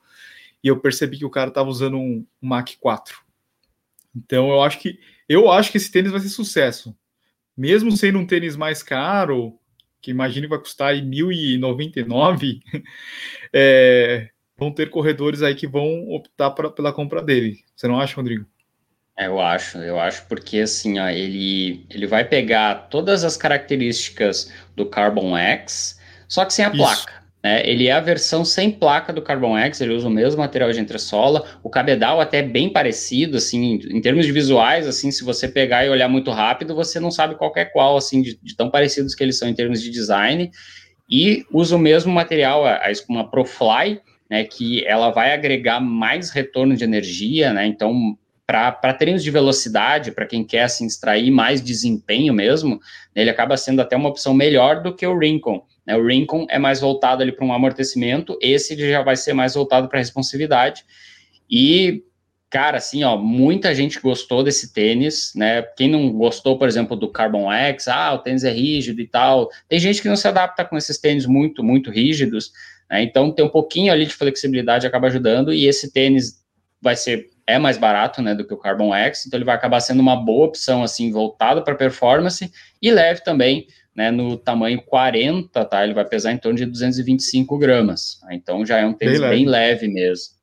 e 0.62 0.68
eu 0.68 0.78
percebi 0.78 1.18
que 1.18 1.24
o 1.24 1.30
cara 1.30 1.48
estava 1.48 1.68
usando 1.68 1.96
um, 1.96 2.26
um 2.42 2.48
Mach 2.48 2.76
4. 2.80 3.20
Então 4.16 4.50
eu 4.50 4.62
acho 4.62 4.80
que 4.80 4.98
eu 5.28 5.50
acho 5.50 5.70
que 5.70 5.76
esse 5.76 5.90
tênis 5.90 6.10
vai 6.10 6.20
ser 6.20 6.28
sucesso. 6.28 6.96
Mesmo 7.56 7.90
sendo 7.92 8.18
um 8.18 8.26
tênis 8.26 8.56
mais 8.56 8.82
caro, 8.82 9.58
que 10.00 10.10
imagino 10.10 10.46
que 10.46 10.50
vai 10.50 10.58
custar 10.58 10.88
aí 10.88 11.02
1.099, 11.02 12.60
é, 13.52 14.30
vão 14.56 14.72
ter 14.72 14.90
corredores 14.90 15.42
aí 15.42 15.54
que 15.54 15.66
vão 15.66 16.08
optar 16.10 16.50
pra, 16.50 16.70
pela 16.70 16.92
compra 16.92 17.22
dele. 17.22 17.58
Você 17.74 17.86
não 17.88 18.00
acha, 18.00 18.16
Rodrigo? 18.16 18.46
É, 19.16 19.26
eu 19.26 19.40
acho, 19.40 19.78
eu 19.78 19.98
acho 19.98 20.26
porque 20.28 20.60
assim, 20.60 21.00
ó, 21.00 21.08
ele, 21.08 21.84
ele 21.90 22.06
vai 22.06 22.24
pegar 22.24 22.88
todas 22.88 23.24
as 23.24 23.36
características 23.36 24.52
do 24.76 24.86
Carbon 24.86 25.36
X, 25.36 25.98
só 26.28 26.44
que 26.44 26.54
sem 26.54 26.64
a 26.64 26.68
Isso. 26.68 26.76
placa. 26.76 27.17
Né? 27.42 27.62
Ele 27.68 27.86
é 27.86 27.92
a 27.92 28.00
versão 28.00 28.44
sem 28.44 28.70
placa 28.70 29.12
do 29.12 29.22
Carbon 29.22 29.56
X, 29.56 29.80
ele 29.80 29.94
usa 29.94 30.08
o 30.08 30.10
mesmo 30.10 30.40
material 30.40 30.72
de 30.72 30.80
entressola, 30.80 31.44
o 31.62 31.70
cabedal 31.70 32.20
até 32.20 32.38
é 32.38 32.42
bem 32.42 32.68
parecido, 32.68 33.36
assim, 33.36 33.74
em 33.90 34.00
termos 34.00 34.26
de 34.26 34.32
visuais, 34.32 34.86
assim, 34.86 35.10
se 35.10 35.24
você 35.24 35.46
pegar 35.46 35.84
e 35.84 35.90
olhar 35.90 36.08
muito 36.08 36.30
rápido, 36.30 36.74
você 36.74 36.98
não 36.98 37.10
sabe 37.10 37.36
qual 37.36 37.52
é 37.56 37.64
qual, 37.64 37.96
assim, 37.96 38.22
de, 38.22 38.38
de 38.42 38.56
tão 38.56 38.70
parecidos 38.70 39.14
que 39.14 39.22
eles 39.22 39.38
são 39.38 39.48
em 39.48 39.54
termos 39.54 39.80
de 39.80 39.90
design, 39.90 40.50
e 41.10 41.44
usa 41.52 41.76
o 41.76 41.78
mesmo 41.78 42.12
material, 42.12 42.66
a, 42.66 42.86
a 42.86 42.90
espuma 42.90 43.30
ProFly, 43.30 44.00
né, 44.28 44.44
que 44.44 44.84
ela 44.86 45.10
vai 45.10 45.32
agregar 45.32 45.80
mais 45.80 46.30
retorno 46.30 46.76
de 46.76 46.84
energia, 46.84 47.52
né, 47.52 47.66
então 47.66 48.18
para 48.46 48.94
treinos 48.94 49.22
de 49.22 49.30
velocidade, 49.30 50.10
para 50.10 50.24
quem 50.24 50.42
quer 50.42 50.62
assim, 50.62 50.86
extrair 50.86 51.30
mais 51.30 51.60
desempenho 51.60 52.32
mesmo, 52.32 52.80
ele 53.14 53.28
acaba 53.28 53.58
sendo 53.58 53.82
até 53.82 53.94
uma 53.94 54.08
opção 54.08 54.32
melhor 54.32 54.82
do 54.82 54.94
que 54.94 55.06
o 55.06 55.18
Rincon, 55.18 55.62
né? 55.88 55.96
O 55.96 56.06
Rincon 56.06 56.46
é 56.50 56.58
mais 56.58 56.80
voltado 56.80 57.22
ali 57.22 57.32
para 57.32 57.46
um 57.46 57.52
amortecimento, 57.52 58.38
esse 58.42 58.76
já 58.76 59.02
vai 59.02 59.16
ser 59.16 59.32
mais 59.32 59.54
voltado 59.54 59.88
para 59.88 59.98
responsividade. 59.98 60.84
E, 61.50 62.02
cara, 62.50 62.76
assim, 62.76 63.02
ó, 63.04 63.16
muita 63.16 63.74
gente 63.74 63.98
gostou 63.98 64.44
desse 64.44 64.74
tênis, 64.74 65.32
né? 65.34 65.62
Quem 65.78 65.90
não 65.90 66.12
gostou, 66.12 66.58
por 66.58 66.68
exemplo, 66.68 66.94
do 66.94 67.08
Carbon 67.08 67.50
X, 67.50 67.88
ah, 67.88 68.12
o 68.12 68.18
tênis 68.18 68.44
é 68.44 68.50
rígido 68.50 69.00
e 69.00 69.08
tal. 69.08 69.48
Tem 69.66 69.80
gente 69.80 70.02
que 70.02 70.08
não 70.10 70.16
se 70.16 70.28
adapta 70.28 70.62
com 70.62 70.76
esses 70.76 70.98
tênis 70.98 71.24
muito, 71.24 71.64
muito 71.64 71.90
rígidos, 71.90 72.52
né? 72.90 73.02
Então, 73.02 73.32
tem 73.32 73.42
um 73.42 73.48
pouquinho 73.50 73.90
ali 73.90 74.04
de 74.04 74.14
flexibilidade 74.14 74.86
acaba 74.86 75.06
ajudando, 75.06 75.54
e 75.54 75.66
esse 75.66 75.90
tênis 75.90 76.44
vai 76.82 76.96
ser 76.96 77.30
é 77.46 77.58
mais 77.58 77.78
barato, 77.78 78.20
né, 78.20 78.34
do 78.34 78.46
que 78.46 78.52
o 78.52 78.58
Carbon 78.58 78.94
X, 78.94 79.24
então 79.24 79.38
ele 79.38 79.44
vai 79.44 79.54
acabar 79.54 79.80
sendo 79.80 80.00
uma 80.00 80.14
boa 80.14 80.48
opção 80.48 80.82
assim 80.82 81.10
voltado 81.10 81.64
para 81.64 81.74
performance 81.74 82.52
e 82.80 82.90
leve 82.90 83.24
também, 83.24 83.66
né, 83.98 84.12
no 84.12 84.36
tamanho 84.36 84.80
40, 84.80 85.64
tá? 85.64 85.82
Ele 85.82 85.92
vai 85.92 86.04
pesar 86.04 86.30
em 86.30 86.38
torno 86.38 86.56
de 86.56 86.64
225 86.64 87.58
gramas. 87.58 88.20
Tá? 88.20 88.32
Então 88.32 88.64
já 88.64 88.78
é 88.78 88.86
um 88.86 88.92
tênis 88.92 89.18
bem 89.18 89.28
leve, 89.28 89.36
bem 89.36 89.46
leve 89.48 89.88
mesmo. 89.88 90.34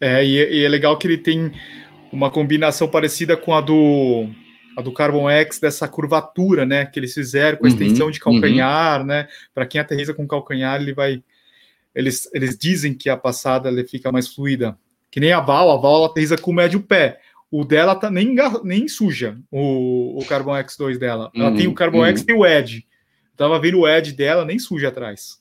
É, 0.00 0.24
e, 0.24 0.60
e, 0.60 0.64
é 0.64 0.68
legal 0.68 0.96
que 0.96 1.08
ele 1.08 1.18
tem 1.18 1.50
uma 2.12 2.30
combinação 2.30 2.86
parecida 2.86 3.36
com 3.36 3.52
a 3.52 3.60
do 3.60 4.28
a 4.76 4.80
do 4.80 4.92
Carbon 4.92 5.28
X 5.28 5.58
dessa 5.58 5.88
curvatura, 5.88 6.64
né, 6.64 6.86
que 6.86 6.98
eles 7.00 7.12
fizeram 7.12 7.58
com 7.58 7.66
a 7.66 7.68
uhum, 7.68 7.74
extensão 7.74 8.08
de 8.08 8.20
calcanhar, 8.20 9.00
uhum. 9.00 9.06
né? 9.06 9.26
Para 9.52 9.66
quem 9.66 9.80
aterriza 9.80 10.14
com 10.14 10.26
calcanhar, 10.26 10.80
ele 10.80 10.94
vai 10.94 11.24
eles, 11.92 12.30
eles 12.32 12.56
dizem 12.56 12.94
que 12.94 13.10
a 13.10 13.16
passada 13.16 13.68
ele 13.68 13.84
fica 13.84 14.12
mais 14.12 14.32
fluida. 14.32 14.78
Que 15.10 15.18
nem 15.18 15.32
a 15.32 15.40
Val, 15.40 15.72
a 15.72 15.76
Val 15.76 16.04
aterriza 16.04 16.38
com 16.38 16.52
o 16.52 16.54
médio 16.54 16.80
pé. 16.80 17.18
O 17.52 17.66
dela 17.66 17.94
tá 17.94 18.10
nem, 18.10 18.34
nem 18.64 18.88
suja, 18.88 19.36
o, 19.50 20.18
o 20.18 20.24
Carbon 20.24 20.52
X2 20.52 20.96
dela. 20.98 21.30
Ela 21.34 21.50
uhum, 21.50 21.56
tem 21.56 21.66
o 21.66 21.74
Carbon 21.74 21.98
uhum. 21.98 22.06
X 22.06 22.24
e 22.26 22.32
o 22.32 22.46
Edge. 22.46 22.86
tava 23.36 23.60
vendo 23.60 23.80
o 23.80 23.88
Edge 23.88 24.12
dela, 24.12 24.42
nem 24.42 24.58
suja 24.58 24.88
atrás. 24.88 25.38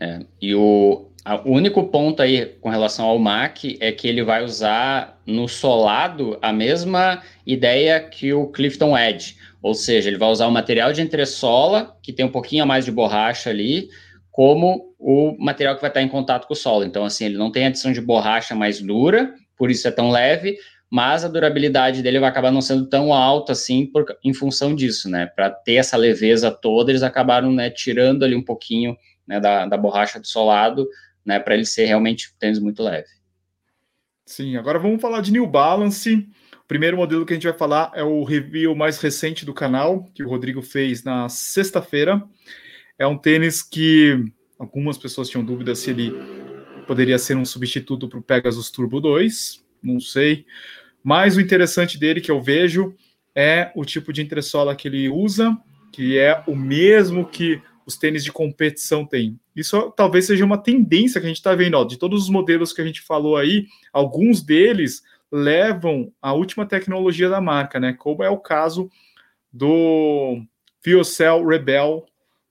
É, 0.00 0.20
e 0.40 0.54
o, 0.54 1.10
a, 1.22 1.36
o 1.36 1.50
único 1.50 1.84
ponto 1.84 2.22
aí 2.22 2.46
com 2.60 2.70
relação 2.70 3.04
ao 3.04 3.18
Mac 3.18 3.58
é 3.80 3.92
que 3.92 4.08
ele 4.08 4.24
vai 4.24 4.42
usar 4.42 5.20
no 5.26 5.46
solado 5.46 6.38
a 6.40 6.54
mesma 6.54 7.22
ideia 7.46 8.00
que 8.00 8.32
o 8.32 8.46
Clifton 8.46 8.96
Edge. 8.96 9.36
Ou 9.60 9.74
seja, 9.74 10.08
ele 10.08 10.18
vai 10.18 10.30
usar 10.30 10.46
o 10.46 10.50
material 10.50 10.92
de 10.92 11.02
entressola, 11.02 11.96
que 12.02 12.12
tem 12.12 12.24
um 12.24 12.32
pouquinho 12.32 12.64
a 12.64 12.66
mais 12.66 12.86
de 12.86 12.90
borracha 12.90 13.50
ali, 13.50 13.90
como 14.30 14.94
o 14.98 15.36
material 15.38 15.74
que 15.74 15.82
vai 15.82 15.90
estar 15.90 16.02
em 16.02 16.08
contato 16.08 16.46
com 16.46 16.54
o 16.54 16.56
solo. 16.56 16.84
Então, 16.84 17.04
assim, 17.04 17.26
ele 17.26 17.36
não 17.36 17.52
tem 17.52 17.66
adição 17.66 17.92
de 17.92 18.00
borracha 18.00 18.54
mais 18.54 18.80
dura, 18.80 19.34
por 19.56 19.70
isso 19.70 19.86
é 19.86 19.90
tão 19.90 20.10
leve, 20.10 20.56
mas 20.92 21.24
a 21.24 21.28
durabilidade 21.28 22.02
dele 22.02 22.20
vai 22.20 22.28
acabar 22.28 22.50
não 22.50 22.60
sendo 22.60 22.86
tão 22.86 23.14
alta 23.14 23.52
assim 23.52 23.86
por, 23.86 24.04
em 24.22 24.34
função 24.34 24.74
disso, 24.74 25.08
né? 25.08 25.24
Para 25.24 25.48
ter 25.48 25.76
essa 25.76 25.96
leveza 25.96 26.50
toda, 26.50 26.92
eles 26.92 27.02
acabaram 27.02 27.50
né, 27.50 27.70
tirando 27.70 28.24
ali 28.24 28.36
um 28.36 28.44
pouquinho 28.44 28.94
né, 29.26 29.40
da, 29.40 29.64
da 29.64 29.78
borracha 29.78 30.20
do 30.20 30.26
solado, 30.26 30.86
né? 31.24 31.40
Para 31.40 31.54
ele 31.54 31.64
ser 31.64 31.86
realmente 31.86 32.34
tênis 32.38 32.58
muito 32.58 32.82
leve. 32.82 33.08
Sim, 34.26 34.58
agora 34.58 34.78
vamos 34.78 35.00
falar 35.00 35.22
de 35.22 35.32
New 35.32 35.46
Balance. 35.46 36.28
O 36.62 36.68
primeiro 36.68 36.98
modelo 36.98 37.24
que 37.24 37.32
a 37.32 37.36
gente 37.36 37.48
vai 37.48 37.56
falar 37.56 37.90
é 37.94 38.02
o 38.02 38.22
review 38.22 38.74
mais 38.74 39.00
recente 39.00 39.46
do 39.46 39.54
canal, 39.54 40.04
que 40.14 40.22
o 40.22 40.28
Rodrigo 40.28 40.60
fez 40.60 41.02
na 41.02 41.26
sexta-feira. 41.26 42.22
É 42.98 43.06
um 43.06 43.16
tênis 43.16 43.62
que 43.62 44.22
algumas 44.58 44.98
pessoas 44.98 45.30
tinham 45.30 45.42
dúvida 45.42 45.74
se 45.74 45.88
ele 45.88 46.12
poderia 46.86 47.18
ser 47.18 47.38
um 47.38 47.46
substituto 47.46 48.10
para 48.10 48.18
o 48.18 48.22
Pegasus 48.22 48.70
Turbo 48.70 49.00
2, 49.00 49.64
não 49.82 49.98
sei. 49.98 50.44
Mas 51.02 51.36
o 51.36 51.40
interessante 51.40 51.98
dele 51.98 52.20
que 52.20 52.30
eu 52.30 52.40
vejo 52.40 52.94
é 53.34 53.72
o 53.74 53.84
tipo 53.84 54.12
de 54.12 54.22
entressola 54.22 54.76
que 54.76 54.88
ele 54.88 55.08
usa, 55.08 55.56
que 55.92 56.18
é 56.18 56.42
o 56.46 56.54
mesmo 56.54 57.26
que 57.26 57.60
os 57.84 57.96
tênis 57.96 58.22
de 58.22 58.32
competição 58.32 59.04
têm. 59.04 59.38
Isso 59.54 59.90
talvez 59.96 60.26
seja 60.26 60.44
uma 60.44 60.58
tendência 60.58 61.20
que 61.20 61.26
a 61.26 61.28
gente 61.28 61.38
está 61.38 61.54
vendo. 61.54 61.74
Ó, 61.74 61.84
de 61.84 61.98
todos 61.98 62.22
os 62.22 62.30
modelos 62.30 62.72
que 62.72 62.80
a 62.80 62.84
gente 62.84 63.00
falou 63.00 63.36
aí, 63.36 63.66
alguns 63.92 64.42
deles 64.42 65.02
levam 65.30 66.12
a 66.20 66.32
última 66.32 66.66
tecnologia 66.66 67.28
da 67.28 67.40
marca, 67.40 67.80
né? 67.80 67.92
Como 67.94 68.22
é 68.22 68.30
o 68.30 68.38
caso 68.38 68.90
do 69.52 70.42
FuelCell 70.84 71.44
Rebel 71.46 72.06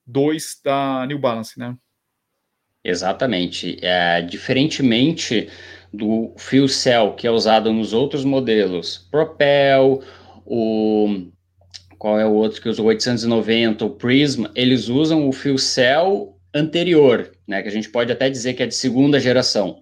2 0.06 0.62
da 0.64 1.06
New 1.08 1.20
Balance, 1.20 1.58
né? 1.58 1.76
Exatamente. 2.84 3.78
É, 3.82 4.22
diferentemente 4.22 5.48
do 5.94 6.34
fuel 6.38 6.68
cell 6.68 7.14
que 7.14 7.28
é 7.28 7.32
usado 7.32 7.72
nos 7.72 7.94
outros 7.94 8.24
modelos, 8.24 9.08
Propel, 9.12 10.02
o 10.46 11.28
qual 11.98 12.20
é 12.20 12.26
o 12.26 12.34
outro 12.34 12.60
que 12.60 12.68
usa 12.68 12.82
o 12.82 12.86
890, 12.86 13.86
o 13.86 13.90
Prism, 13.92 14.46
eles 14.56 14.88
usam 14.88 15.30
o 15.30 15.32
fuel 15.32 15.60
cell 15.60 16.36
anterior, 16.52 17.32
né, 17.48 17.62
que 17.62 17.68
a 17.68 17.72
gente 17.72 17.90
pode 17.90 18.12
até 18.12 18.28
dizer 18.28 18.56
que 18.56 18.64
é 18.64 18.66
de 18.66 18.74
segunda 18.74 19.20
geração. 19.20 19.78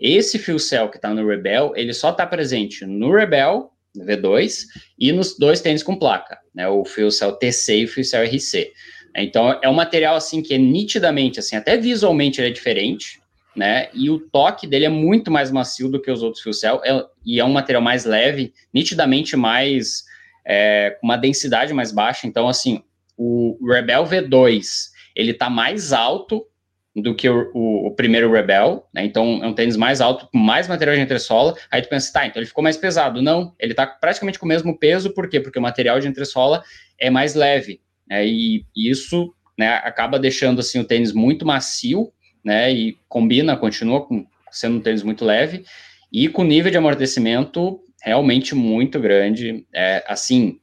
Esse 0.00 0.38
fuel 0.38 0.58
cell 0.58 0.88
que 0.88 0.96
está 0.96 1.12
no 1.12 1.26
Rebel, 1.26 1.72
ele 1.76 1.92
só 1.92 2.10
está 2.10 2.26
presente 2.26 2.86
no 2.86 3.12
Rebel 3.12 3.70
V2 3.98 4.62
e 4.98 5.12
nos 5.12 5.36
dois 5.36 5.60
tênis 5.60 5.82
com 5.82 5.94
placa, 5.94 6.38
né, 6.54 6.66
o 6.66 6.84
fuel 6.84 7.10
cell 7.10 7.32
TC 7.32 7.80
e 7.80 7.84
o 7.84 7.88
fuel 7.88 8.04
cell 8.04 8.24
RC. 8.24 8.72
Então 9.14 9.60
é 9.62 9.68
um 9.68 9.74
material 9.74 10.16
assim 10.16 10.40
que 10.40 10.54
é 10.54 10.58
nitidamente 10.58 11.38
assim, 11.38 11.56
até 11.56 11.76
visualmente 11.76 12.40
ele 12.40 12.48
é 12.48 12.52
diferente, 12.52 13.20
né? 13.54 13.88
E 13.92 14.10
o 14.10 14.18
toque 14.18 14.66
dele 14.66 14.84
é 14.84 14.90
muito 14.90 15.30
mais 15.30 15.50
macio 15.50 15.88
do 15.88 16.00
que 16.00 16.10
os 16.10 16.22
outros 16.22 16.42
Fuel 16.42 16.54
Cell, 16.54 16.80
é, 16.84 17.04
e 17.24 17.40
é 17.40 17.44
um 17.44 17.52
material 17.52 17.82
mais 17.82 18.04
leve, 18.04 18.52
nitidamente 18.72 19.36
mais 19.36 20.04
é, 20.46 20.96
com 21.00 21.06
uma 21.06 21.16
densidade 21.16 21.74
mais 21.74 21.92
baixa. 21.92 22.26
Então, 22.26 22.48
assim, 22.48 22.82
o 23.16 23.58
Rebel 23.66 24.04
V2 24.04 24.90
ele 25.14 25.34
tá 25.34 25.50
mais 25.50 25.92
alto 25.92 26.46
do 26.94 27.14
que 27.14 27.28
o, 27.28 27.50
o, 27.52 27.86
o 27.88 27.90
primeiro 27.94 28.32
Rebel, 28.32 28.86
né? 28.94 29.04
Então 29.04 29.40
é 29.42 29.46
um 29.46 29.52
tênis 29.52 29.76
mais 29.76 30.00
alto, 30.00 30.28
com 30.30 30.38
mais 30.38 30.68
material 30.68 30.96
de 30.96 31.02
entressola. 31.02 31.56
Aí 31.70 31.82
tu 31.82 31.88
pensa, 31.88 32.12
tá, 32.12 32.26
então 32.26 32.40
ele 32.40 32.46
ficou 32.46 32.62
mais 32.62 32.76
pesado. 32.76 33.20
Não, 33.20 33.54
ele 33.58 33.74
tá 33.74 33.86
praticamente 33.86 34.38
com 34.38 34.46
o 34.46 34.48
mesmo 34.48 34.78
peso, 34.78 35.12
por 35.12 35.28
quê? 35.28 35.40
Porque 35.40 35.58
o 35.58 35.62
material 35.62 36.00
de 36.00 36.08
entressola 36.08 36.62
é 36.98 37.10
mais 37.10 37.34
leve. 37.34 37.80
Né? 38.08 38.26
E, 38.26 38.64
e 38.74 38.90
isso 38.90 39.32
né, 39.58 39.74
acaba 39.84 40.18
deixando 40.18 40.60
assim 40.60 40.78
o 40.80 40.84
tênis 40.84 41.12
muito 41.12 41.44
macio 41.46 42.12
né? 42.44 42.72
E 42.72 42.98
combina, 43.08 43.56
continua 43.56 44.04
com, 44.04 44.26
sendo 44.50 44.78
um 44.78 44.80
tênis 44.80 45.02
muito 45.02 45.24
leve 45.24 45.64
e 46.12 46.28
com 46.28 46.42
nível 46.42 46.70
de 46.70 46.78
amortecimento 46.78 47.80
realmente 48.02 48.54
muito 48.54 48.98
grande. 48.98 49.66
É, 49.72 50.04
assim, 50.06 50.58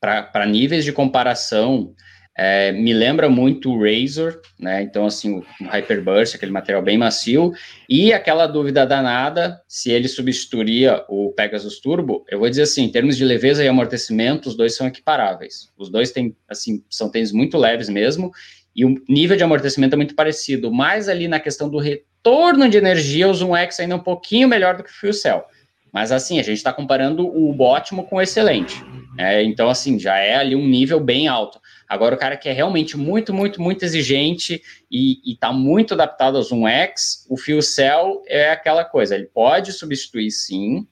para 0.00 0.46
níveis 0.46 0.84
de 0.84 0.92
comparação, 0.92 1.94
é, 2.36 2.72
me 2.72 2.92
lembra 2.92 3.28
muito 3.28 3.70
o 3.70 3.80
Razor, 3.80 4.40
né? 4.58 4.82
Então, 4.82 5.06
assim, 5.06 5.38
o 5.38 5.44
Hyperburst, 5.64 6.34
aquele 6.34 6.50
material 6.50 6.82
bem 6.82 6.98
macio, 6.98 7.52
e 7.88 8.12
aquela 8.12 8.46
dúvida 8.46 8.84
danada 8.84 9.60
se 9.68 9.90
ele 9.90 10.08
substituiria 10.08 11.04
o 11.08 11.32
Pegasus 11.32 11.80
Turbo. 11.80 12.24
Eu 12.28 12.40
vou 12.40 12.50
dizer 12.50 12.62
assim, 12.62 12.84
em 12.84 12.90
termos 12.90 13.16
de 13.16 13.24
leveza 13.24 13.64
e 13.64 13.68
amortecimento, 13.68 14.48
os 14.48 14.56
dois 14.56 14.74
são 14.74 14.86
equiparáveis. 14.86 15.72
Os 15.78 15.88
dois 15.88 16.10
têm, 16.10 16.36
assim, 16.48 16.82
são 16.90 17.08
tênis 17.08 17.30
muito 17.30 17.56
leves 17.56 17.88
mesmo, 17.88 18.32
e 18.74 18.84
o 18.84 18.94
nível 19.08 19.36
de 19.36 19.44
amortecimento 19.44 19.94
é 19.94 19.96
muito 19.96 20.14
parecido, 20.14 20.72
mas 20.72 21.08
ali 21.08 21.28
na 21.28 21.38
questão 21.38 21.68
do 21.68 21.78
retorno 21.78 22.68
de 22.68 22.76
energia, 22.76 23.28
o 23.28 23.34
Zoom 23.34 23.56
X 23.56 23.80
ainda 23.80 23.94
é 23.94 23.96
um 23.96 24.02
pouquinho 24.02 24.48
melhor 24.48 24.76
do 24.76 24.82
que 24.82 24.90
o 24.90 24.94
Fuel 24.94 25.12
Cell. 25.12 25.44
Mas 25.92 26.10
assim, 26.10 26.40
a 26.40 26.42
gente 26.42 26.56
está 26.56 26.72
comparando 26.72 27.24
o 27.24 27.56
ótimo 27.62 28.04
com 28.04 28.16
o 28.16 28.20
excelente. 28.20 28.82
É, 29.16 29.44
então, 29.44 29.68
assim, 29.68 29.96
já 29.96 30.16
é 30.18 30.34
ali 30.34 30.56
um 30.56 30.66
nível 30.66 30.98
bem 30.98 31.28
alto. 31.28 31.60
Agora, 31.88 32.16
o 32.16 32.18
cara 32.18 32.36
que 32.36 32.48
é 32.48 32.52
realmente 32.52 32.96
muito, 32.96 33.32
muito, 33.32 33.62
muito 33.62 33.84
exigente 33.84 34.60
e 34.90 35.20
está 35.32 35.52
muito 35.52 35.94
adaptado 35.94 36.36
ao 36.36 36.42
Zoom 36.42 36.66
X, 36.66 37.24
o 37.30 37.36
Fuel 37.36 37.62
Cell 37.62 38.22
é 38.26 38.50
aquela 38.50 38.84
coisa, 38.84 39.14
ele 39.14 39.26
pode 39.26 39.72
substituir 39.72 40.32
sim, 40.32 40.84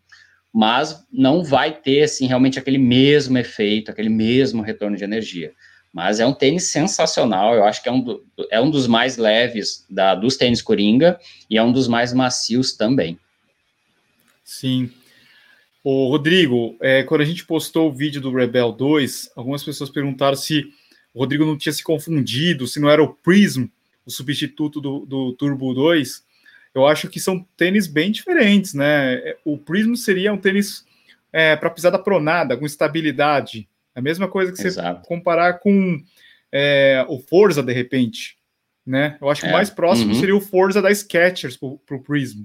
mas 0.54 1.04
não 1.10 1.42
vai 1.42 1.72
ter, 1.72 2.02
assim, 2.02 2.26
realmente 2.26 2.58
aquele 2.58 2.78
mesmo 2.78 3.36
efeito, 3.38 3.90
aquele 3.90 4.10
mesmo 4.10 4.62
retorno 4.62 4.96
de 4.96 5.02
energia. 5.02 5.52
Mas 5.92 6.20
é 6.20 6.26
um 6.26 6.32
tênis 6.32 6.70
sensacional, 6.70 7.54
eu 7.54 7.64
acho 7.64 7.82
que 7.82 7.88
é 7.88 7.92
um, 7.92 8.00
do, 8.00 8.24
é 8.50 8.60
um 8.60 8.70
dos 8.70 8.86
mais 8.86 9.18
leves 9.18 9.84
da, 9.90 10.14
dos 10.14 10.36
tênis 10.36 10.62
Coringa 10.62 11.20
e 11.50 11.58
é 11.58 11.62
um 11.62 11.70
dos 11.70 11.86
mais 11.86 12.14
macios 12.14 12.72
também. 12.72 13.18
Sim. 14.42 14.90
O 15.84 16.08
Rodrigo, 16.08 16.76
é, 16.80 17.02
quando 17.02 17.22
a 17.22 17.24
gente 17.24 17.44
postou 17.44 17.90
o 17.90 17.92
vídeo 17.92 18.20
do 18.20 18.32
Rebel 18.32 18.72
2, 18.72 19.32
algumas 19.36 19.64
pessoas 19.64 19.90
perguntaram 19.90 20.36
se 20.36 20.64
o 21.12 21.20
Rodrigo 21.20 21.44
não 21.44 21.58
tinha 21.58 21.72
se 21.72 21.82
confundido, 21.82 22.66
se 22.66 22.80
não 22.80 22.88
era 22.88 23.02
o 23.02 23.12
Prism, 23.12 23.66
o 24.06 24.10
substituto 24.10 24.80
do, 24.80 25.04
do 25.04 25.32
Turbo 25.32 25.74
2. 25.74 26.24
Eu 26.74 26.86
acho 26.86 27.08
que 27.08 27.20
são 27.20 27.46
tênis 27.56 27.86
bem 27.86 28.10
diferentes, 28.10 28.72
né? 28.72 29.34
O 29.44 29.58
Prism 29.58 29.94
seria 29.94 30.32
um 30.32 30.38
tênis 30.38 30.86
é, 31.32 31.56
para 31.56 31.70
pisada 31.70 31.98
pronada, 31.98 32.56
com 32.56 32.64
estabilidade. 32.64 33.68
É 33.94 34.00
a 34.00 34.02
mesma 34.02 34.28
coisa 34.28 34.52
que 34.52 34.58
você 34.58 34.68
Exato. 34.68 35.06
comparar 35.06 35.54
com 35.54 36.00
é, 36.50 37.04
o 37.08 37.18
Forza, 37.18 37.62
de 37.62 37.72
repente. 37.72 38.36
Né? 38.84 39.16
Eu 39.20 39.30
acho 39.30 39.42
que 39.42 39.46
é. 39.46 39.50
o 39.50 39.52
mais 39.52 39.70
próximo 39.70 40.12
uhum. 40.12 40.18
seria 40.18 40.36
o 40.36 40.40
Forza 40.40 40.82
da 40.82 40.92
Skechers 40.92 41.56
para 41.56 41.96
o 41.96 42.02
Prism. 42.02 42.44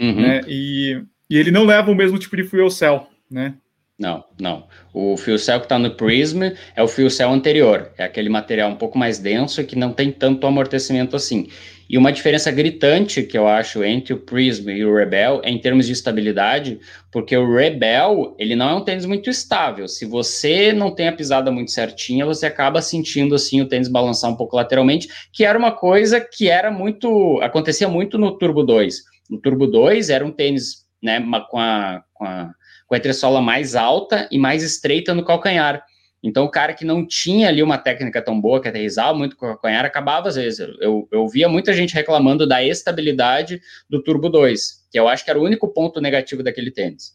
Uhum. 0.00 0.22
Né? 0.22 0.40
E, 0.48 1.02
e 1.28 1.36
ele 1.36 1.50
não 1.50 1.64
leva 1.64 1.90
o 1.90 1.94
mesmo 1.94 2.18
tipo 2.18 2.36
de 2.36 2.44
fuel 2.44 2.70
cell, 2.70 3.06
né? 3.30 3.54
Não, 4.00 4.24
não. 4.40 4.66
O 4.94 5.14
fuel 5.18 5.38
cell 5.38 5.58
que 5.60 5.66
está 5.66 5.78
no 5.78 5.90
Prism 5.90 6.42
é 6.74 6.82
o 6.82 6.88
fuel 6.88 7.10
cell 7.10 7.30
anterior. 7.30 7.92
É 7.98 8.04
aquele 8.04 8.30
material 8.30 8.70
um 8.70 8.76
pouco 8.76 8.96
mais 8.96 9.18
denso 9.18 9.62
que 9.62 9.76
não 9.76 9.92
tem 9.92 10.10
tanto 10.10 10.46
amortecimento 10.46 11.14
assim. 11.14 11.48
E 11.86 11.98
uma 11.98 12.10
diferença 12.10 12.50
gritante 12.50 13.22
que 13.22 13.36
eu 13.36 13.46
acho 13.46 13.84
entre 13.84 14.14
o 14.14 14.18
Prism 14.18 14.70
e 14.70 14.82
o 14.86 14.96
Rebel 14.96 15.42
é 15.44 15.50
em 15.50 15.58
termos 15.58 15.86
de 15.86 15.92
estabilidade, 15.92 16.80
porque 17.12 17.36
o 17.36 17.54
Rebel, 17.54 18.34
ele 18.38 18.56
não 18.56 18.70
é 18.70 18.74
um 18.74 18.84
tênis 18.84 19.04
muito 19.04 19.28
estável. 19.28 19.86
Se 19.86 20.06
você 20.06 20.72
não 20.72 20.94
tem 20.94 21.08
a 21.08 21.12
pisada 21.12 21.50
muito 21.50 21.70
certinha, 21.70 22.24
você 22.24 22.46
acaba 22.46 22.80
sentindo 22.80 23.34
assim 23.34 23.60
o 23.60 23.68
tênis 23.68 23.88
balançar 23.88 24.30
um 24.30 24.36
pouco 24.36 24.56
lateralmente, 24.56 25.08
que 25.30 25.44
era 25.44 25.58
uma 25.58 25.72
coisa 25.72 26.20
que 26.20 26.48
era 26.48 26.70
muito, 26.70 27.38
acontecia 27.42 27.88
muito 27.88 28.16
no 28.16 28.38
Turbo 28.38 28.62
2. 28.62 29.02
No 29.28 29.38
Turbo 29.38 29.66
2 29.66 30.08
era 30.08 30.24
um 30.24 30.30
tênis, 30.30 30.86
né, 31.02 31.20
com 31.50 31.58
a, 31.58 32.02
com 32.14 32.24
a 32.24 32.54
com 32.90 32.96
a 32.96 32.98
entressola 32.98 33.40
mais 33.40 33.76
alta 33.76 34.26
e 34.32 34.36
mais 34.36 34.64
estreita 34.64 35.14
no 35.14 35.24
calcanhar. 35.24 35.86
Então, 36.20 36.44
o 36.44 36.50
cara 36.50 36.74
que 36.74 36.84
não 36.84 37.06
tinha 37.06 37.46
ali 37.46 37.62
uma 37.62 37.78
técnica 37.78 38.20
tão 38.20 38.38
boa, 38.40 38.60
que 38.60 38.66
aterrizava 38.66 39.16
muito 39.16 39.36
com 39.36 39.46
o 39.46 39.48
calcanhar, 39.50 39.84
acabava 39.84 40.28
às 40.28 40.34
vezes. 40.34 40.58
Eu, 40.80 41.08
eu 41.12 41.28
via 41.28 41.48
muita 41.48 41.72
gente 41.72 41.94
reclamando 41.94 42.48
da 42.48 42.64
estabilidade 42.64 43.62
do 43.88 44.02
Turbo 44.02 44.28
2, 44.28 44.88
que 44.90 44.98
eu 44.98 45.06
acho 45.06 45.24
que 45.24 45.30
era 45.30 45.38
o 45.38 45.44
único 45.44 45.68
ponto 45.68 46.00
negativo 46.00 46.42
daquele 46.42 46.72
tênis. 46.72 47.14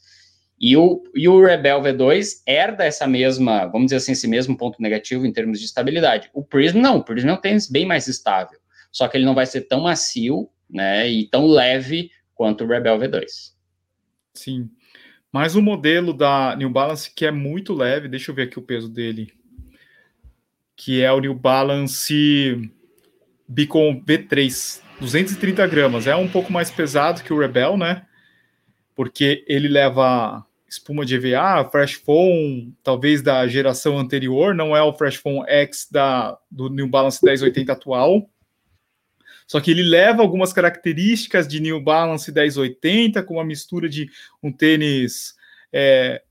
E 0.57 0.77
o, 0.77 1.03
e 1.13 1.27
o 1.27 1.45
Rebel 1.45 1.81
V2 1.81 2.41
herda 2.47 2.85
essa 2.85 3.05
mesma, 3.05 3.65
vamos 3.65 3.87
dizer 3.87 3.97
assim, 3.97 4.13
esse 4.13 4.29
mesmo 4.29 4.57
ponto 4.57 4.81
negativo 4.81 5.25
em 5.25 5.33
termos 5.33 5.59
de 5.59 5.65
estabilidade. 5.65 6.29
O 6.33 6.41
Prism 6.41 6.79
não, 6.79 6.99
o 6.99 7.03
Prism 7.03 7.27
é 7.27 7.33
um 7.33 7.41
tênis 7.41 7.69
bem 7.69 7.85
mais 7.85 8.07
estável, 8.07 8.57
só 8.93 9.09
que 9.09 9.17
ele 9.17 9.25
não 9.25 9.35
vai 9.35 9.45
ser 9.45 9.63
tão 9.63 9.81
macio, 9.81 10.49
né, 10.69 11.09
e 11.09 11.27
tão 11.27 11.45
leve 11.45 12.09
quanto 12.33 12.63
o 12.63 12.67
Rebel 12.67 12.97
V2. 12.97 13.25
Sim. 14.33 14.69
Mas 15.35 15.53
o 15.53 15.61
modelo 15.61 16.13
da 16.13 16.55
New 16.55 16.69
Balance 16.69 17.11
que 17.13 17.25
é 17.25 17.29
muito 17.29 17.73
leve, 17.73 18.07
deixa 18.07 18.31
eu 18.31 18.35
ver 18.35 18.43
aqui 18.43 18.57
o 18.57 18.61
peso 18.61 18.87
dele, 18.87 19.33
que 20.77 21.01
é 21.01 21.11
o 21.11 21.19
New 21.19 21.33
Balance 21.33 22.71
Beacon 23.45 24.01
V3, 24.01 24.79
230 24.97 25.67
gramas. 25.67 26.07
É 26.07 26.15
um 26.15 26.29
pouco 26.29 26.53
mais 26.53 26.71
pesado 26.71 27.21
que 27.21 27.33
o 27.33 27.37
Rebel, 27.37 27.75
né? 27.75 28.05
Porque 28.95 29.43
ele 29.45 29.67
leva 29.67 30.45
espuma 30.69 31.05
de 31.05 31.15
EVA, 31.15 31.69
Fresh 31.69 31.95
Foam, 31.95 32.71
talvez 32.81 33.21
da 33.21 33.45
geração 33.45 33.99
anterior, 33.99 34.55
não 34.55 34.73
é 34.73 34.81
o 34.81 34.93
Fresh 34.93 35.17
Foam 35.17 35.43
X 35.49 35.89
da, 35.91 36.37
do 36.49 36.69
New 36.69 36.87
Balance 36.87 37.19
1080 37.21 37.73
atual, 37.73 38.29
Só 39.47 39.59
que 39.59 39.71
ele 39.71 39.83
leva 39.83 40.21
algumas 40.21 40.51
características 40.51 41.47
de 41.47 41.59
New 41.59 41.79
Balance 41.79 42.31
1080, 42.31 43.21
com 43.23 43.35
uma 43.35 43.45
mistura 43.45 43.87
de 43.87 44.09
um 44.41 44.51
tênis 44.51 45.35
é, 45.71 46.21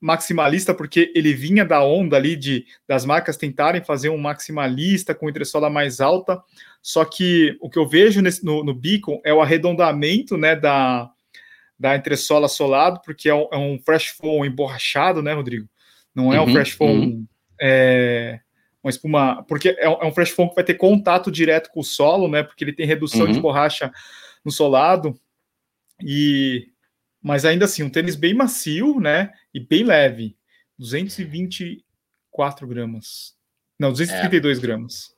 maximalista, 0.00 0.74
porque 0.74 1.12
ele 1.14 1.32
vinha 1.32 1.64
da 1.64 1.84
onda 1.84 2.16
ali 2.16 2.34
de 2.34 2.66
das 2.86 3.04
marcas 3.04 3.36
tentarem 3.36 3.82
fazer 3.82 4.08
um 4.08 4.18
maximalista 4.18 5.14
com 5.14 5.28
entressola 5.28 5.70
mais 5.70 6.00
alta. 6.00 6.40
Só 6.82 7.04
que 7.04 7.56
o 7.60 7.70
que 7.70 7.78
eu 7.78 7.86
vejo 7.86 8.20
nesse, 8.20 8.44
no, 8.44 8.64
no 8.64 8.74
Beacon 8.74 9.20
é 9.24 9.32
o 9.32 9.40
arredondamento 9.40 10.36
né, 10.36 10.56
da, 10.56 11.08
da 11.78 11.96
entressola 11.96 12.48
solado, 12.48 13.00
porque 13.04 13.28
é 13.28 13.34
um, 13.34 13.48
é 13.52 13.56
um 13.56 13.78
fresh 13.78 14.08
foam 14.08 14.44
emborrachado, 14.44 15.22
né, 15.22 15.32
Rodrigo? 15.32 15.68
Não 16.12 16.32
é 16.32 16.40
uhum, 16.40 16.48
um 16.48 16.52
fresh 16.52 16.70
foam. 16.72 16.94
Uhum. 16.94 17.26
É, 17.60 18.40
uma 18.82 18.90
espuma, 18.90 19.44
porque 19.44 19.70
é, 19.70 19.84
é, 19.84 20.04
um 20.04 20.12
fresh 20.12 20.30
foam 20.30 20.48
que 20.48 20.54
vai 20.56 20.64
ter 20.64 20.74
contato 20.74 21.30
direto 21.30 21.70
com 21.70 21.80
o 21.80 21.84
solo, 21.84 22.28
né? 22.28 22.42
Porque 22.42 22.64
ele 22.64 22.72
tem 22.72 22.86
redução 22.86 23.26
uhum. 23.26 23.32
de 23.32 23.40
borracha 23.40 23.92
no 24.44 24.50
solado. 24.50 25.14
E 26.00 26.68
mas 27.22 27.44
ainda 27.44 27.66
assim, 27.66 27.84
um 27.84 27.90
tênis 27.90 28.16
bem 28.16 28.34
macio, 28.34 28.98
né? 28.98 29.30
E 29.54 29.60
bem 29.60 29.84
leve. 29.84 30.36
224 30.76 32.66
gramas. 32.66 33.34
Não, 33.78 33.90
232 33.92 34.58
é, 34.58 34.60
gramas. 34.60 35.12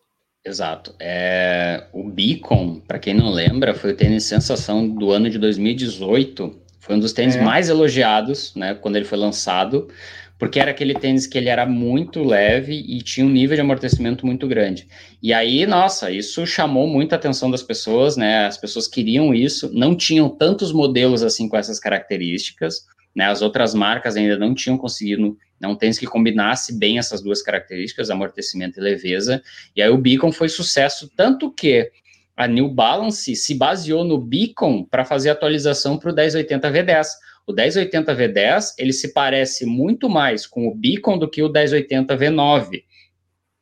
Exato. 0.45 0.95
É, 1.01 1.87
o 1.93 2.11
Beacon, 2.11 2.81
para 2.81 2.99
quem 2.99 3.15
não 3.15 3.31
lembra, 3.31 3.73
foi 3.73 3.93
o 3.93 3.97
tênis 3.97 4.25
sensação 4.25 4.87
do 4.87 5.11
ano 5.11 5.31
de 5.31 5.39
2018. 5.39 6.61
Foi 6.79 6.97
um 6.97 7.01
dos 7.01 7.15
tênis 7.15 7.37
é. 7.37 7.43
mais 7.43 7.71
elogiados, 7.71 8.55
né? 8.55 8.75
Quando 8.75 8.97
ele 8.97 9.07
foi 9.07 9.17
lançado 9.17 9.89
porque 10.39 10.59
era 10.59 10.71
aquele 10.71 10.95
tênis 10.95 11.27
que 11.27 11.39
ele 11.39 11.49
era 11.49 11.65
muito 11.65 12.23
leve 12.23 12.75
e 12.75 13.01
tinha 13.03 13.25
um 13.25 13.31
nível 13.31 13.57
de 13.57 13.61
amortecimento 13.61 14.27
muito 14.27 14.49
grande. 14.49 14.87
E 15.23 15.33
aí, 15.33 15.67
nossa, 15.67 16.11
isso 16.11 16.47
chamou 16.47 16.87
muita 16.87 17.17
atenção 17.17 17.51
das 17.51 17.63
pessoas, 17.63 18.17
né? 18.17 18.47
As 18.47 18.59
pessoas 18.59 18.89
queriam 18.89 19.33
isso, 19.33 19.71
não 19.73 19.95
tinham 19.95 20.29
tantos 20.29 20.73
modelos 20.73 21.23
assim 21.23 21.49
com 21.49 21.57
essas 21.57 21.79
características, 21.79 22.87
né? 23.15 23.27
As 23.27 23.43
outras 23.43 23.75
marcas 23.75 24.17
ainda 24.17 24.37
não 24.37 24.55
tinham 24.55 24.77
conseguido 24.77 25.37
não 25.61 25.71
um 25.71 25.77
tênis 25.77 25.99
que 25.99 26.07
combinasse 26.07 26.77
bem 26.77 26.99
essas 26.99 27.23
duas 27.23 27.41
características, 27.41 28.11
amortecimento 28.11 28.79
e 28.79 28.83
leveza. 28.83 29.43
E 29.75 29.81
aí 29.81 29.89
o 29.89 29.97
Beacon 29.97 30.33
foi 30.33 30.49
sucesso, 30.49 31.11
tanto 31.17 31.51
que 31.51 31.91
a 32.37 32.49
New 32.49 32.69
Balance 32.69 33.35
se 33.37 33.55
baseou 33.55 34.05
no 34.05 34.19
Beacon 34.19 34.85
para 34.85 35.05
fazer 35.05 35.31
atualização 35.31 35.97
para 35.97 36.11
o 36.11 36.15
1080 36.15 36.71
V10 36.71 37.07
o 37.47 37.53
1080 37.53 38.15
V10 38.15 38.75
ele 38.79 38.93
se 38.93 39.13
parece 39.13 39.67
muito 39.67 40.09
mais 40.09 40.47
com 40.47 40.67
o 40.67 40.75
Beacon 40.75 41.19
do 41.19 41.29
que 41.29 41.43
o 41.43 41.49
1080 41.49 42.17
V9. 42.17 42.83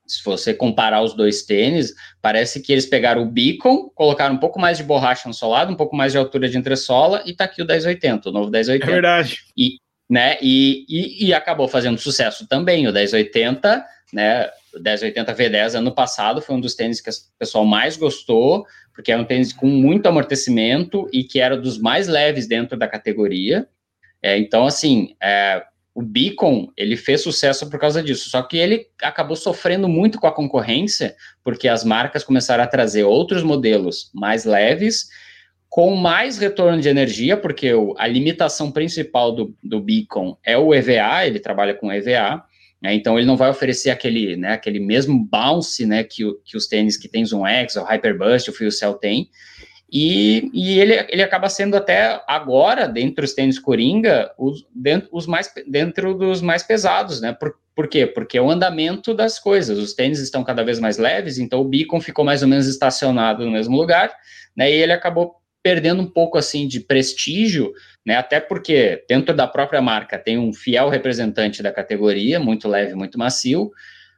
Se 0.07 0.23
você 0.25 0.53
comparar 0.53 1.03
os 1.03 1.15
dois 1.15 1.43
tênis, 1.43 1.95
parece 2.21 2.61
que 2.61 2.73
eles 2.73 2.87
pegaram 2.87 3.23
o 3.23 3.31
Beacon, 3.31 3.89
colocaram 3.95 4.35
um 4.35 4.39
pouco 4.39 4.61
mais 4.61 4.77
de 4.77 4.85
borracha 4.85 5.29
no 5.29 5.35
solado, 5.35 5.73
um 5.73 5.77
pouco 5.77 5.97
mais 5.97 6.13
de 6.13 6.19
altura 6.19 6.49
de 6.49 6.59
entressola 6.59 7.23
e 7.25 7.35
tá 7.35 7.45
aqui 7.45 7.63
o 7.63 7.67
1080, 7.67 8.29
o 8.29 8.33
novo 8.33 8.51
1080. 8.51 8.85
É 8.85 8.93
verdade. 8.93 9.39
E, 9.57 9.77
né, 10.09 10.37
e, 10.43 10.85
e, 10.89 11.27
e 11.27 11.35
acabou 11.35 11.67
fazendo 11.67 11.99
sucesso 11.99 12.47
também. 12.47 12.87
O 12.87 12.93
1080, 12.93 13.85
né, 14.13 14.51
1080 14.75 15.35
V10 15.35 15.75
ano 15.75 15.95
passado 15.95 16.41
foi 16.41 16.55
um 16.55 16.61
dos 16.61 16.75
tênis 16.75 17.01
que 17.01 17.11
o 17.11 17.15
pessoal 17.39 17.65
mais 17.65 17.97
gostou, 17.97 18.65
porque 18.95 19.13
era 19.13 19.21
um 19.21 19.25
tênis 19.25 19.53
com 19.53 19.67
muito 19.67 20.07
amortecimento 20.07 21.09
e 21.13 21.25
que 21.25 21.41
era 21.41 21.57
dos 21.57 21.79
mais 21.79 22.09
leves 22.09 22.47
dentro 22.47 22.77
da 22.77 22.89
categoria. 22.89 23.67
É, 24.23 24.39
então, 24.39 24.67
assim, 24.67 25.17
é, 25.21 25.63
o 25.95 26.01
Beacon, 26.01 26.69
ele 26.77 26.97
fez 26.97 27.23
sucesso 27.23 27.69
por 27.69 27.79
causa 27.79 28.03
disso, 28.03 28.31
só 28.31 28.43
que 28.43 28.57
ele 28.57 28.87
acabou 29.03 29.37
sofrendo 29.37 29.89
muito 29.89 30.19
com 30.19 30.27
a 30.27 30.33
concorrência, 30.33 31.15
porque 31.45 31.69
as 31.69 31.85
marcas 31.85 32.25
começaram 32.25 32.65
a 32.65 32.69
trazer 32.69 33.05
outros 33.05 33.43
modelos 33.43 34.11
mais 34.15 34.45
leves, 34.45 35.09
com 35.69 35.97
mais 35.97 36.39
retorno 36.39 36.81
de 36.81 36.89
energia, 36.89 37.37
porque 37.37 37.73
o, 37.73 37.95
a 37.99 38.07
limitação 38.07 38.71
principal 38.71 39.33
do, 39.33 39.57
do 39.63 39.81
Beacon 39.81 40.37
é 40.45 40.57
o 40.57 40.75
EVA, 40.75 41.27
ele 41.27 41.41
trabalha 41.41 41.75
com 41.75 41.93
EVA, 41.93 42.43
né, 42.83 42.95
então 42.95 43.17
ele 43.17 43.27
não 43.27 43.37
vai 43.37 43.49
oferecer 43.49 43.91
aquele, 43.91 44.37
né, 44.37 44.55
aquele 44.55 44.81
mesmo 44.81 45.19
bounce 45.25 45.87
né, 45.87 46.03
que, 46.03 46.25
que 46.45 46.57
os 46.57 46.67
tênis 46.67 46.97
que 46.97 47.09
tem 47.09 47.25
Zoom 47.25 47.47
X, 47.47 47.77
o 47.77 47.85
Hyperburst, 47.85 48.49
o 48.49 48.71
Cell 48.71 48.95
tem, 48.95 49.31
e, 49.95 50.51
e 50.55 50.81
ele, 50.81 50.95
ele 51.11 51.23
acaba 51.23 51.51
sendo 51.51 51.77
até 51.77 52.23
agora, 52.27 52.89
dentro 52.89 53.23
dos 53.23 53.35
tênis 53.35 53.59
Coringa, 53.59 54.33
os, 54.39 54.67
dentro, 54.75 55.11
os 55.13 55.27
mais, 55.27 55.53
dentro 55.69 56.15
dos 56.15 56.41
mais 56.41 56.63
pesados, 56.63 57.21
né? 57.21 57.35
Por, 57.35 57.55
por 57.77 57.87
quê? 57.87 58.07
Porque 58.07 58.39
é 58.39 58.41
o 58.41 58.51
andamento 58.51 59.13
das 59.13 59.39
coisas. 59.39 59.79
Os 59.79 59.93
tênis 59.93 60.19
estão 60.19 60.43
cada 60.43 60.65
vez 60.65 60.81
mais 60.81 60.97
leves, 60.97 61.39
então 61.39 61.61
o 61.61 61.69
Beacon 61.69 62.01
ficou 62.01 62.25
mais 62.25 62.41
ou 62.43 62.49
menos 62.49 62.67
estacionado 62.67 63.45
no 63.45 63.51
mesmo 63.51 63.77
lugar, 63.77 64.11
né? 64.57 64.71
E 64.71 64.75
ele 64.75 64.95
acabou 64.95 65.42
perdendo 65.63 66.03
um 66.03 66.07
pouco 66.07 66.37
assim 66.37 66.67
de 66.67 66.81
prestígio, 66.81 67.73
né? 68.05 68.17
Até 68.17 68.41
porque 68.41 69.05
dentro 69.09 69.35
da 69.35 69.47
própria 69.47 69.81
marca 69.81 70.19
tem 70.19 70.39
um 70.39 70.53
fiel 70.53 70.89
representante 70.89 71.63
da 71.63 71.73
categoria, 71.73 72.41
muito 72.41 72.69
leve, 72.69 72.95
muito 72.95 73.19
macio, 73.19 73.71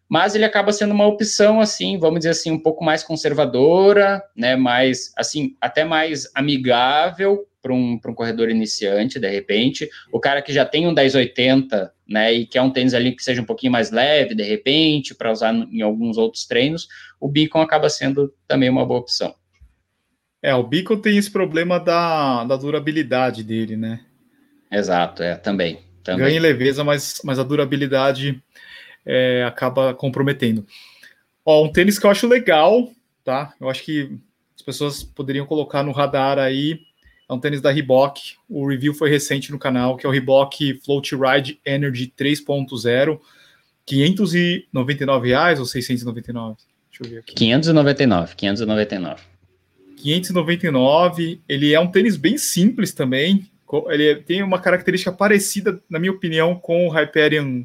mas 0.09 0.35
ele 0.35 0.45
acaba 0.45 0.73
sendo 0.73 0.93
uma 0.93 1.07
opção 1.07 1.61
assim, 1.61 1.99
vamos 1.99 2.21
dizer 2.21 2.31
assim, 2.31 2.51
um 2.51 2.59
pouco 2.59 2.85
mais 2.85 3.03
conservadora, 3.03 4.23
né, 4.37 4.55
mais 4.57 5.13
assim, 5.17 5.57
até 5.61 5.85
mais 5.85 6.31
amigável 6.35 7.47
para 7.63 7.73
um, 7.73 7.99
um 8.07 8.15
corredor 8.15 8.51
iniciante, 8.51 9.19
de 9.19 9.29
repente. 9.29 9.89
O 10.13 10.21
cara 10.21 10.43
que 10.43 10.53
já 10.53 10.67
tem 10.67 10.87
um 10.87 10.93
1080, 10.93 11.93
né, 12.07 12.33
e 12.33 12.47
quer 12.47 12.61
um 12.61 12.71
tênis 12.71 12.93
ali 12.93 13.13
que 13.13 13.23
seja 13.23 13.41
um 13.41 13.47
pouquinho 13.47 13.73
mais 13.73 13.91
leve, 13.91 14.35
de 14.35 14.43
repente, 14.43 15.15
para 15.15 15.33
usar 15.33 15.55
em 15.55 15.81
alguns 15.81 16.19
outros 16.19 16.47
treinos, 16.47 16.87
o 17.19 17.27
Beacon 17.27 17.63
acaba 17.63 17.89
sendo 17.89 18.33
também 18.47 18.69
uma 18.69 18.85
boa 18.85 19.01
opção. 19.01 19.35
É, 20.45 20.55
o 20.55 20.63
Beacon 20.63 20.99
tem 20.99 21.17
esse 21.17 21.31
problema 21.31 21.81
da, 21.81 22.45
da 22.45 22.55
durabilidade 22.55 23.43
dele, 23.43 23.79
né? 23.79 24.01
Exato, 24.71 25.23
é, 25.23 25.37
também. 25.37 25.79
também. 26.03 26.27
Ganha 26.27 26.37
em 26.37 26.41
leveza, 26.41 26.85
mas, 26.85 27.23
mas 27.25 27.39
a 27.39 27.43
durabilidade 27.43 28.45
é, 29.07 29.43
acaba 29.43 29.95
comprometendo. 29.95 30.67
Ó, 31.47 31.65
um 31.65 31.73
tênis 31.73 31.99
que 31.99 32.05
eu 32.05 32.11
acho 32.11 32.29
legal, 32.29 32.93
tá? 33.25 33.55
Eu 33.59 33.71
acho 33.71 33.83
que 33.83 34.19
as 34.55 34.61
pessoas 34.61 35.03
poderiam 35.03 35.47
colocar 35.47 35.83
no 35.83 35.93
radar 35.93 36.39
aí. 36.39 36.79
É 37.27 37.33
um 37.33 37.41
tênis 37.41 37.63
da 37.63 37.71
Reebok. 37.71 38.35
O 38.47 38.69
review 38.69 38.93
foi 38.93 39.09
recente 39.09 39.51
no 39.51 39.59
canal, 39.59 39.97
que 39.97 40.05
é 40.05 40.09
o 40.11 40.13
Reebok 40.13 40.79
Float 40.85 41.17
Ride 41.17 41.59
Energy 41.65 42.13
3.0. 42.15 43.19
599 43.87 45.27
reais 45.27 45.59
ou 45.59 45.65
699? 45.65 46.57
Deixa 46.91 47.03
eu 47.03 47.09
ver 47.09 47.19
aqui. 47.21 47.35
599, 47.35 48.37
599. 48.37 49.34
599. 49.97 51.41
Ele 51.49 51.73
é 51.73 51.81
um 51.81 51.91
tênis 51.91 52.17
bem 52.17 52.39
simples 52.39 52.93
também. 52.93 53.49
Ele 53.89 54.17
tem 54.17 54.43
uma 54.43 54.61
característica 54.61 55.11
parecida, 55.11 55.83
na 55.89 55.99
minha 55.99 56.13
opinião, 56.13 56.55
com 56.55 56.87
o 56.87 56.91
Hyperion 56.91 57.65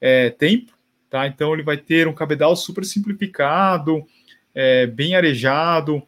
é, 0.00 0.30
tempo, 0.30 0.72
tá? 1.08 1.26
Então 1.26 1.52
ele 1.52 1.62
vai 1.62 1.76
ter 1.76 2.08
um 2.08 2.12
cabedal 2.12 2.56
super 2.56 2.84
simplificado, 2.84 4.04
é, 4.54 4.86
bem 4.86 5.14
arejado, 5.14 6.02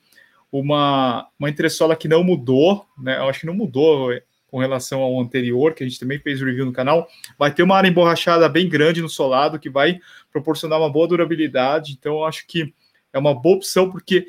uma, 0.51 1.29
uma 1.39 1.51
entressola 1.51 1.95
que 1.95 2.09
não 2.09 2.25
mudou, 2.25 2.87
né? 2.99 3.19
Eu 3.19 3.29
acho 3.29 3.41
que 3.41 3.47
não 3.47 3.55
mudou 3.55 4.11
com 4.49 4.59
relação 4.59 5.01
ao 5.03 5.21
anterior, 5.21 5.75
que 5.75 5.85
a 5.85 5.89
gente 5.89 6.01
também 6.01 6.19
fez 6.19 6.41
review 6.41 6.65
no 6.65 6.73
canal. 6.73 7.07
Vai 7.39 7.53
ter 7.53 7.63
uma 7.63 7.77
área 7.77 7.89
emborrachada 7.89 8.49
bem 8.49 8.69
grande 8.69 9.03
no 9.03 9.09
solado, 9.09 9.59
que 9.59 9.69
vai 9.69 10.01
proporcionar 10.33 10.79
uma 10.79 10.91
boa 10.91 11.07
durabilidade. 11.07 11.93
Então, 11.93 12.15
eu 12.15 12.25
acho 12.25 12.47
que 12.47 12.73
é 13.13 13.19
uma 13.19 13.35
boa 13.35 13.57
opção, 13.57 13.91
porque 13.91 14.27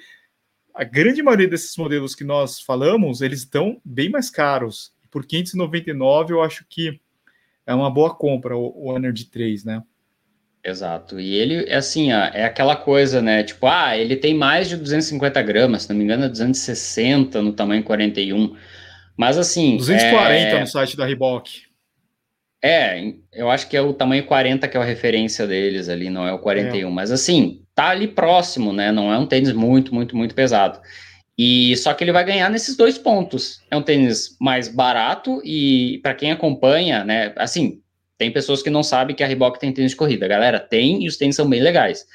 a 0.80 0.86
grande 0.86 1.22
maioria 1.22 1.50
desses 1.50 1.76
modelos 1.76 2.16
que 2.16 2.24
nós 2.24 2.62
falamos, 2.62 3.20
eles 3.20 3.40
estão 3.40 3.82
bem 3.84 4.10
mais 4.10 4.30
caros. 4.30 4.94
Por 5.12 5.26
599, 5.26 6.34
eu 6.34 6.42
acho 6.42 6.66
que 6.70 7.02
é 7.68 7.76
uma 7.76 7.92
boa 7.92 8.16
compra 8.16 8.56
o, 8.56 8.74
o 8.74 8.96
Energy 8.96 9.26
3, 9.26 9.66
né? 9.66 9.84
Exato. 10.64 11.20
E 11.20 11.36
ele, 11.36 11.66
é 11.70 11.76
assim, 11.76 12.14
ó, 12.14 12.20
é 12.34 12.46
aquela 12.46 12.78
coisa, 12.78 13.22
né? 13.22 13.44
Tipo, 13.44 13.68
ah, 13.68 13.98
ele 13.98 14.16
tem 14.16 14.34
mais 14.34 14.70
de 14.70 14.78
250 14.78 15.42
gramas, 15.42 15.84
se 15.84 15.90
não 15.90 15.98
me 15.98 16.06
engano, 16.06 16.24
é 16.24 16.30
260 16.30 17.42
no 17.42 17.52
tamanho 17.52 17.84
41. 17.84 18.56
Mas 19.18 19.38
assim. 19.38 19.76
240 19.76 20.56
é... 20.56 20.60
no 20.62 20.68
site 20.68 20.96
da 20.96 21.06
Reebok. 21.06 21.64
É, 22.64 23.16
eu 23.34 23.50
acho 23.50 23.68
que 23.68 23.76
é 23.76 23.82
o 23.82 23.94
tamanho 23.94 24.26
40 24.26 24.66
que 24.66 24.78
é 24.78 24.80
a 24.80 24.86
referência 24.86 25.46
deles 25.46 25.90
ali, 25.90 26.10
não 26.10 26.26
é 26.26 26.32
o 26.32 26.40
41. 26.40 26.88
É. 26.88 26.92
Mas 26.92 27.12
assim, 27.12 27.64
tá 27.80 27.92
ali 27.92 28.10
próximo, 28.10 28.74
né? 28.74 28.92
Não 28.92 29.14
é 29.14 29.18
um 29.18 29.26
tênis 29.26 29.54
muito, 29.54 29.96
muito, 29.96 30.14
muito 30.14 30.36
pesado. 30.36 30.82
E 31.38 31.78
só 31.78 31.94
que 31.94 32.04
ele 32.04 32.12
vai 32.12 32.26
ganhar 32.26 32.50
nesses 32.50 32.76
dois 32.76 32.98
pontos. 32.98 33.62
É 33.72 33.78
um 33.78 33.82
tênis 33.82 34.36
mais 34.38 34.68
barato 34.68 35.42
e 35.46 35.98
para 36.04 36.14
quem 36.14 36.30
acompanha, 36.30 37.06
né, 37.06 37.32
assim, 37.38 37.80
tem 38.18 38.34
pessoas 38.34 38.62
que 38.62 38.70
não 38.70 38.84
sabem 38.84 39.16
que 39.16 39.24
a 39.24 39.28
Reebok 39.28 39.58
tem 39.58 39.72
tênis 39.72 39.92
de 39.92 39.98
corrida. 39.98 40.28
Galera, 40.28 40.60
tem 40.60 41.06
e 41.06 41.08
os 41.08 41.16
tênis 41.16 41.38
são 41.38 41.48
bem 41.48 41.62
legais. 41.62 42.06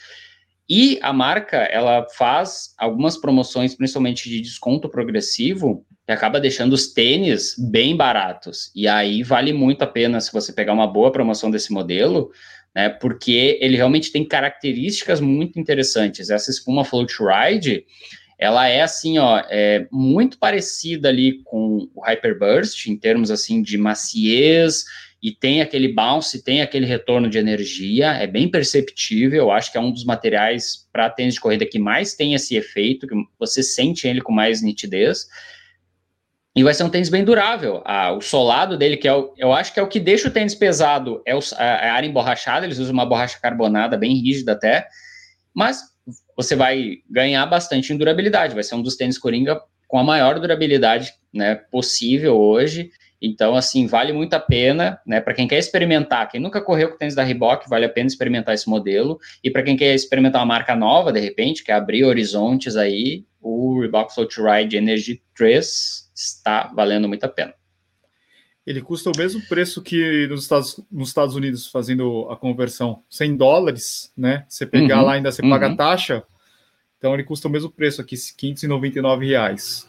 E 0.68 0.98
a 1.00 1.14
marca, 1.14 1.56
ela 1.56 2.06
faz 2.14 2.74
algumas 2.76 3.16
promoções, 3.16 3.74
principalmente 3.74 4.28
de 4.28 4.42
desconto 4.42 4.86
progressivo, 4.90 5.86
que 6.04 6.12
acaba 6.12 6.38
deixando 6.38 6.74
os 6.74 6.92
tênis 6.92 7.54
bem 7.58 7.96
baratos. 7.96 8.70
E 8.76 8.86
aí 8.86 9.22
vale 9.22 9.54
muito 9.54 9.80
a 9.80 9.86
pena 9.86 10.20
se 10.20 10.30
você 10.30 10.52
pegar 10.52 10.74
uma 10.74 10.86
boa 10.86 11.10
promoção 11.10 11.50
desse 11.50 11.72
modelo, 11.72 12.30
né? 12.74 12.88
Porque 12.88 13.58
ele 13.60 13.76
realmente 13.76 14.10
tem 14.10 14.24
características 14.24 15.20
muito 15.20 15.58
interessantes. 15.58 16.30
Essa 16.30 16.50
espuma 16.50 16.84
Float 16.84 17.14
Ride, 17.20 17.84
ela 18.38 18.68
é 18.68 18.82
assim, 18.82 19.18
ó, 19.18 19.42
é 19.48 19.86
muito 19.92 20.38
parecida 20.38 21.08
ali 21.08 21.40
com 21.44 21.88
o 21.94 22.00
Hyperburst 22.00 22.86
em 22.86 22.96
termos 22.96 23.30
assim 23.30 23.62
de 23.62 23.78
maciez 23.78 24.84
e 25.22 25.32
tem 25.32 25.62
aquele 25.62 25.88
bounce, 25.88 26.44
tem 26.44 26.60
aquele 26.60 26.84
retorno 26.84 27.30
de 27.30 27.38
energia, 27.38 28.12
é 28.12 28.26
bem 28.26 28.50
perceptível, 28.50 29.44
eu 29.44 29.50
acho 29.50 29.72
que 29.72 29.78
é 29.78 29.80
um 29.80 29.90
dos 29.90 30.04
materiais 30.04 30.86
para 30.92 31.08
tênis 31.08 31.34
de 31.34 31.40
corrida 31.40 31.64
que 31.64 31.78
mais 31.78 32.12
tem 32.12 32.34
esse 32.34 32.56
efeito, 32.56 33.06
que 33.06 33.14
você 33.38 33.62
sente 33.62 34.06
ele 34.06 34.20
com 34.20 34.32
mais 34.32 34.60
nitidez. 34.60 35.26
E 36.56 36.62
vai 36.62 36.72
ser 36.72 36.84
um 36.84 36.88
tênis 36.88 37.08
bem 37.08 37.24
durável. 37.24 37.82
Ah, 37.84 38.12
o 38.12 38.20
solado 38.20 38.76
dele, 38.76 38.96
que 38.96 39.08
é 39.08 39.12
o, 39.12 39.34
eu 39.36 39.52
acho 39.52 39.74
que 39.74 39.80
é 39.80 39.82
o 39.82 39.88
que 39.88 39.98
deixa 39.98 40.28
o 40.28 40.30
tênis 40.30 40.54
pesado, 40.54 41.20
é, 41.26 41.34
o, 41.34 41.40
é 41.58 41.88
a 41.88 41.94
área 41.94 42.06
emborrachada, 42.06 42.64
eles 42.64 42.78
usam 42.78 42.92
uma 42.92 43.06
borracha 43.06 43.38
carbonada 43.40 43.96
bem 43.96 44.14
rígida 44.14 44.52
até, 44.52 44.86
mas 45.52 45.82
você 46.36 46.54
vai 46.54 46.98
ganhar 47.10 47.44
bastante 47.46 47.92
em 47.92 47.96
durabilidade, 47.96 48.54
vai 48.54 48.62
ser 48.62 48.76
um 48.76 48.82
dos 48.82 48.96
tênis 48.96 49.18
Coringa 49.18 49.60
com 49.88 49.98
a 49.98 50.04
maior 50.04 50.38
durabilidade 50.38 51.12
né, 51.32 51.56
possível 51.70 52.36
hoje, 52.36 52.90
então, 53.26 53.56
assim, 53.56 53.86
vale 53.86 54.12
muito 54.12 54.34
a 54.34 54.40
pena, 54.40 55.00
né? 55.06 55.18
Para 55.18 55.32
quem 55.32 55.48
quer 55.48 55.58
experimentar, 55.58 56.28
quem 56.28 56.38
nunca 56.38 56.60
correu 56.60 56.90
com 56.90 56.98
tênis 56.98 57.14
da 57.14 57.22
Reebok, 57.22 57.70
vale 57.70 57.86
a 57.86 57.88
pena 57.88 58.06
experimentar 58.06 58.54
esse 58.54 58.68
modelo. 58.68 59.18
E 59.42 59.50
para 59.50 59.62
quem 59.62 59.78
quer 59.78 59.94
experimentar 59.94 60.42
uma 60.42 60.46
marca 60.46 60.76
nova, 60.76 61.10
de 61.10 61.20
repente, 61.20 61.64
quer 61.64 61.72
abrir 61.72 62.04
horizontes 62.04 62.76
aí, 62.76 63.24
o 63.40 63.80
Reebok 63.80 64.12
Float 64.12 64.36
Ride 64.42 64.76
Energy 64.76 65.22
3 65.34 66.03
está 66.14 66.70
valendo 66.74 67.08
muito 67.08 67.24
a 67.24 67.28
pena. 67.28 67.54
Ele 68.66 68.80
custa 68.80 69.10
o 69.10 69.16
mesmo 69.16 69.42
preço 69.46 69.82
que 69.82 70.26
nos 70.28 70.42
Estados, 70.42 70.80
nos 70.90 71.08
Estados 71.08 71.34
Unidos, 71.34 71.66
fazendo 71.66 72.26
a 72.30 72.36
conversão, 72.36 73.02
100 73.10 73.36
dólares, 73.36 74.12
né? 74.16 74.46
Você 74.48 74.64
pegar 74.64 75.00
uhum, 75.00 75.06
lá 75.06 75.12
ainda 75.14 75.30
você 75.30 75.42
uhum. 75.42 75.50
paga 75.50 75.66
a 75.66 75.76
taxa, 75.76 76.22
então 76.96 77.12
ele 77.12 77.24
custa 77.24 77.46
o 77.46 77.50
mesmo 77.50 77.70
preço 77.70 78.00
aqui, 78.00 78.16
599 78.16 79.26
reais. 79.26 79.86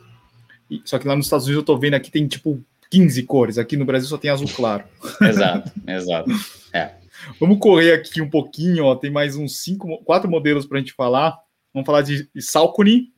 E, 0.69 0.81
só 0.83 0.99
que 0.99 1.07
lá 1.07 1.15
nos 1.15 1.27
Estados 1.27 1.45
Unidos 1.45 1.61
eu 1.61 1.65
tô 1.65 1.77
vendo 1.77 1.93
aqui 1.93 2.11
tem 2.11 2.27
tipo 2.27 2.61
15 2.91 3.23
cores, 3.23 3.57
aqui 3.57 3.77
no 3.77 3.85
Brasil 3.85 4.09
só 4.09 4.17
tem 4.17 4.29
azul 4.29 4.49
claro. 4.53 4.83
exato, 5.23 5.71
exato. 5.87 6.29
É. 6.73 6.95
Vamos 7.39 7.59
correr 7.59 7.93
aqui 7.93 8.21
um 8.21 8.29
pouquinho, 8.29 8.85
ó, 8.85 8.95
tem 8.95 9.09
mais 9.09 9.37
uns 9.37 9.63
cinco, 9.63 9.97
quatro 10.03 10.29
modelos 10.29 10.65
para 10.65 10.77
a 10.77 10.81
gente 10.81 10.93
falar. 10.93 11.39
Vamos 11.73 11.85
falar 11.85 12.01
de 12.01 12.29
Salcone, 12.39 13.13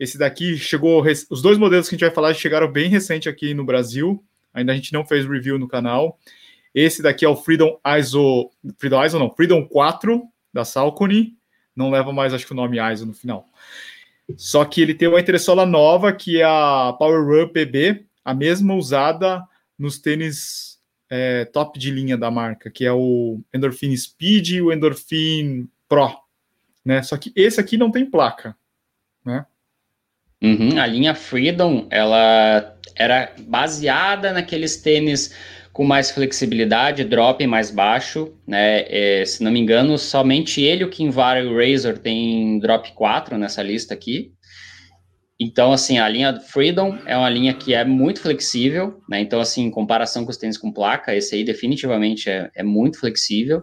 esse 0.00 0.16
daqui 0.16 0.56
chegou. 0.56 1.04
Os 1.28 1.42
dois 1.42 1.58
modelos 1.58 1.86
que 1.86 1.94
a 1.94 1.98
gente 1.98 2.06
vai 2.06 2.14
falar 2.14 2.32
chegaram 2.32 2.72
bem 2.72 2.88
recente 2.88 3.28
aqui 3.28 3.52
no 3.52 3.66
Brasil. 3.66 4.24
Ainda 4.54 4.72
a 4.72 4.74
gente 4.74 4.94
não 4.94 5.04
fez 5.04 5.28
review 5.28 5.58
no 5.58 5.68
canal. 5.68 6.18
Esse 6.74 7.02
daqui 7.02 7.22
é 7.22 7.28
o 7.28 7.36
Freedom 7.36 7.78
ISO. 7.98 8.50
Freedom 8.78 9.04
ISO 9.04 9.18
não, 9.18 9.30
Freedom 9.30 9.62
4 9.68 10.22
da 10.54 10.64
Salcone. 10.64 11.36
Não 11.76 11.90
leva 11.90 12.14
mais, 12.14 12.32
acho 12.32 12.46
que 12.46 12.52
o 12.52 12.56
nome 12.56 12.78
ISO 12.92 13.04
no 13.04 13.12
final. 13.12 13.46
Só 14.38 14.64
que 14.64 14.80
ele 14.80 14.94
tem 14.94 15.06
uma 15.06 15.20
entressola 15.20 15.66
nova, 15.66 16.14
que 16.14 16.40
é 16.40 16.44
a 16.44 16.94
Power 16.98 17.22
Run 17.22 17.48
PB, 17.48 18.06
a 18.24 18.32
mesma 18.32 18.74
usada 18.74 19.44
nos 19.78 19.98
tênis 19.98 20.78
é, 21.10 21.44
top 21.44 21.78
de 21.78 21.90
linha 21.90 22.16
da 22.16 22.30
marca, 22.30 22.70
que 22.70 22.86
é 22.86 22.92
o 22.92 23.40
Endorphin 23.52 23.94
Speed 23.94 24.48
e 24.48 24.62
o 24.62 24.72
Endorphin 24.72 25.68
Pro. 25.86 26.16
Né? 26.82 27.02
Só 27.02 27.18
que 27.18 27.32
esse 27.36 27.60
aqui 27.60 27.76
não 27.76 27.90
tem 27.90 28.08
placa. 28.08 28.56
Uhum, 30.42 30.80
a 30.80 30.86
linha 30.86 31.14
Freedom, 31.14 31.86
ela 31.90 32.76
era 32.96 33.32
baseada 33.40 34.32
naqueles 34.32 34.76
tênis 34.76 35.34
com 35.72 35.84
mais 35.84 36.10
flexibilidade, 36.10 37.04
drop 37.04 37.46
mais 37.46 37.70
baixo, 37.70 38.34
né? 38.46 38.84
É, 38.88 39.24
se 39.24 39.42
não 39.44 39.50
me 39.50 39.60
engano, 39.60 39.96
somente 39.98 40.60
ele, 40.62 40.84
o 40.84 40.90
Kinvara 40.90 41.40
e 41.40 41.46
o 41.46 41.56
Razor 41.56 41.98
tem 41.98 42.58
drop 42.58 42.92
4 42.92 43.38
nessa 43.38 43.62
lista 43.62 43.94
aqui. 43.94 44.32
Então, 45.38 45.72
assim, 45.72 45.98
a 45.98 46.08
linha 46.08 46.38
Freedom 46.38 46.98
é 47.06 47.16
uma 47.16 47.30
linha 47.30 47.54
que 47.54 47.72
é 47.72 47.82
muito 47.82 48.20
flexível, 48.20 49.00
né? 49.08 49.20
Então, 49.20 49.40
assim, 49.40 49.62
em 49.62 49.70
comparação 49.70 50.24
com 50.24 50.30
os 50.30 50.36
tênis 50.36 50.58
com 50.58 50.72
placa, 50.72 51.14
esse 51.14 51.34
aí 51.34 51.44
definitivamente 51.44 52.28
é, 52.28 52.50
é 52.54 52.62
muito 52.62 52.98
flexível. 52.98 53.62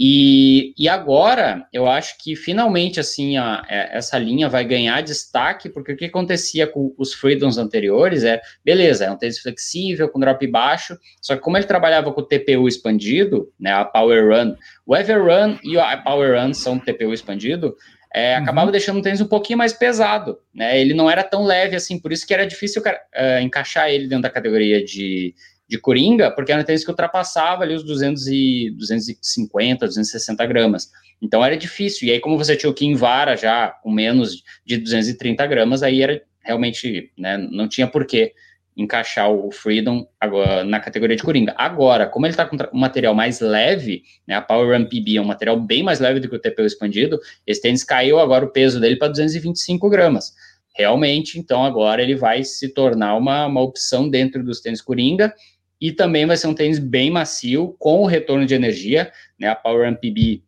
E, 0.00 0.74
e 0.78 0.88
agora, 0.88 1.66
eu 1.72 1.88
acho 1.88 2.16
que 2.22 2.36
finalmente, 2.36 3.00
assim, 3.00 3.36
a, 3.36 3.64
é, 3.68 3.96
essa 3.98 4.16
linha 4.16 4.48
vai 4.48 4.64
ganhar 4.64 5.02
destaque, 5.02 5.68
porque 5.68 5.92
o 5.92 5.96
que 5.96 6.04
acontecia 6.04 6.68
com 6.68 6.94
os 6.96 7.12
Freedoms 7.12 7.58
anteriores 7.58 8.22
é, 8.22 8.40
beleza, 8.64 9.06
é 9.06 9.10
um 9.10 9.16
tênis 9.16 9.40
flexível, 9.40 10.08
com 10.08 10.20
drop 10.20 10.46
baixo, 10.46 10.96
só 11.20 11.34
que 11.34 11.42
como 11.42 11.56
ele 11.56 11.66
trabalhava 11.66 12.12
com 12.12 12.20
o 12.20 12.24
TPU 12.24 12.68
expandido, 12.68 13.52
né, 13.58 13.72
a 13.72 13.84
Power 13.84 14.28
Run, 14.28 14.54
o 14.86 14.94
Ever 14.94 15.20
Run 15.20 15.58
e 15.64 15.76
a 15.76 15.96
Power 15.96 16.40
Run 16.40 16.54
são 16.54 16.78
TPU 16.78 17.12
expandido, 17.12 17.74
é, 18.14 18.36
uhum. 18.36 18.42
acabava 18.44 18.70
deixando 18.70 19.00
o 19.00 19.02
tênis 19.02 19.20
um 19.20 19.26
pouquinho 19.26 19.58
mais 19.58 19.72
pesado, 19.72 20.38
né, 20.54 20.80
ele 20.80 20.94
não 20.94 21.10
era 21.10 21.24
tão 21.24 21.44
leve 21.44 21.74
assim, 21.74 21.98
por 21.98 22.12
isso 22.12 22.24
que 22.24 22.32
era 22.32 22.46
difícil 22.46 22.80
uh, 22.80 23.40
encaixar 23.42 23.90
ele 23.90 24.06
dentro 24.06 24.22
da 24.22 24.30
categoria 24.30 24.84
de, 24.84 25.34
de 25.68 25.78
Coringa, 25.78 26.30
porque 26.30 26.50
era 26.50 26.62
um 26.62 26.64
tênis 26.64 26.82
que 26.82 26.90
ultrapassava 26.90 27.62
ali 27.62 27.74
os 27.74 27.84
200 27.84 28.26
e, 28.28 28.70
250, 28.76 29.86
260 29.86 30.46
gramas. 30.46 30.90
Então 31.20 31.44
era 31.44 31.56
difícil. 31.56 32.08
E 32.08 32.12
aí, 32.12 32.20
como 32.20 32.38
você 32.38 32.56
tinha 32.56 32.70
o 32.70 32.74
Kim 32.74 32.94
Vara 32.94 33.36
já 33.36 33.68
com 33.68 33.90
menos 33.90 34.42
de 34.64 34.78
230 34.78 35.46
gramas, 35.46 35.82
aí 35.82 36.02
era 36.02 36.22
realmente, 36.42 37.12
né, 37.18 37.36
não 37.36 37.68
tinha 37.68 37.86
porquê 37.86 38.32
encaixar 38.74 39.28
o 39.30 39.50
Freedom 39.50 40.06
agora, 40.20 40.62
na 40.62 40.78
categoria 40.78 41.16
de 41.16 41.22
Coringa. 41.22 41.52
Agora, 41.58 42.06
como 42.06 42.24
ele 42.24 42.32
está 42.32 42.46
com 42.46 42.56
um 42.56 42.78
material 42.78 43.12
mais 43.12 43.40
leve, 43.40 44.04
né, 44.26 44.36
a 44.36 44.40
Power 44.40 44.78
Run 44.78 44.86
PB 44.86 45.16
é 45.16 45.20
um 45.20 45.24
material 45.24 45.60
bem 45.60 45.82
mais 45.82 45.98
leve 45.98 46.20
do 46.20 46.28
que 46.28 46.36
o 46.36 46.38
TPU 46.38 46.62
expandido, 46.62 47.18
esse 47.44 47.60
tênis 47.60 47.82
caiu 47.82 48.20
agora 48.20 48.44
o 48.44 48.50
peso 48.50 48.80
dele 48.80 48.96
para 48.96 49.08
225 49.08 49.90
gramas. 49.90 50.32
Realmente, 50.76 51.40
então 51.40 51.64
agora 51.64 52.00
ele 52.00 52.14
vai 52.14 52.44
se 52.44 52.68
tornar 52.68 53.16
uma, 53.16 53.46
uma 53.46 53.60
opção 53.60 54.08
dentro 54.08 54.44
dos 54.44 54.60
tênis 54.60 54.80
Coringa, 54.80 55.34
e 55.80 55.92
também 55.92 56.26
vai 56.26 56.36
ser 56.36 56.48
um 56.48 56.54
tênis 56.54 56.78
bem 56.78 57.10
macio, 57.10 57.76
com 57.78 58.04
retorno 58.04 58.44
de 58.44 58.54
energia, 58.54 59.12
né, 59.38 59.48
a 59.48 59.54
Power 59.54 59.86
MPB, 59.86 60.42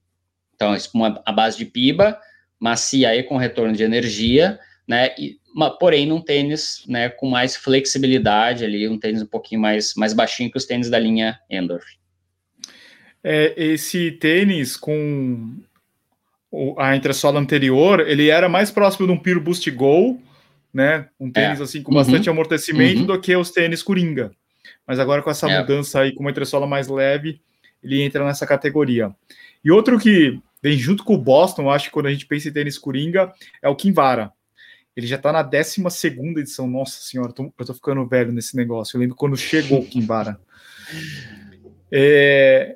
então, 0.54 0.76
uma, 0.92 1.22
a 1.24 1.32
base 1.32 1.56
de 1.56 1.64
piba, 1.64 2.18
macia 2.58 3.16
e 3.16 3.22
com 3.22 3.36
retorno 3.36 3.74
de 3.74 3.82
energia, 3.82 4.58
né, 4.86 5.14
e, 5.18 5.38
uma, 5.54 5.70
porém 5.70 6.06
num 6.06 6.20
tênis, 6.20 6.84
né, 6.86 7.08
com 7.08 7.28
mais 7.28 7.56
flexibilidade 7.56 8.64
ali, 8.64 8.86
um 8.88 8.98
tênis 8.98 9.22
um 9.22 9.26
pouquinho 9.26 9.60
mais, 9.60 9.94
mais 9.94 10.12
baixinho 10.12 10.50
que 10.50 10.58
os 10.58 10.66
tênis 10.66 10.90
da 10.90 10.98
linha 10.98 11.38
Endorf. 11.48 11.86
É, 13.22 13.54
esse 13.56 14.12
tênis 14.12 14.76
com 14.76 15.56
a 16.78 16.96
entressola 16.96 17.38
anterior, 17.38 18.00
ele 18.00 18.28
era 18.28 18.48
mais 18.48 18.70
próximo 18.70 19.06
de 19.06 19.12
um 19.12 19.18
Pure 19.18 19.40
Boost 19.40 19.70
Go, 19.70 20.20
né, 20.74 21.08
um 21.18 21.30
tênis 21.30 21.60
é. 21.60 21.62
assim 21.62 21.82
com 21.82 21.92
bastante 21.92 22.28
uhum. 22.28 22.34
amortecimento 22.34 23.00
uhum. 23.00 23.06
do 23.06 23.20
que 23.20 23.34
os 23.34 23.50
tênis 23.50 23.82
Coringa 23.82 24.30
mas 24.90 24.98
agora 24.98 25.22
com 25.22 25.30
essa 25.30 25.48
é. 25.48 25.60
mudança 25.60 26.00
aí, 26.00 26.12
com 26.12 26.18
uma 26.18 26.32
entressola 26.32 26.66
mais 26.66 26.88
leve, 26.88 27.40
ele 27.80 28.02
entra 28.02 28.24
nessa 28.24 28.44
categoria. 28.44 29.14
E 29.64 29.70
outro 29.70 30.00
que 30.00 30.36
vem 30.60 30.76
junto 30.76 31.04
com 31.04 31.14
o 31.14 31.16
Boston, 31.16 31.70
acho 31.70 31.84
que 31.84 31.92
quando 31.92 32.06
a 32.06 32.10
gente 32.10 32.26
pensa 32.26 32.48
em 32.48 32.52
tênis 32.52 32.76
coringa, 32.76 33.32
é 33.62 33.68
o 33.68 33.76
Kinvara. 33.76 34.32
Ele 34.96 35.06
já 35.06 35.14
está 35.14 35.30
na 35.30 35.44
12 35.44 35.80
edição. 36.38 36.66
Nossa 36.66 37.00
senhora, 37.02 37.32
tô, 37.32 37.54
eu 37.56 37.64
tô 37.64 37.72
ficando 37.72 38.04
velho 38.04 38.32
nesse 38.32 38.56
negócio. 38.56 38.96
Eu 38.96 39.00
lembro 39.00 39.14
quando 39.14 39.36
chegou 39.36 39.78
o 39.78 39.86
Kinvara. 39.86 40.40
É, 41.92 42.74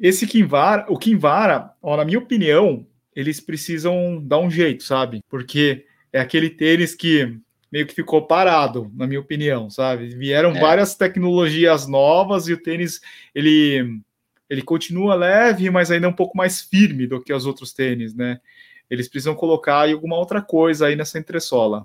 esse 0.00 0.26
Kinvara, 0.26 0.86
o 0.88 0.98
Kinvara, 0.98 1.72
ó, 1.82 1.94
na 1.94 2.06
minha 2.06 2.20
opinião, 2.20 2.86
eles 3.14 3.38
precisam 3.38 4.18
dar 4.18 4.38
um 4.38 4.50
jeito, 4.50 4.82
sabe? 4.82 5.22
Porque 5.28 5.84
é 6.10 6.20
aquele 6.20 6.48
tênis 6.48 6.94
que 6.94 7.38
meio 7.74 7.88
que 7.88 7.94
ficou 7.94 8.24
parado, 8.24 8.88
na 8.94 9.04
minha 9.04 9.18
opinião, 9.18 9.68
sabe? 9.68 10.14
Vieram 10.14 10.52
é. 10.52 10.60
várias 10.60 10.94
tecnologias 10.94 11.88
novas 11.88 12.46
e 12.46 12.52
o 12.52 12.62
tênis 12.62 13.00
ele 13.34 14.00
ele 14.48 14.62
continua 14.62 15.16
leve, 15.16 15.68
mas 15.70 15.90
ainda 15.90 16.06
é 16.06 16.08
um 16.08 16.14
pouco 16.14 16.36
mais 16.36 16.60
firme 16.60 17.04
do 17.08 17.20
que 17.20 17.32
os 17.32 17.46
outros 17.46 17.72
tênis, 17.72 18.14
né? 18.14 18.40
Eles 18.88 19.08
precisam 19.08 19.34
colocar 19.34 19.90
alguma 19.90 20.16
outra 20.16 20.40
coisa 20.40 20.86
aí 20.86 20.94
nessa 20.94 21.18
entressola. 21.18 21.84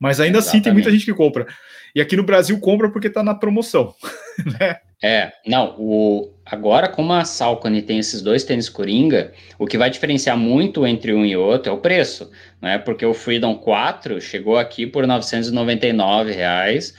Mas 0.00 0.18
ainda 0.18 0.38
Exatamente. 0.38 0.48
assim 0.48 0.62
tem 0.62 0.72
muita 0.72 0.90
gente 0.90 1.04
que 1.04 1.12
compra. 1.14 1.46
E 1.94 2.00
aqui 2.00 2.16
no 2.16 2.22
Brasil 2.22 2.58
compra 2.58 2.88
porque 2.90 3.08
está 3.08 3.22
na 3.22 3.34
promoção, 3.34 3.94
né? 4.58 4.78
É, 5.02 5.32
não, 5.46 5.76
o, 5.78 6.30
agora 6.44 6.86
como 6.86 7.12
a 7.12 7.24
Salcone 7.24 7.80
tem 7.80 7.98
esses 7.98 8.20
dois 8.20 8.44
tênis 8.44 8.68
Coringa, 8.68 9.32
o 9.58 9.66
que 9.66 9.78
vai 9.78 9.88
diferenciar 9.88 10.36
muito 10.36 10.86
entre 10.86 11.14
um 11.14 11.24
e 11.24 11.36
outro 11.36 11.70
é 11.70 11.74
o 11.74 11.78
preço, 11.78 12.30
né? 12.60 12.78
Porque 12.78 13.04
o 13.04 13.14
Freedom 13.14 13.56
4 13.56 14.20
chegou 14.20 14.58
aqui 14.58 14.86
por 14.86 15.06
999 15.06 16.32
reais, 16.32 16.94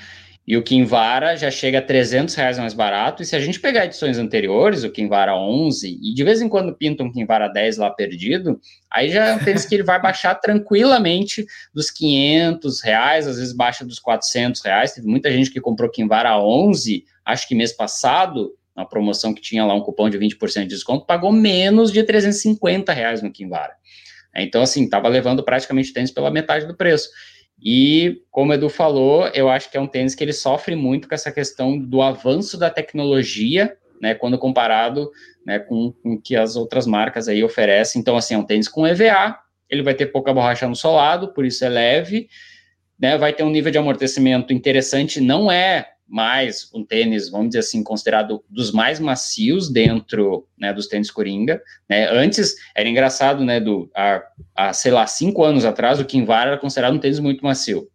e 0.47 0.57
o 0.57 0.63
Kinvara 0.63 1.37
já 1.37 1.51
chega 1.51 1.77
a 1.77 1.81
300 1.81 2.33
reais 2.33 2.57
mais 2.57 2.73
barato. 2.73 3.21
E 3.21 3.25
se 3.25 3.35
a 3.35 3.39
gente 3.39 3.59
pegar 3.59 3.85
edições 3.85 4.17
anteriores, 4.17 4.83
o 4.83 4.89
Kinvara 4.89 5.35
11, 5.35 5.99
e 6.01 6.13
de 6.13 6.23
vez 6.23 6.41
em 6.41 6.49
quando 6.49 6.75
pinta 6.75 7.03
um 7.03 7.11
Kinvara 7.11 7.47
10 7.47 7.77
lá 7.77 7.91
perdido, 7.91 8.59
aí 8.89 9.09
já 9.09 9.27
é 9.27 9.33
um 9.33 9.39
tênis 9.39 9.65
que 9.65 9.75
ele 9.75 9.83
vai 9.83 10.01
baixar 10.01 10.35
tranquilamente 10.35 11.45
dos 11.73 11.91
500 11.91 12.81
reais, 12.81 13.27
às 13.27 13.37
vezes 13.37 13.53
baixa 13.53 13.85
dos 13.85 13.99
400 13.99 14.61
reais. 14.61 14.93
Teve 14.93 15.07
muita 15.07 15.31
gente 15.31 15.51
que 15.51 15.61
comprou 15.61 15.89
Kinvara 15.89 16.37
11, 16.39 17.05
acho 17.23 17.47
que 17.47 17.53
mês 17.53 17.71
passado, 17.71 18.51
na 18.75 18.83
promoção 18.83 19.33
que 19.33 19.41
tinha 19.41 19.63
lá 19.63 19.75
um 19.75 19.81
cupom 19.81 20.09
de 20.09 20.17
20% 20.17 20.61
de 20.61 20.67
desconto, 20.67 21.05
pagou 21.05 21.31
menos 21.31 21.91
de 21.91 22.03
350 22.03 22.91
reais 22.91 23.21
no 23.21 23.31
Kinvara. 23.31 23.73
Então, 24.35 24.61
assim, 24.61 24.85
estava 24.85 25.07
levando 25.07 25.43
praticamente 25.43 25.93
tênis 25.93 26.09
pela 26.09 26.31
metade 26.31 26.65
do 26.65 26.75
preço. 26.75 27.09
E, 27.61 28.23
como 28.31 28.51
o 28.51 28.55
Edu 28.55 28.69
falou, 28.69 29.27
eu 29.27 29.47
acho 29.47 29.69
que 29.69 29.77
é 29.77 29.81
um 29.81 29.87
tênis 29.87 30.15
que 30.15 30.23
ele 30.23 30.33
sofre 30.33 30.75
muito 30.75 31.07
com 31.07 31.13
essa 31.13 31.31
questão 31.31 31.77
do 31.77 32.01
avanço 32.01 32.57
da 32.57 32.69
tecnologia, 32.69 33.77
né, 34.01 34.15
quando 34.15 34.37
comparado 34.37 35.11
né, 35.45 35.59
com 35.59 35.93
o 36.03 36.19
que 36.19 36.35
as 36.35 36.55
outras 36.55 36.87
marcas 36.87 37.27
aí 37.27 37.43
oferecem. 37.43 38.01
Então, 38.01 38.17
assim, 38.17 38.33
é 38.33 38.37
um 38.37 38.43
tênis 38.43 38.67
com 38.67 38.87
EVA, 38.87 39.37
ele 39.69 39.83
vai 39.83 39.93
ter 39.93 40.07
pouca 40.07 40.33
borracha 40.33 40.67
no 40.67 40.75
solado, 40.75 41.33
por 41.33 41.45
isso 41.45 41.63
é 41.63 41.69
leve, 41.69 42.27
né, 42.99 43.17
vai 43.17 43.31
ter 43.31 43.43
um 43.43 43.51
nível 43.51 43.71
de 43.71 43.77
amortecimento 43.77 44.51
interessante, 44.51 45.21
não 45.21 45.51
é 45.51 45.87
mais 46.11 46.69
um 46.73 46.83
tênis, 46.83 47.29
vamos 47.29 47.47
dizer 47.47 47.59
assim, 47.59 47.81
considerado 47.81 48.43
dos 48.49 48.71
mais 48.71 48.99
macios 48.99 49.71
dentro 49.71 50.45
né, 50.59 50.73
dos 50.73 50.87
tênis 50.87 51.09
Coringa. 51.09 51.61
Né? 51.89 52.09
Antes 52.11 52.55
era 52.75 52.89
engraçado, 52.89 53.45
né? 53.45 53.61
Do, 53.61 53.89
há, 53.95 54.21
há, 54.53 54.73
sei 54.73 54.91
lá, 54.91 55.07
cinco 55.07 55.43
anos 55.43 55.63
atrás, 55.63 56.01
o 56.01 56.05
Kinvara 56.05 56.51
era 56.51 56.59
considerado 56.59 56.93
um 56.93 56.99
tênis 56.99 57.19
muito 57.19 57.45
macio. 57.45 57.87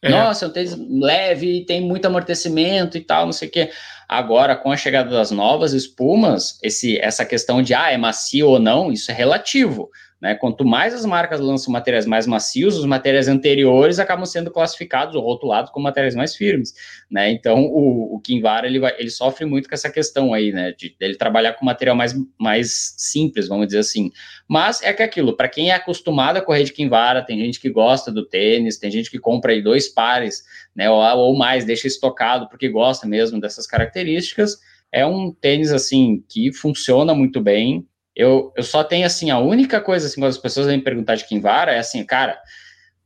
É. 0.00 0.08
Nossa, 0.08 0.46
é 0.46 0.48
um 0.48 0.52
tênis 0.52 0.76
leve, 0.88 1.64
tem 1.66 1.82
muito 1.82 2.06
amortecimento 2.06 2.96
e 2.96 3.00
tal, 3.00 3.26
não 3.26 3.32
sei 3.32 3.48
o 3.48 3.50
quê. 3.50 3.70
Agora, 4.08 4.56
com 4.56 4.72
a 4.72 4.76
chegada 4.76 5.10
das 5.10 5.30
novas 5.30 5.74
espumas, 5.74 6.58
esse, 6.62 6.98
essa 6.98 7.26
questão 7.26 7.60
de 7.60 7.74
ah, 7.74 7.90
é 7.90 7.98
macio 7.98 8.48
ou 8.48 8.58
não, 8.58 8.90
isso 8.90 9.10
é 9.10 9.14
relativo. 9.14 9.90
Né? 10.20 10.34
Quanto 10.34 10.64
mais 10.64 10.92
as 10.92 11.06
marcas 11.06 11.38
lançam 11.38 11.72
materiais 11.72 12.04
mais 12.04 12.26
macios, 12.26 12.76
os 12.76 12.84
materiais 12.84 13.28
anteriores 13.28 14.00
acabam 14.00 14.26
sendo 14.26 14.50
classificados 14.50 15.14
ou 15.14 15.22
rotulados 15.22 15.70
como 15.70 15.84
materiais 15.84 16.14
mais 16.16 16.34
firmes. 16.34 16.74
Né? 17.08 17.30
Então, 17.30 17.64
o, 17.66 18.16
o 18.16 18.20
Kinvara 18.20 18.66
ele, 18.66 18.80
ele 18.98 19.10
sofre 19.10 19.44
muito 19.44 19.68
com 19.68 19.74
essa 19.74 19.90
questão 19.90 20.34
aí, 20.34 20.52
né? 20.52 20.72
De, 20.72 20.94
ele 20.98 21.16
trabalhar 21.16 21.52
com 21.52 21.64
material 21.64 21.94
mais, 21.94 22.14
mais 22.38 22.94
simples, 22.96 23.46
vamos 23.46 23.66
dizer 23.66 23.78
assim. 23.78 24.10
Mas 24.48 24.82
é 24.82 24.92
que 24.92 25.02
aquilo, 25.02 25.36
para 25.36 25.48
quem 25.48 25.70
é 25.70 25.74
acostumado 25.74 26.36
a 26.36 26.42
correr 26.42 26.64
de 26.64 26.72
Kinvara, 26.72 27.22
tem 27.22 27.38
gente 27.38 27.60
que 27.60 27.70
gosta 27.70 28.10
do 28.10 28.26
tênis, 28.26 28.76
tem 28.76 28.90
gente 28.90 29.10
que 29.10 29.18
compra 29.20 29.52
aí 29.52 29.62
dois 29.62 29.88
pares, 29.88 30.42
né? 30.74 30.90
Ou, 30.90 31.00
ou 31.00 31.36
mais, 31.36 31.64
deixa 31.64 31.86
estocado 31.86 32.48
porque 32.48 32.68
gosta 32.68 33.06
mesmo 33.06 33.40
dessas 33.40 33.66
características. 33.66 34.58
É 34.90 35.06
um 35.06 35.32
tênis 35.32 35.70
assim 35.70 36.24
que 36.28 36.52
funciona 36.52 37.14
muito 37.14 37.40
bem, 37.40 37.86
eu, 38.18 38.52
eu 38.56 38.64
só 38.64 38.82
tenho 38.82 39.06
assim, 39.06 39.30
a 39.30 39.38
única 39.38 39.80
coisa 39.80 40.08
assim, 40.08 40.20
quando 40.20 40.30
as 40.30 40.38
pessoas 40.38 40.66
vêm 40.66 40.80
perguntar 40.80 41.14
de 41.14 41.24
Kinvara 41.24 41.70
é 41.70 41.78
assim, 41.78 42.04
cara, 42.04 42.36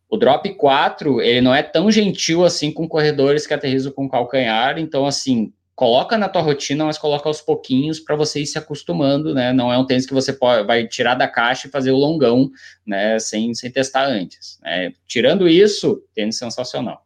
o 0.09 0.17
drop 0.17 0.49
4, 0.55 1.21
ele 1.21 1.43
não 1.43 1.55
é 1.55 1.63
tão 1.63 1.91
gentil 1.91 2.47
assim 2.47 2.73
com 2.73 2.89
corredores 2.89 3.47
que 3.47 3.53
aterrizam 3.53 3.93
com 3.93 4.09
calcanhar, 4.09 4.79
então 4.79 5.05
assim, 5.05 5.53
coloca 5.75 6.17
na 6.17 6.31
tua 6.31 6.41
rotina, 6.41 6.87
mas 6.87 6.97
coloca 6.97 7.29
aos 7.29 7.43
pouquinhos 7.43 8.01
para 8.01 8.17
você 8.17 8.41
ir 8.41 8.47
se 8.47 8.57
acostumando, 8.57 9.35
né? 9.35 9.53
Não 9.53 9.71
é 9.71 9.77
um 9.77 9.85
tênis 9.85 10.07
que 10.07 10.15
você 10.15 10.33
pode, 10.33 10.67
vai 10.67 10.89
tirar 10.89 11.15
da 11.15 11.29
caixa 11.29 11.67
e 11.67 11.71
fazer 11.71 11.91
o 11.91 11.99
longão, 11.99 12.51
né? 12.87 13.19
Sem, 13.19 13.53
sem 13.55 13.71
testar 13.71 14.07
antes. 14.07 14.59
Né? 14.63 14.93
Tirando 15.07 15.47
isso, 15.47 16.03
tênis 16.15 16.39
sensacional 16.39 17.02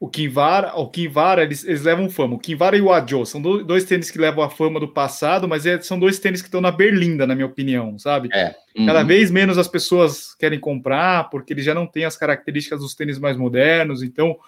o 0.00 0.08
Kinvara, 0.08 0.74
o 0.76 0.88
Kinvara 0.88 1.42
eles, 1.42 1.62
eles 1.62 1.82
levam 1.82 2.08
fama. 2.08 2.34
O 2.34 2.38
Kinvara 2.38 2.74
e 2.74 2.80
o 2.80 2.90
Adjo 2.90 3.26
são 3.26 3.40
do, 3.40 3.62
dois 3.62 3.84
tênis 3.84 4.10
que 4.10 4.18
levam 4.18 4.42
a 4.42 4.48
fama 4.48 4.80
do 4.80 4.88
passado, 4.88 5.46
mas 5.46 5.66
é, 5.66 5.78
são 5.82 5.98
dois 5.98 6.18
tênis 6.18 6.40
que 6.40 6.48
estão 6.48 6.62
na 6.62 6.70
berlinda, 6.70 7.26
na 7.26 7.34
minha 7.34 7.46
opinião, 7.46 7.98
sabe? 7.98 8.30
É. 8.32 8.56
Uhum. 8.74 8.86
Cada 8.86 9.02
vez 9.02 9.30
menos 9.30 9.58
as 9.58 9.68
pessoas 9.68 10.34
querem 10.34 10.58
comprar, 10.58 11.28
porque 11.28 11.52
eles 11.52 11.66
já 11.66 11.74
não 11.74 11.86
têm 11.86 12.06
as 12.06 12.16
características 12.16 12.80
dos 12.80 12.94
tênis 12.94 13.18
mais 13.18 13.36
modernos, 13.36 14.02
então 14.02 14.38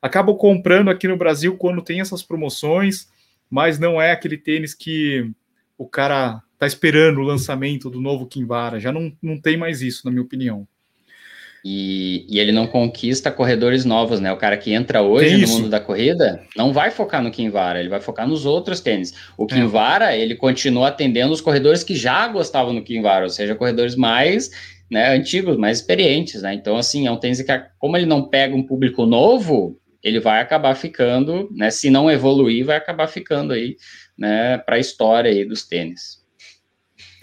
acabam 0.00 0.36
comprando 0.36 0.90
aqui 0.90 1.08
no 1.08 1.16
Brasil 1.16 1.56
quando 1.56 1.82
tem 1.82 2.00
essas 2.00 2.22
promoções, 2.22 3.08
mas 3.50 3.80
não 3.80 4.00
é 4.00 4.12
aquele 4.12 4.38
tênis 4.38 4.74
que 4.74 5.28
o 5.76 5.88
cara 5.88 6.40
tá 6.56 6.68
esperando 6.68 7.18
o 7.18 7.24
lançamento 7.24 7.90
do 7.90 8.00
novo 8.00 8.28
Kinvara, 8.28 8.78
já 8.78 8.92
não, 8.92 9.12
não 9.20 9.40
tem 9.40 9.56
mais 9.56 9.82
isso, 9.82 10.02
na 10.04 10.12
minha 10.12 10.22
opinião. 10.22 10.68
E, 11.66 12.26
e, 12.28 12.38
ele 12.38 12.52
não 12.52 12.66
conquista 12.66 13.30
corredores 13.30 13.86
novos, 13.86 14.20
né? 14.20 14.30
O 14.30 14.36
cara 14.36 14.54
que 14.54 14.74
entra 14.74 15.00
hoje 15.00 15.38
no 15.38 15.48
mundo 15.48 15.70
da 15.70 15.80
corrida 15.80 16.42
não 16.54 16.74
vai 16.74 16.90
focar 16.90 17.22
no 17.22 17.30
Kinvara, 17.30 17.80
ele 17.80 17.88
vai 17.88 18.02
focar 18.02 18.28
nos 18.28 18.44
outros 18.44 18.80
tênis. 18.80 19.14
O 19.34 19.46
Kinvara, 19.46 20.14
é. 20.14 20.20
ele 20.20 20.34
continua 20.34 20.88
atendendo 20.88 21.32
os 21.32 21.40
corredores 21.40 21.82
que 21.82 21.96
já 21.96 22.28
gostavam 22.28 22.74
no 22.74 22.82
Kinvara, 22.82 23.24
ou 23.24 23.30
seja, 23.30 23.54
corredores 23.54 23.96
mais 23.96 24.50
né, 24.90 25.16
antigos, 25.16 25.56
mais 25.56 25.78
experientes, 25.78 26.42
né? 26.42 26.52
Então, 26.52 26.76
assim, 26.76 27.06
é 27.06 27.10
um 27.10 27.16
tênis 27.16 27.40
que, 27.40 27.62
como 27.78 27.96
ele 27.96 28.04
não 28.04 28.28
pega 28.28 28.54
um 28.54 28.62
público 28.62 29.06
novo, 29.06 29.80
ele 30.02 30.20
vai 30.20 30.42
acabar 30.42 30.74
ficando, 30.74 31.48
né? 31.50 31.70
Se 31.70 31.88
não 31.88 32.10
evoluir, 32.10 32.66
vai 32.66 32.76
acabar 32.76 33.06
ficando 33.06 33.54
aí, 33.54 33.78
né, 34.18 34.58
para 34.58 34.76
a 34.76 34.78
história 34.78 35.30
aí 35.30 35.46
dos 35.46 35.66
tênis. 35.66 36.22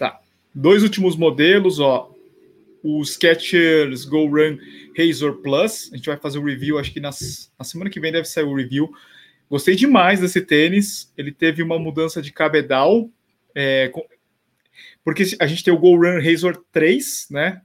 Tá. 0.00 0.18
Dois 0.52 0.82
últimos 0.82 1.16
modelos, 1.16 1.78
ó 1.78 2.11
o 2.82 3.04
Skechers 3.04 4.04
Go 4.04 4.26
Run 4.26 4.58
Razor 4.96 5.34
Plus. 5.36 5.90
A 5.92 5.96
gente 5.96 6.06
vai 6.06 6.16
fazer 6.16 6.38
o 6.38 6.44
review, 6.44 6.78
acho 6.78 6.92
que 6.92 7.00
nas, 7.00 7.52
na 7.58 7.64
semana 7.64 7.90
que 7.90 8.00
vem 8.00 8.12
deve 8.12 8.26
sair 8.26 8.44
o 8.44 8.54
review. 8.54 8.92
Gostei 9.48 9.76
demais 9.76 10.20
desse 10.20 10.40
tênis. 10.40 11.12
Ele 11.16 11.30
teve 11.30 11.62
uma 11.62 11.78
mudança 11.78 12.20
de 12.22 12.32
cabedal, 12.32 13.08
é, 13.54 13.88
com, 13.88 14.02
porque 15.04 15.24
a 15.38 15.46
gente 15.46 15.64
tem 15.64 15.72
o 15.72 15.78
Go 15.78 15.96
Run 15.96 16.20
Razor 16.22 16.64
3, 16.72 17.28
né? 17.30 17.60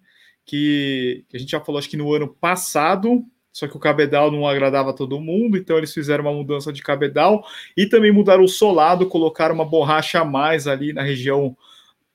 Que, 0.45 1.25
que, 1.29 1.37
a 1.37 1.39
gente 1.39 1.51
já 1.51 1.59
falou, 1.59 1.79
acho 1.79 1.89
que 1.89 1.97
no 1.97 2.13
ano 2.13 2.27
passado, 2.27 3.23
só 3.51 3.67
que 3.67 3.75
o 3.75 3.79
cabedal 3.79 4.31
não 4.31 4.47
agradava 4.47 4.93
todo 4.93 5.19
mundo, 5.19 5.57
então 5.57 5.77
eles 5.77 5.93
fizeram 5.93 6.23
uma 6.23 6.33
mudança 6.33 6.71
de 6.71 6.81
cabedal 6.81 7.45
e 7.75 7.85
também 7.85 8.11
mudaram 8.11 8.43
o 8.43 8.47
solado, 8.47 9.07
colocaram 9.07 9.55
uma 9.55 9.65
borracha 9.65 10.21
a 10.21 10.25
mais 10.25 10.67
ali 10.67 10.93
na 10.93 11.01
região 11.01 11.55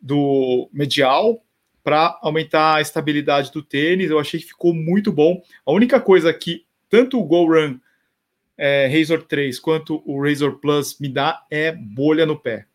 do 0.01 0.69
medial, 0.73 1.43
para 1.83 2.19
aumentar 2.23 2.77
a 2.77 2.81
estabilidade 2.81 3.51
do 3.51 3.63
tênis. 3.63 4.11
Eu 4.11 4.19
achei 4.19 4.41
que 4.41 4.47
ficou 4.47 4.73
muito 4.73 5.13
bom. 5.13 5.43
A 5.67 5.73
única 5.73 6.01
coisa 6.01 6.33
que 6.33 6.65
tanto 6.89 7.19
o 7.19 7.25
Go 7.25 7.47
Run 7.47 7.79
é, 8.57 8.87
Razor 8.87 9.23
3 9.23 9.59
quanto 9.59 10.03
o 10.07 10.23
Razor 10.23 10.59
Plus 10.59 10.99
me 11.01 11.09
dá 11.09 11.45
é 11.51 11.73
bolha 11.73 12.25
no 12.25 12.39
pé. 12.39 12.67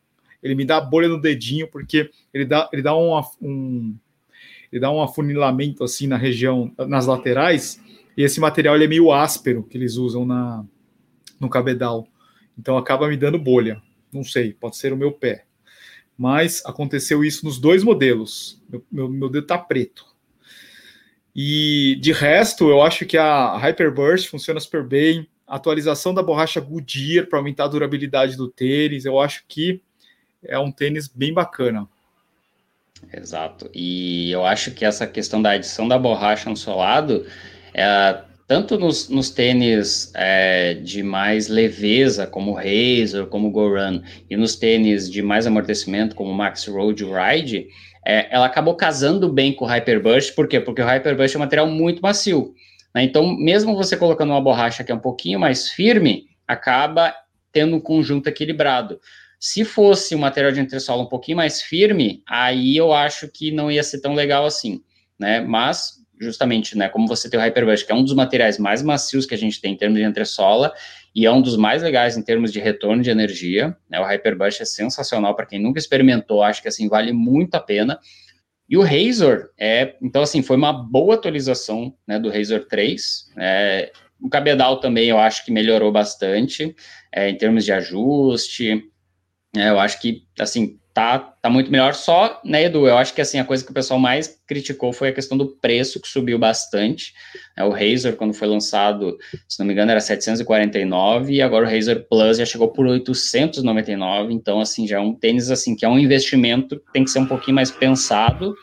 Ele 0.41 0.55
me 0.55 0.65
dá 0.65 0.79
bolha 0.81 1.07
no 1.07 1.19
dedinho 1.19 1.67
porque 1.67 2.09
ele 2.33 2.45
dá, 2.45 2.69
ele 2.71 2.81
dá 2.81 2.95
um, 2.95 3.19
um 3.41 3.95
ele 4.71 4.81
dá 4.81 4.91
um 4.91 5.01
afunilamento 5.01 5.83
assim 5.83 6.07
na 6.07 6.17
região, 6.17 6.73
nas 6.87 7.05
laterais, 7.05 7.81
e 8.17 8.23
esse 8.23 8.39
material 8.39 8.75
ele 8.75 8.83
é 8.83 8.87
meio 8.87 9.11
áspero 9.13 9.63
que 9.63 9.77
eles 9.77 9.95
usam 9.95 10.25
na, 10.25 10.65
no 11.39 11.49
cabedal. 11.49 12.05
Então 12.57 12.77
acaba 12.77 13.07
me 13.07 13.15
dando 13.15 13.39
bolha. 13.39 13.81
Não 14.11 14.23
sei, 14.23 14.53
pode 14.53 14.75
ser 14.77 14.91
o 14.91 14.97
meu 14.97 15.11
pé 15.11 15.46
mas 16.17 16.63
aconteceu 16.65 17.23
isso 17.23 17.45
nos 17.45 17.59
dois 17.59 17.83
modelos. 17.83 18.61
Meu, 18.69 18.83
meu, 18.91 19.09
meu 19.09 19.29
dedo 19.29 19.43
está 19.43 19.57
preto. 19.57 20.05
E 21.35 21.97
de 22.01 22.11
resto, 22.11 22.67
eu 22.69 22.81
acho 22.81 23.05
que 23.05 23.15
a 23.15 23.55
Hyperburst 23.57 24.27
funciona 24.27 24.59
super 24.59 24.83
bem. 24.83 25.27
Atualização 25.45 26.13
da 26.13 26.23
borracha 26.23 26.59
Goodyear 26.59 27.27
para 27.27 27.37
aumentar 27.37 27.65
a 27.65 27.69
durabilidade 27.69 28.35
do 28.35 28.47
tênis, 28.47 29.05
eu 29.05 29.19
acho 29.19 29.45
que 29.47 29.81
é 30.43 30.57
um 30.57 30.71
tênis 30.71 31.07
bem 31.07 31.33
bacana. 31.33 31.87
Exato. 33.13 33.69
E 33.73 34.31
eu 34.31 34.43
acho 34.43 34.71
que 34.71 34.83
essa 34.83 35.05
questão 35.05 35.41
da 35.41 35.51
adição 35.51 35.87
da 35.87 35.99
borracha 35.99 36.49
no 36.49 36.57
solado 36.57 37.25
é, 37.73 38.23
tanto 38.47 38.79
nos, 38.79 39.09
nos 39.09 39.29
tênis 39.29 40.09
é, 40.15 40.73
de 40.75 41.03
mais 41.03 41.49
leveza, 41.49 42.25
como 42.25 42.51
o 42.51 42.55
Razor, 42.55 43.27
como 43.27 43.49
o 43.49 43.51
Go 43.51 43.75
Run, 43.75 44.01
e 44.29 44.37
nos 44.37 44.55
tênis 44.55 45.11
de 45.11 45.21
mais 45.21 45.45
amortecimento, 45.45 46.15
como 46.15 46.31
o 46.31 46.33
Max 46.33 46.65
Road 46.65 47.03
Ride, 47.03 47.67
é, 48.05 48.33
ela 48.33 48.45
acabou 48.45 48.73
casando 48.75 49.27
bem 49.27 49.53
com 49.53 49.65
o 49.65 49.67
Hyperburst, 49.67 50.33
por 50.33 50.47
quê? 50.47 50.61
Porque 50.61 50.81
o 50.81 50.85
Hyperburst 50.85 51.35
é 51.35 51.37
um 51.37 51.41
material 51.41 51.67
muito 51.67 52.01
macio. 52.01 52.53
Né? 52.95 53.03
Então, 53.03 53.35
mesmo 53.35 53.75
você 53.75 53.97
colocando 53.97 54.29
uma 54.29 54.41
borracha 54.41 54.81
que 54.81 54.93
é 54.93 54.95
um 54.95 54.99
pouquinho 54.99 55.37
mais 55.37 55.69
firme, 55.69 56.27
acaba 56.47 57.13
tendo 57.51 57.75
um 57.75 57.81
conjunto 57.81 58.27
equilibrado. 58.27 58.97
Se 59.37 59.65
fosse 59.65 60.15
um 60.15 60.19
material 60.19 60.53
de 60.53 60.61
entressola 60.61 61.03
um 61.03 61.07
pouquinho 61.07 61.37
mais 61.37 61.61
firme, 61.61 62.23
aí 62.25 62.77
eu 62.77 62.93
acho 62.93 63.27
que 63.27 63.51
não 63.51 63.69
ia 63.69 63.83
ser 63.83 63.99
tão 63.99 64.13
legal 64.13 64.45
assim, 64.45 64.81
né? 65.19 65.41
Mas 65.41 65.96
justamente, 66.19 66.77
né, 66.77 66.89
como 66.89 67.07
você 67.07 67.29
tem 67.29 67.39
o 67.39 67.43
Hyperbush, 67.43 67.83
que 67.83 67.91
é 67.91 67.95
um 67.95 68.03
dos 68.03 68.13
materiais 68.13 68.57
mais 68.57 68.81
macios 68.81 69.25
que 69.25 69.35
a 69.35 69.37
gente 69.37 69.61
tem 69.61 69.73
em 69.73 69.77
termos 69.77 69.99
de 69.99 70.03
entressola, 70.03 70.73
e 71.13 71.25
é 71.25 71.31
um 71.31 71.41
dos 71.41 71.57
mais 71.57 71.81
legais 71.81 72.17
em 72.17 72.21
termos 72.21 72.51
de 72.51 72.59
retorno 72.59 73.01
de 73.01 73.09
energia, 73.09 73.75
né, 73.89 73.99
o 73.99 74.03
Hyperbush 74.03 74.61
é 74.61 74.65
sensacional 74.65 75.35
para 75.35 75.45
quem 75.45 75.59
nunca 75.59 75.79
experimentou, 75.79 76.43
acho 76.43 76.61
que, 76.61 76.67
assim, 76.67 76.87
vale 76.87 77.11
muito 77.13 77.55
a 77.55 77.59
pena, 77.59 77.99
e 78.69 78.77
o 78.77 78.83
Razor, 78.83 79.49
é, 79.57 79.95
então, 80.01 80.21
assim, 80.21 80.41
foi 80.41 80.57
uma 80.57 80.73
boa 80.73 81.15
atualização, 81.15 81.93
né, 82.05 82.19
do 82.19 82.29
Razor 82.29 82.65
3, 82.65 83.31
é, 83.37 83.91
o 84.19 84.29
cabedal 84.29 84.79
também 84.79 85.07
eu 85.09 85.19
acho 85.19 85.45
que 85.45 85.51
melhorou 85.51 85.91
bastante, 85.91 86.75
é, 87.13 87.29
em 87.29 87.37
termos 87.37 87.63
de 87.63 87.71
ajuste, 87.71 88.83
é, 89.55 89.69
eu 89.69 89.79
acho 89.79 90.01
que, 90.01 90.23
assim, 90.39 90.77
tá, 90.97 91.19
tá 91.19 91.47
muito 91.47 91.71
melhor. 91.71 91.93
Só, 91.93 92.41
né, 92.43 92.63
Edu? 92.63 92.87
Eu 92.87 92.97
acho 92.97 93.13
que 93.13 93.21
assim, 93.21 93.37
a 93.37 93.43
coisa 93.43 93.63
que 93.63 93.69
o 93.69 93.73
pessoal 93.73 93.99
mais 93.99 94.41
criticou 94.47 94.91
foi 94.91 95.09
a 95.09 95.13
questão 95.13 95.37
do 95.37 95.45
preço, 95.45 96.01
que 96.01 96.07
subiu 96.07 96.39
bastante. 96.39 97.13
É, 97.55 97.63
o 97.63 97.69
Razer, 97.69 98.15
quando 98.15 98.33
foi 98.33 98.47
lançado, 98.47 99.15
se 99.47 99.59
não 99.59 99.67
me 99.67 99.73
engano, 99.73 99.91
era 99.91 99.99
749, 99.99 101.33
e 101.33 101.39
agora 101.39 101.67
o 101.67 101.69
Razer 101.69 102.07
Plus 102.09 102.39
já 102.39 102.45
chegou 102.45 102.69
por 102.69 102.87
899. 102.87 104.33
Então, 104.33 104.59
assim, 104.59 104.87
já 104.87 104.97
é 104.97 104.99
um 104.99 105.13
tênis 105.13 105.51
assim, 105.51 105.75
que 105.75 105.85
é 105.85 105.87
um 105.87 105.99
investimento 105.99 106.81
tem 106.91 107.03
que 107.03 107.11
ser 107.11 107.19
um 107.19 107.27
pouquinho 107.27 107.53
mais 107.53 107.69
pensado. 107.69 108.55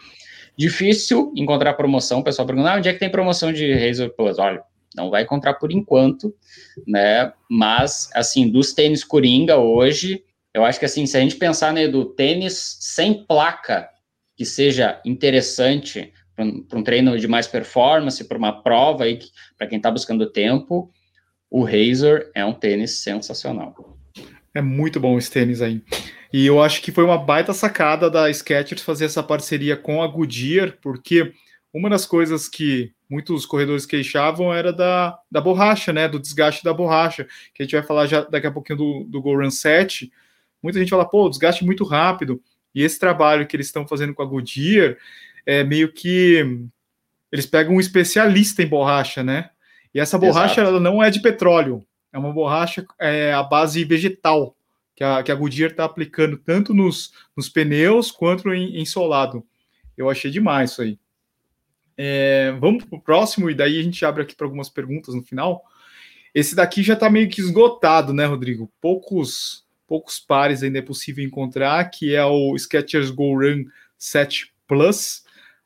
Difícil 0.59 1.32
encontrar 1.37 1.74
promoção, 1.74 2.18
o 2.18 2.24
pessoal 2.24 2.47
pergunta, 2.47 2.68
ah, 2.68 2.78
onde 2.78 2.89
é 2.89 2.93
que 2.93 2.99
tem 2.99 3.09
promoção 3.09 3.53
de 3.53 3.72
Razer 3.72 4.12
Plus? 4.16 4.41
Olha, 4.41 4.61
não 4.97 5.09
vai 5.09 5.22
encontrar 5.22 5.55
por 5.55 5.70
enquanto, 5.70 6.35
né? 6.85 7.32
Mas, 7.49 8.11
assim, 8.12 8.51
dos 8.51 8.72
tênis 8.72 9.05
Coringa 9.05 9.57
hoje, 9.57 10.24
eu 10.55 10.65
acho 10.65 10.79
que, 10.79 10.85
assim, 10.85 11.05
se 11.05 11.17
a 11.17 11.21
gente 11.21 11.35
pensar, 11.35 11.73
né, 11.73 11.89
do 11.89 12.05
tênis 12.05 12.79
sem 12.81 13.25
placa, 13.27 13.89
que 14.37 14.45
seja 14.45 15.01
interessante 15.05 16.13
para 16.35 16.45
um, 16.45 16.67
um, 16.75 16.83
treino 16.83 17.19
de 17.19 17.27
mais 17.27 17.49
performance, 17.49 18.25
para 18.25 18.39
uma 18.39 18.63
prova 18.63 19.05
aí, 19.05 19.19
para 19.59 19.67
quem 19.67 19.79
está 19.79 19.91
buscando 19.91 20.31
tempo, 20.31 20.91
o 21.51 21.65
Razer 21.65 22.31
é 22.35 22.45
um 22.45 22.53
tênis 22.53 23.03
sensacional. 23.03 23.99
É 24.55 24.63
muito 24.63 25.01
bom 25.01 25.19
esse 25.19 25.31
tênis 25.31 25.61
aí. 25.61 25.83
E 26.33 26.47
eu 26.47 26.63
acho 26.63 26.81
que 26.83 26.93
foi 26.93 27.05
uma 27.05 27.19
baita 27.19 27.53
sacada 27.53 28.09
da 28.09 28.33
Skechers 28.33 28.83
fazer 28.83 29.05
essa 29.07 29.23
parceria 29.23 29.77
com 29.77 30.03
a 30.03 30.07
Goodyear, 30.07 30.77
porque 30.81 31.33
uma 31.73 31.91
das 31.91 32.07
coisas 32.07 32.49
que 32.49 32.93
muitos 33.11 33.47
corredores 33.47 33.87
queixavam 33.87 34.53
era 34.53 34.73
da, 34.73 35.17
da 35.31 35.41
borracha, 35.41 35.93
né? 35.93 36.09
Do 36.09 36.21
desgaste 36.21 36.65
da 36.65 36.73
borracha, 36.73 37.25
que 37.53 37.63
a 37.63 37.65
gente 37.65 37.75
vai 37.75 37.85
falar 37.85 38.07
já 38.07 38.23
daqui 38.23 38.47
a 38.47 38.53
pouquinho 38.53 38.79
do, 38.79 39.05
do 39.05 39.23
Go 39.23 39.37
Run 39.37 39.51
7. 39.51 40.11
Muita 40.65 40.79
gente 40.79 40.89
fala, 40.89 41.05
pô, 41.05 41.29
desgaste 41.29 41.62
muito 41.62 41.85
rápido. 41.85 42.43
E 42.75 42.83
esse 42.83 42.99
trabalho 42.99 43.47
que 43.47 43.55
eles 43.55 43.67
estão 43.67 43.87
fazendo 43.87 44.15
com 44.15 44.23
a 44.23 44.27
Goodyear 44.27 44.97
é 45.45 45.62
meio 45.62 45.93
que 45.93 46.67
eles 47.31 47.45
pegam 47.45 47.75
um 47.75 47.81
especialista 47.81 48.62
em 48.62 48.67
borracha, 48.67 49.23
né? 49.23 49.51
E 49.93 50.01
essa 50.01 50.17
borracha 50.17 50.62
ela 50.62 50.81
não 50.81 51.03
é 51.03 51.11
de 51.11 51.21
petróleo, 51.21 51.87
é 52.11 52.19
uma 52.19 52.33
borracha 52.33 52.87
é, 52.99 53.35
à 53.35 53.43
base 53.43 53.85
vegetal 53.85 54.57
que 54.97 55.05
a, 55.05 55.23
que 55.23 55.31
a 55.31 55.35
Goodyear 55.35 55.71
está 55.71 55.85
aplicando 55.85 56.39
tanto 56.39 56.73
nos, 56.73 57.12
nos 57.37 57.51
pneus 57.51 58.11
quanto 58.11 58.51
em, 58.55 58.81
em 58.81 58.87
solado. 58.87 59.45
Eu 59.99 60.09
achei 60.09 60.31
demais 60.31 60.71
isso 60.71 60.81
aí. 60.81 60.99
É, 61.95 62.53
vamos 62.59 62.85
para 62.85 62.97
o 62.97 63.03
próximo 63.03 63.51
e 63.51 63.55
daí 63.55 63.79
a 63.79 63.83
gente 63.83 64.03
abre 64.03 64.23
aqui 64.23 64.35
para 64.35 64.47
algumas 64.47 64.71
perguntas 64.71 65.15
no 65.15 65.23
final. 65.23 65.62
Esse 66.35 66.57
daqui 66.57 66.83
já 66.83 66.95
está 66.95 67.11
meio 67.11 67.29
que 67.29 67.43
esgotado, 67.43 68.15
né, 68.15 68.25
Rodrigo? 68.25 68.73
Poucos 68.81 69.64
poucos 69.87 70.18
pares 70.18 70.62
ainda 70.62 70.78
é 70.78 70.82
possível 70.82 71.24
encontrar, 71.24 71.85
que 71.91 72.14
é 72.14 72.24
o 72.24 72.57
Skechers 72.57 73.11
Go 73.11 73.39
Run 73.39 73.64
7 73.99 74.53
Plus 74.66 75.24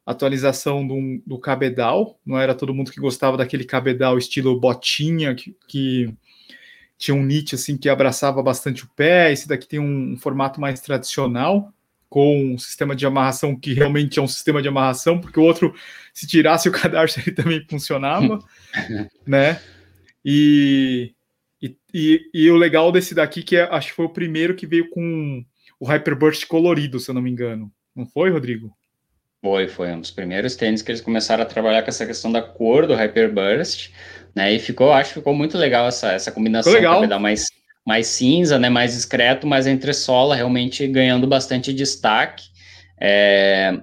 atualização 0.09 0.87
do, 0.87 1.23
do 1.27 1.39
cabedal. 1.39 2.19
Não 2.25 2.39
era 2.39 2.55
todo 2.55 2.73
mundo 2.73 2.91
que 2.91 2.99
gostava 2.99 3.37
daquele 3.37 3.65
cabedal 3.65 4.17
estilo 4.17 4.59
botinha, 4.59 5.35
que, 5.35 5.55
que 5.69 6.15
tinha 6.97 7.15
um 7.15 7.23
niche 7.23 7.55
assim 7.55 7.77
que 7.77 7.91
abraçava 7.91 8.43
bastante 8.43 8.85
o 8.85 8.89
pé. 8.97 9.31
Esse 9.31 9.47
daqui 9.47 9.69
tem 9.69 9.79
um, 9.79 10.15
um, 10.15 10.17
formato 10.17 10.63
mais 10.63 10.81
tradicional, 10.81 11.71
com 12.09 12.55
um 12.55 12.59
sistema 12.59 12.97
de 12.97 13.05
amarração 13.05 13.55
que 13.55 13.75
realmente 13.75 14.19
é 14.19 14.23
um 14.23 14.27
sistema 14.27 14.63
de 14.63 14.69
amarração, 14.69 15.21
porque 15.21 15.39
o 15.39 15.43
outro, 15.43 15.75
se 16.15 16.27
tirasse 16.27 16.71
o 16.71 16.73
cadarço, 16.73 17.21
ele 17.21 17.33
também 17.33 17.63
funcionava, 17.69 18.39
né? 19.27 19.61
E, 20.25 21.13
e, 21.61 21.77
e, 21.93 22.21
e, 22.33 22.51
o 22.51 22.57
legal 22.57 22.93
desse 22.93 23.15
daqui, 23.15 23.43
que 23.43 23.57
é, 23.57 23.63
acho 23.63 23.89
que 23.89 23.95
foi 23.95 24.07
o 24.07 24.13
primeiro 24.13 24.55
que 24.55 24.67
veio 24.67 24.89
com 24.91 25.45
o 25.81 25.87
Hyperburst 25.87 26.47
colorido, 26.47 27.01
se 27.01 27.11
eu 27.11 27.15
não 27.15 27.23
me 27.23 27.31
engano. 27.31 27.71
Não 27.95 28.07
foi, 28.07 28.31
Rodrigo? 28.31 28.71
Foi, 29.41 29.69
foi 29.69 29.93
um 29.93 30.01
dos 30.01 30.11
primeiros 30.11 30.57
tênis 30.57 30.83
que 30.83 30.91
eles 30.91 31.01
começaram 31.01 31.43
a 31.43 31.47
trabalhar 31.47 31.83
com 31.83 31.89
essa 31.89 32.07
questão 32.07 32.31
da 32.31 32.43
cor 32.43 32.87
do 32.87 32.95
Hyperburst, 32.95 33.91
né? 34.35 34.53
E 34.53 34.59
ficou, 34.59 34.93
acho 34.93 35.11
que 35.11 35.19
ficou 35.21 35.35
muito 35.35 35.57
legal 35.57 35.87
essa, 35.87 36.13
essa 36.13 36.33
combinação 36.33 36.73
legal. 36.73 37.07
dar 37.07 37.19
mais, 37.19 37.47
mais 37.87 38.07
cinza, 38.09 38.59
né? 38.59 38.69
Mais 38.69 38.95
discreto, 38.95 39.47
mas 39.47 39.67
entre 39.67 39.93
sola 39.93 40.35
realmente 40.35 40.87
ganhando 40.89 41.27
bastante 41.27 41.73
destaque. 41.73 42.45
É, 43.01 43.81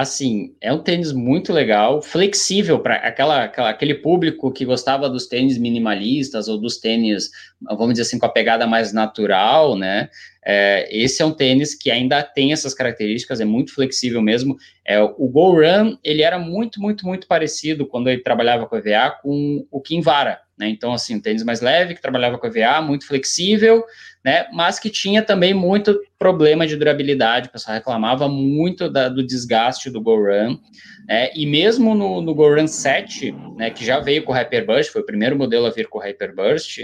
assim, 0.00 0.54
é 0.60 0.72
um 0.72 0.78
tênis 0.78 1.12
muito 1.12 1.52
legal, 1.52 2.02
flexível 2.02 2.78
para 2.80 2.96
aquela, 2.96 3.44
aquela, 3.44 3.70
aquele 3.70 3.94
público 3.94 4.52
que 4.52 4.64
gostava 4.64 5.08
dos 5.08 5.26
tênis 5.26 5.58
minimalistas 5.58 6.48
ou 6.48 6.58
dos 6.58 6.78
tênis, 6.78 7.30
vamos 7.62 7.94
dizer 7.94 8.02
assim, 8.02 8.18
com 8.18 8.26
a 8.26 8.30
pegada 8.30 8.66
mais 8.66 8.92
natural, 8.92 9.76
né? 9.76 10.08
É, 10.44 10.86
esse 10.90 11.22
é 11.22 11.26
um 11.26 11.32
tênis 11.32 11.74
que 11.74 11.90
ainda 11.90 12.22
tem 12.22 12.52
essas 12.52 12.74
características, 12.74 13.40
é 13.40 13.44
muito 13.44 13.74
flexível 13.74 14.22
mesmo. 14.22 14.56
É, 14.86 15.02
o 15.02 15.28
Go 15.28 15.52
Run, 15.52 15.96
ele 16.04 16.22
era 16.22 16.38
muito, 16.38 16.80
muito, 16.80 17.06
muito 17.06 17.26
parecido 17.26 17.86
quando 17.86 18.08
ele 18.08 18.22
trabalhava 18.22 18.66
com 18.66 18.76
EVA 18.76 19.18
com 19.22 19.66
o 19.70 19.80
Kinvara, 19.80 20.40
né? 20.58 20.68
Então, 20.68 20.92
assim, 20.92 21.16
um 21.16 21.20
tênis 21.20 21.42
mais 21.42 21.60
leve, 21.60 21.94
que 21.94 22.00
trabalhava 22.00 22.38
com 22.38 22.46
EVA, 22.46 22.80
muito 22.80 23.06
flexível, 23.06 23.84
né? 24.24 24.46
Mas 24.52 24.78
que 24.78 24.90
tinha 24.90 25.22
também 25.22 25.52
muito 25.52 26.00
problema 26.18 26.66
de 26.66 26.76
durabilidade, 26.76 27.48
o 27.48 27.52
pessoal 27.52 27.76
reclamava 27.76 28.28
muito 28.28 28.88
da, 28.90 29.08
do 29.08 29.24
desgaste 29.24 29.90
do 29.90 30.00
Go 30.00 30.16
Run, 30.16 30.58
né? 31.06 31.30
E 31.34 31.46
mesmo 31.46 31.94
no, 31.94 32.20
no 32.20 32.34
Go 32.34 32.54
Run 32.54 32.66
7, 32.66 33.32
né, 33.56 33.70
que 33.70 33.84
já 33.84 34.00
veio 34.00 34.24
com 34.24 34.32
o 34.32 34.34
Hyperburst, 34.34 34.90
foi 34.90 35.02
o 35.02 35.06
primeiro 35.06 35.36
modelo 35.36 35.66
a 35.66 35.70
vir 35.70 35.88
com 35.88 35.98
o 35.98 36.02
Hyperburst, 36.02 36.80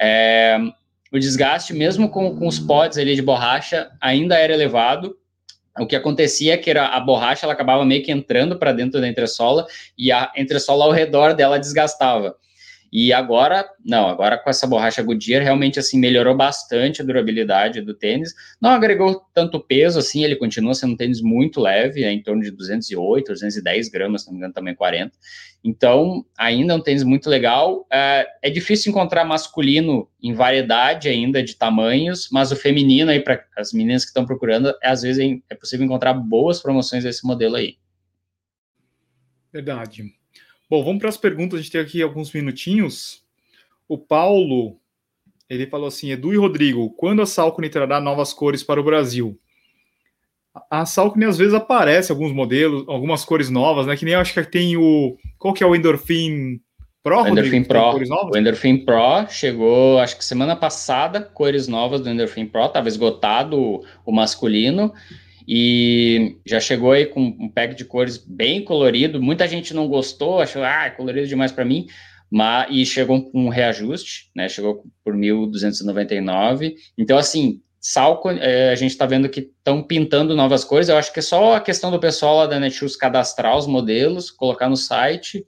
é, 0.00 0.58
o 1.12 1.18
desgaste, 1.18 1.74
mesmo 1.74 2.08
com, 2.08 2.36
com 2.36 2.46
os 2.46 2.58
pods 2.58 2.96
ali 2.96 3.14
de 3.14 3.22
borracha, 3.22 3.90
ainda 4.00 4.36
era 4.36 4.52
elevado. 4.52 5.16
O 5.78 5.86
que 5.86 5.96
acontecia 5.96 6.54
é 6.54 6.56
que 6.56 6.70
era, 6.70 6.88
a 6.88 7.00
borracha 7.00 7.46
ela 7.46 7.52
acabava 7.52 7.84
meio 7.84 8.02
que 8.02 8.10
entrando 8.10 8.58
para 8.58 8.72
dentro 8.72 9.00
da 9.00 9.08
entressola 9.08 9.66
e 9.96 10.10
a 10.10 10.32
entressola 10.36 10.84
ao 10.84 10.92
redor 10.92 11.34
dela 11.34 11.58
desgastava. 11.58 12.36
E 12.92 13.12
agora, 13.12 13.68
não, 13.84 14.08
agora 14.08 14.36
com 14.36 14.50
essa 14.50 14.66
borracha 14.66 15.02
Goodyear, 15.02 15.42
realmente 15.42 15.78
assim 15.78 15.98
melhorou 15.98 16.36
bastante 16.36 17.00
a 17.00 17.04
durabilidade 17.04 17.80
do 17.80 17.94
tênis. 17.94 18.34
Não 18.60 18.70
agregou 18.70 19.22
tanto 19.32 19.60
peso 19.60 19.98
assim, 20.00 20.24
ele 20.24 20.34
continua 20.34 20.74
sendo 20.74 20.94
um 20.94 20.96
tênis 20.96 21.20
muito 21.20 21.60
leve, 21.60 22.02
é 22.02 22.10
em 22.10 22.22
torno 22.22 22.42
de 22.42 22.50
208, 22.50 23.28
210 23.28 23.88
gramas, 23.88 24.22
se 24.22 24.26
não 24.26 24.32
me 24.32 24.38
engano, 24.38 24.54
também 24.54 24.74
40. 24.74 25.12
Então, 25.62 26.24
ainda 26.36 26.72
é 26.72 26.76
um 26.76 26.82
tênis 26.82 27.04
muito 27.04 27.30
legal. 27.30 27.86
É, 27.92 28.26
é 28.42 28.50
difícil 28.50 28.90
encontrar 28.90 29.24
masculino 29.24 30.08
em 30.20 30.32
variedade 30.32 31.08
ainda 31.08 31.42
de 31.42 31.54
tamanhos, 31.54 32.28
mas 32.32 32.50
o 32.50 32.56
feminino 32.56 33.10
aí, 33.10 33.20
para 33.20 33.44
as 33.56 33.72
meninas 33.72 34.04
que 34.04 34.08
estão 34.08 34.26
procurando, 34.26 34.74
às 34.82 35.02
vezes 35.02 35.24
é, 35.24 35.38
é 35.50 35.54
possível 35.54 35.86
encontrar 35.86 36.14
boas 36.14 36.60
promoções 36.60 37.04
desse 37.04 37.24
modelo 37.24 37.56
aí. 37.56 37.76
Verdade. 39.52 40.19
Bom, 40.70 40.84
vamos 40.84 41.00
para 41.00 41.08
as 41.08 41.16
perguntas, 41.16 41.58
a 41.58 41.62
gente 41.62 41.72
tem 41.72 41.80
aqui 41.80 42.00
alguns 42.00 42.32
minutinhos. 42.32 43.24
O 43.88 43.98
Paulo, 43.98 44.76
ele 45.48 45.66
falou 45.66 45.88
assim, 45.88 46.12
Edu 46.12 46.32
e 46.32 46.36
Rodrigo, 46.36 46.90
quando 46.90 47.20
a 47.20 47.26
Salcone 47.26 47.68
trará 47.68 48.00
novas 48.00 48.32
cores 48.32 48.62
para 48.62 48.80
o 48.80 48.84
Brasil? 48.84 49.36
A 50.70 50.86
Salcone 50.86 51.24
às 51.24 51.36
vezes 51.36 51.54
aparece 51.54 52.12
alguns 52.12 52.32
modelos, 52.32 52.84
algumas 52.86 53.24
cores 53.24 53.50
novas, 53.50 53.84
né? 53.84 53.96
Que 53.96 54.04
nem 54.04 54.14
eu 54.14 54.20
acho 54.20 54.32
que 54.32 54.44
tem 54.44 54.76
o. 54.76 55.16
Qual 55.38 55.52
que 55.52 55.64
é 55.64 55.66
o 55.66 55.74
Endorphin 55.74 56.60
Pro? 57.02 57.22
O 57.22 57.26
Endorphin 57.26 57.64
Pro. 57.64 57.96
O 58.32 58.36
Endorphin 58.36 58.84
Pro 58.84 59.28
chegou, 59.28 59.98
acho 59.98 60.16
que 60.16 60.24
semana 60.24 60.54
passada, 60.54 61.20
cores 61.20 61.66
novas 61.66 62.00
do 62.00 62.08
Endorphin 62.08 62.46
Pro, 62.46 62.66
estava 62.66 62.86
esgotado 62.86 63.82
o 64.06 64.12
masculino 64.12 64.92
e 65.52 66.36
já 66.46 66.60
chegou 66.60 66.92
aí 66.92 67.06
com 67.06 67.20
um 67.20 67.48
pack 67.48 67.74
de 67.74 67.84
cores 67.84 68.16
bem 68.16 68.62
colorido. 68.62 69.20
Muita 69.20 69.48
gente 69.48 69.74
não 69.74 69.88
gostou, 69.88 70.40
achou, 70.40 70.62
ah, 70.62 70.84
é 70.86 70.90
colorido 70.90 71.26
demais 71.26 71.50
para 71.50 71.64
mim, 71.64 71.88
mas 72.30 72.68
e 72.70 72.86
chegou 72.86 73.28
com 73.28 73.46
um 73.46 73.48
reajuste, 73.48 74.30
né? 74.32 74.48
Chegou 74.48 74.84
por 75.04 75.16
1.299. 75.16 76.76
Então, 76.96 77.18
assim, 77.18 77.60
Salco, 77.80 78.30
é, 78.30 78.70
a 78.70 78.76
gente 78.76 78.92
está 78.92 79.06
vendo 79.06 79.28
que 79.28 79.40
estão 79.40 79.82
pintando 79.82 80.36
novas 80.36 80.64
cores. 80.64 80.88
Eu 80.88 80.96
acho 80.96 81.12
que 81.12 81.18
é 81.18 81.22
só 81.22 81.56
a 81.56 81.60
questão 81.60 81.90
do 81.90 81.98
pessoal 81.98 82.36
lá 82.36 82.46
da 82.46 82.60
Netshoes 82.60 82.94
cadastrar 82.94 83.58
os 83.58 83.66
modelos, 83.66 84.30
colocar 84.30 84.68
no 84.68 84.76
site 84.76 85.44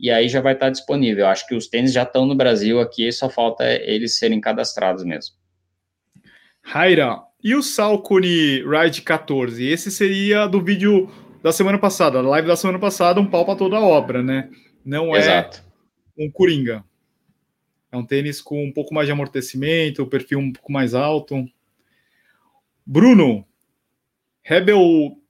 e 0.00 0.10
aí 0.10 0.28
já 0.28 0.40
vai 0.40 0.54
estar 0.54 0.66
tá 0.66 0.70
disponível. 0.72 1.26
Eu 1.26 1.30
acho 1.30 1.46
que 1.46 1.54
os 1.54 1.68
tênis 1.68 1.92
já 1.92 2.02
estão 2.02 2.26
no 2.26 2.34
Brasil 2.34 2.80
aqui, 2.80 3.12
só 3.12 3.30
falta 3.30 3.64
eles 3.64 4.18
serem 4.18 4.40
cadastrados 4.40 5.04
mesmo. 5.04 5.36
Raira, 6.60 7.20
e 7.44 7.54
o 7.54 7.62
Salcone 7.62 8.64
Ride 8.64 9.02
14? 9.02 9.62
Esse 9.62 9.90
seria 9.90 10.46
do 10.46 10.62
vídeo 10.62 11.10
da 11.42 11.52
semana 11.52 11.78
passada, 11.78 12.22
da 12.22 12.28
live 12.30 12.48
da 12.48 12.56
semana 12.56 12.78
passada, 12.78 13.20
um 13.20 13.26
pau 13.26 13.44
para 13.44 13.58
toda 13.58 13.76
a 13.76 13.84
obra, 13.84 14.22
né? 14.22 14.50
Não 14.82 15.14
é 15.14 15.18
Exato. 15.18 15.62
um 16.18 16.30
Coringa. 16.30 16.82
É 17.92 17.96
um 17.98 18.04
tênis 18.04 18.40
com 18.40 18.64
um 18.64 18.72
pouco 18.72 18.94
mais 18.94 19.06
de 19.06 19.12
amortecimento, 19.12 20.02
o 20.02 20.06
perfil 20.06 20.38
um 20.38 20.52
pouco 20.52 20.72
mais 20.72 20.94
alto. 20.94 21.46
Bruno, 22.84 23.46
Rebel 24.42 24.80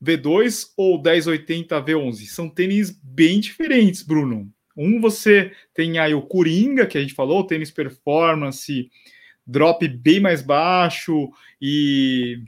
V2 0.02 0.70
ou 0.76 1.02
1080 1.02 1.82
V11? 1.82 2.26
São 2.26 2.48
tênis 2.48 2.90
bem 2.90 3.40
diferentes, 3.40 4.02
Bruno. 4.02 4.48
Um 4.76 5.00
você 5.00 5.50
tem 5.74 5.98
aí 5.98 6.14
o 6.14 6.22
Coringa, 6.22 6.86
que 6.86 6.96
a 6.96 7.00
gente 7.00 7.12
falou, 7.12 7.44
tênis 7.44 7.72
performance, 7.72 8.88
drop 9.47 9.86
bem 9.88 10.20
mais 10.20 10.42
baixo 10.42 11.30
e 11.61 12.38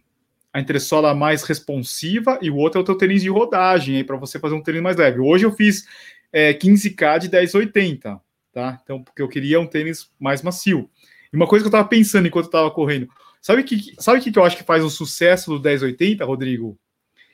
a 0.53 0.61
entressola 0.61 1.15
mais 1.15 1.43
responsiva, 1.43 2.39
e 2.41 2.51
o 2.51 2.57
outro 2.57 2.81
é 2.81 2.83
o 2.83 2.85
teu 2.85 2.97
tênis 2.97 3.23
de 3.23 3.29
rodagem, 3.29 3.97
aí 3.97 4.05
para 4.05 4.17
você 4.17 4.39
fazer 4.39 4.55
um 4.55 4.63
tênis 4.63 4.83
mais 4.83 4.97
leve. 4.97 5.21
Hoje 5.21 5.45
eu 5.45 5.53
fiz 5.53 5.87
é, 6.33 6.55
15K 6.55 7.19
de 7.19 7.31
1080, 7.31 8.21
tá? 8.53 8.81
Então, 8.83 9.03
porque 9.03 9.21
eu 9.21 9.29
queria 9.29 9.61
um 9.61 9.67
tênis 9.67 10.11
mais 10.19 10.43
macio. 10.43 10.89
E 11.33 11.37
uma 11.37 11.47
coisa 11.47 11.63
que 11.63 11.67
eu 11.67 11.71
estava 11.71 11.87
pensando 11.87 12.27
enquanto 12.27 12.47
eu 12.47 12.49
estava 12.49 12.71
correndo, 12.71 13.09
sabe 13.43 13.61
o 13.61 13.65
que, 13.65 13.95
sabe 13.99 14.21
que, 14.21 14.33
que 14.33 14.39
eu 14.39 14.45
acho 14.45 14.57
que 14.57 14.65
faz 14.65 14.83
o 14.83 14.89
sucesso 14.89 15.51
do 15.51 15.61
1080, 15.61 16.25
Rodrigo? 16.25 16.79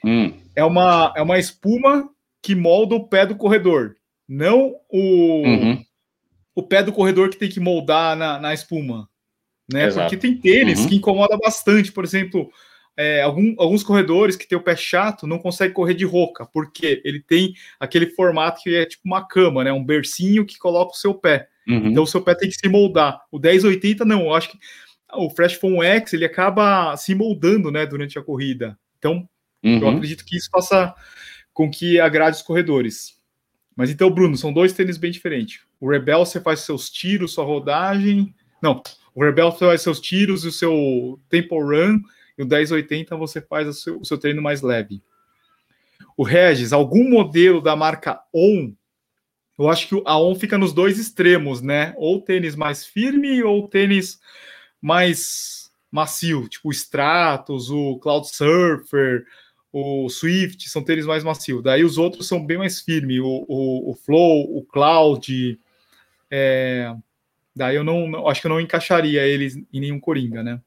hum. 0.05 0.33
é, 0.55 0.65
uma, 0.65 1.13
é 1.17 1.23
uma 1.23 1.39
espuma 1.39 2.09
que 2.41 2.55
molda 2.55 2.95
o 2.95 3.07
pé 3.07 3.25
do 3.25 3.37
corredor, 3.37 3.97
não 4.29 4.75
o, 4.91 5.43
uhum. 5.47 5.85
o 6.55 6.63
pé 6.63 6.83
do 6.83 6.93
corredor 6.93 7.31
que 7.31 7.37
tem 7.37 7.49
que 7.49 7.61
moldar 7.61 8.17
na, 8.17 8.39
na 8.41 8.53
espuma. 8.53 9.09
Né? 9.73 9.91
Porque 9.91 10.17
tem 10.17 10.37
tênis 10.37 10.81
uhum. 10.81 10.89
que 10.89 10.97
incomoda 10.97 11.37
bastante, 11.37 11.93
por 11.93 12.05
exemplo, 12.05 12.51
é, 12.97 13.23
algum, 13.23 13.55
alguns 13.59 13.83
corredores 13.83 14.37
que 14.37 14.47
tem 14.47 14.57
o 14.57 14.63
pé 14.63 14.77
chato 14.77 15.27
não 15.27 15.39
conseguem 15.39 15.73
correr 15.73 15.95
de 15.95 16.05
roca, 16.05 16.47
porque 16.47 17.01
ele 17.05 17.21
tem 17.21 17.55
aquele 17.81 18.07
formato 18.07 18.61
que 18.63 18.75
é 18.75 18.85
tipo 18.85 19.03
uma 19.05 19.27
cama, 19.27 19.65
né? 19.65 19.73
Um 19.73 19.85
bercinho 19.85 20.45
que 20.45 20.59
coloca 20.59 20.93
o 20.93 20.97
seu 20.97 21.15
pé. 21.15 21.49
Uhum. 21.67 21.89
Então 21.89 22.03
o 22.03 22.07
seu 22.07 22.21
pé 22.21 22.35
tem 22.35 22.49
que 22.49 22.57
se 22.57 22.69
moldar. 22.69 23.21
O 23.31 23.39
1080 23.39 24.05
não, 24.05 24.23
eu 24.23 24.35
acho 24.35 24.51
que 24.51 24.59
o 25.15 25.31
Fresh 25.31 25.55
Phone 25.55 25.85
X 25.85 26.13
ele 26.13 26.25
acaba 26.25 26.97
se 26.97 27.15
moldando, 27.15 27.71
né, 27.71 27.87
durante 27.87 28.19
a 28.19 28.23
corrida. 28.23 28.79
Então 28.99 29.29
uhum. 29.65 29.79
eu 29.79 29.89
acredito 29.89 30.25
que 30.25 30.37
isso 30.37 30.49
faça 30.51 30.95
com 31.53 31.71
que 31.71 31.99
agrade 31.99 32.37
os 32.37 32.43
corredores. 32.43 33.21
Mas 33.75 33.91
então, 33.91 34.11
Bruno, 34.11 34.37
são 34.37 34.53
dois 34.53 34.73
tênis 34.73 34.99
bem 34.99 35.11
diferentes. 35.11 35.61
O 35.81 35.91
Rebel 35.91 36.27
você 36.27 36.41
faz 36.41 36.61
seus 36.61 36.91
tiros, 36.91 37.33
sua 37.33 37.45
rodagem. 37.45 38.35
Não, 38.63 38.83
o 39.15 39.25
Rebel 39.25 39.53
faz 39.53 39.83
seus 39.83 40.01
tiros 40.01 40.45
o 40.45 40.53
seu 40.53 41.21
tempo 41.29 41.61
run 41.61 42.01
e 42.37 42.43
o 42.43 42.47
1080 42.47 43.17
você 43.17 43.41
faz 43.41 43.69
o 43.69 43.73
seu, 43.73 44.01
o 44.01 44.05
seu 44.05 44.19
treino 44.19 44.43
mais 44.43 44.63
leve. 44.63 45.03
O 46.17 46.23
Regis, 46.23 46.73
algum 46.73 47.09
modelo 47.09 47.61
da 47.61 47.75
marca 47.75 48.21
On, 48.35 48.73
eu 49.59 49.69
acho 49.69 49.89
que 49.89 50.03
a 50.05 50.19
On 50.19 50.35
fica 50.35 50.57
nos 50.57 50.73
dois 50.73 50.99
extremos, 50.99 51.61
né? 51.61 51.95
Ou 51.97 52.21
tênis 52.21 52.57
mais 52.57 52.87
firme 52.87 53.43
ou 53.43 53.69
tênis 53.69 54.21
mais 54.81 55.71
macio, 55.91 56.49
tipo 56.49 56.69
o 56.69 56.73
Stratos, 56.73 57.71
o 57.71 57.99
Cloud 57.99 58.27
Surfer, 58.27 59.25
o 59.71 60.09
Swift, 60.09 60.69
são 60.69 60.83
tênis 60.83 61.07
mais 61.07 61.23
macios. 61.23 61.63
Daí 61.63 61.85
os 61.85 61.99
outros 61.99 62.27
são 62.27 62.45
bem 62.45 62.59
mais 62.59 62.81
firmes, 62.81 63.21
o, 63.21 63.45
o, 63.47 63.91
o 63.91 63.95
Flow, 63.95 64.57
o 64.57 64.65
Cloud. 64.65 65.59
É... 66.31 66.95
Daí 67.55 67.77
eu 67.77 67.85
não 67.85 68.27
acho 68.29 68.41
que 68.41 68.47
eu 68.47 68.51
não 68.51 68.61
encaixaria 68.61 69.23
eles 69.23 69.57
em 69.57 69.81
nenhum 69.81 70.01
Coringa, 70.01 70.43
né? 70.43 70.61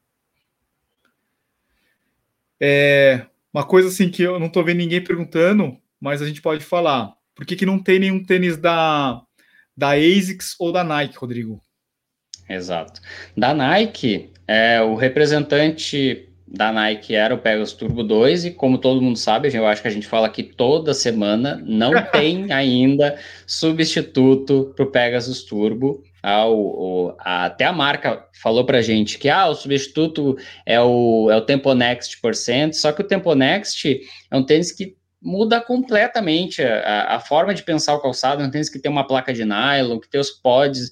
É, 2.60 3.26
uma 3.52 3.64
coisa 3.64 3.88
assim 3.88 4.10
que 4.10 4.22
eu 4.22 4.38
não 4.38 4.46
estou 4.46 4.64
vendo 4.64 4.78
ninguém 4.78 5.02
perguntando, 5.02 5.76
mas 6.00 6.22
a 6.22 6.26
gente 6.26 6.40
pode 6.40 6.64
falar. 6.64 7.14
Por 7.34 7.44
que, 7.44 7.56
que 7.56 7.66
não 7.66 7.78
tem 7.78 7.98
nenhum 7.98 8.22
tênis 8.22 8.56
da, 8.56 9.20
da 9.76 9.90
ASICS 9.90 10.56
ou 10.58 10.72
da 10.72 10.82
Nike, 10.82 11.18
Rodrigo? 11.18 11.60
Exato. 12.48 13.00
Da 13.36 13.52
Nike, 13.52 14.30
é, 14.46 14.80
o 14.80 14.94
representante 14.94 16.28
da 16.46 16.72
Nike 16.72 17.14
era 17.14 17.34
o 17.34 17.38
Pegasus 17.38 17.74
Turbo 17.74 18.02
2 18.04 18.44
e 18.46 18.50
como 18.52 18.78
todo 18.78 19.02
mundo 19.02 19.18
sabe, 19.18 19.50
eu 19.52 19.66
acho 19.66 19.82
que 19.82 19.88
a 19.88 19.90
gente 19.90 20.06
fala 20.06 20.26
aqui 20.26 20.42
toda 20.42 20.94
semana, 20.94 21.60
não 21.66 21.92
tem 22.12 22.52
ainda 22.52 23.18
substituto 23.46 24.72
para 24.76 24.84
o 24.84 24.90
Pegasus 24.90 25.42
Turbo. 25.42 26.02
Ah, 26.28 26.44
o, 26.48 26.56
o, 26.56 27.16
a, 27.20 27.44
até 27.44 27.64
a 27.64 27.72
marca 27.72 28.26
falou 28.42 28.66
para 28.66 28.82
gente 28.82 29.16
que 29.16 29.28
ah, 29.28 29.46
o 29.46 29.54
substituto 29.54 30.36
é 30.66 30.80
o, 30.80 31.30
é 31.30 31.36
o 31.36 31.40
Tempo 31.40 31.72
Next 31.72 32.20
Percent, 32.20 32.72
só 32.72 32.90
que 32.90 33.00
o 33.00 33.06
Tempo 33.06 33.32
Next 33.36 34.00
é 34.28 34.36
um 34.36 34.42
tênis 34.42 34.72
que 34.72 34.96
muda 35.22 35.60
completamente 35.60 36.64
a, 36.64 37.14
a, 37.14 37.20
forma 37.20 37.54
de 37.54 37.62
pensar 37.62 37.94
o 37.94 38.00
calçado, 38.00 38.42
é 38.42 38.44
um 38.44 38.50
tênis 38.50 38.68
que 38.68 38.80
tem 38.80 38.90
uma 38.90 39.06
placa 39.06 39.32
de 39.32 39.44
nylon, 39.44 40.00
que 40.00 40.10
tem 40.10 40.20
os 40.20 40.32
pods, 40.32 40.90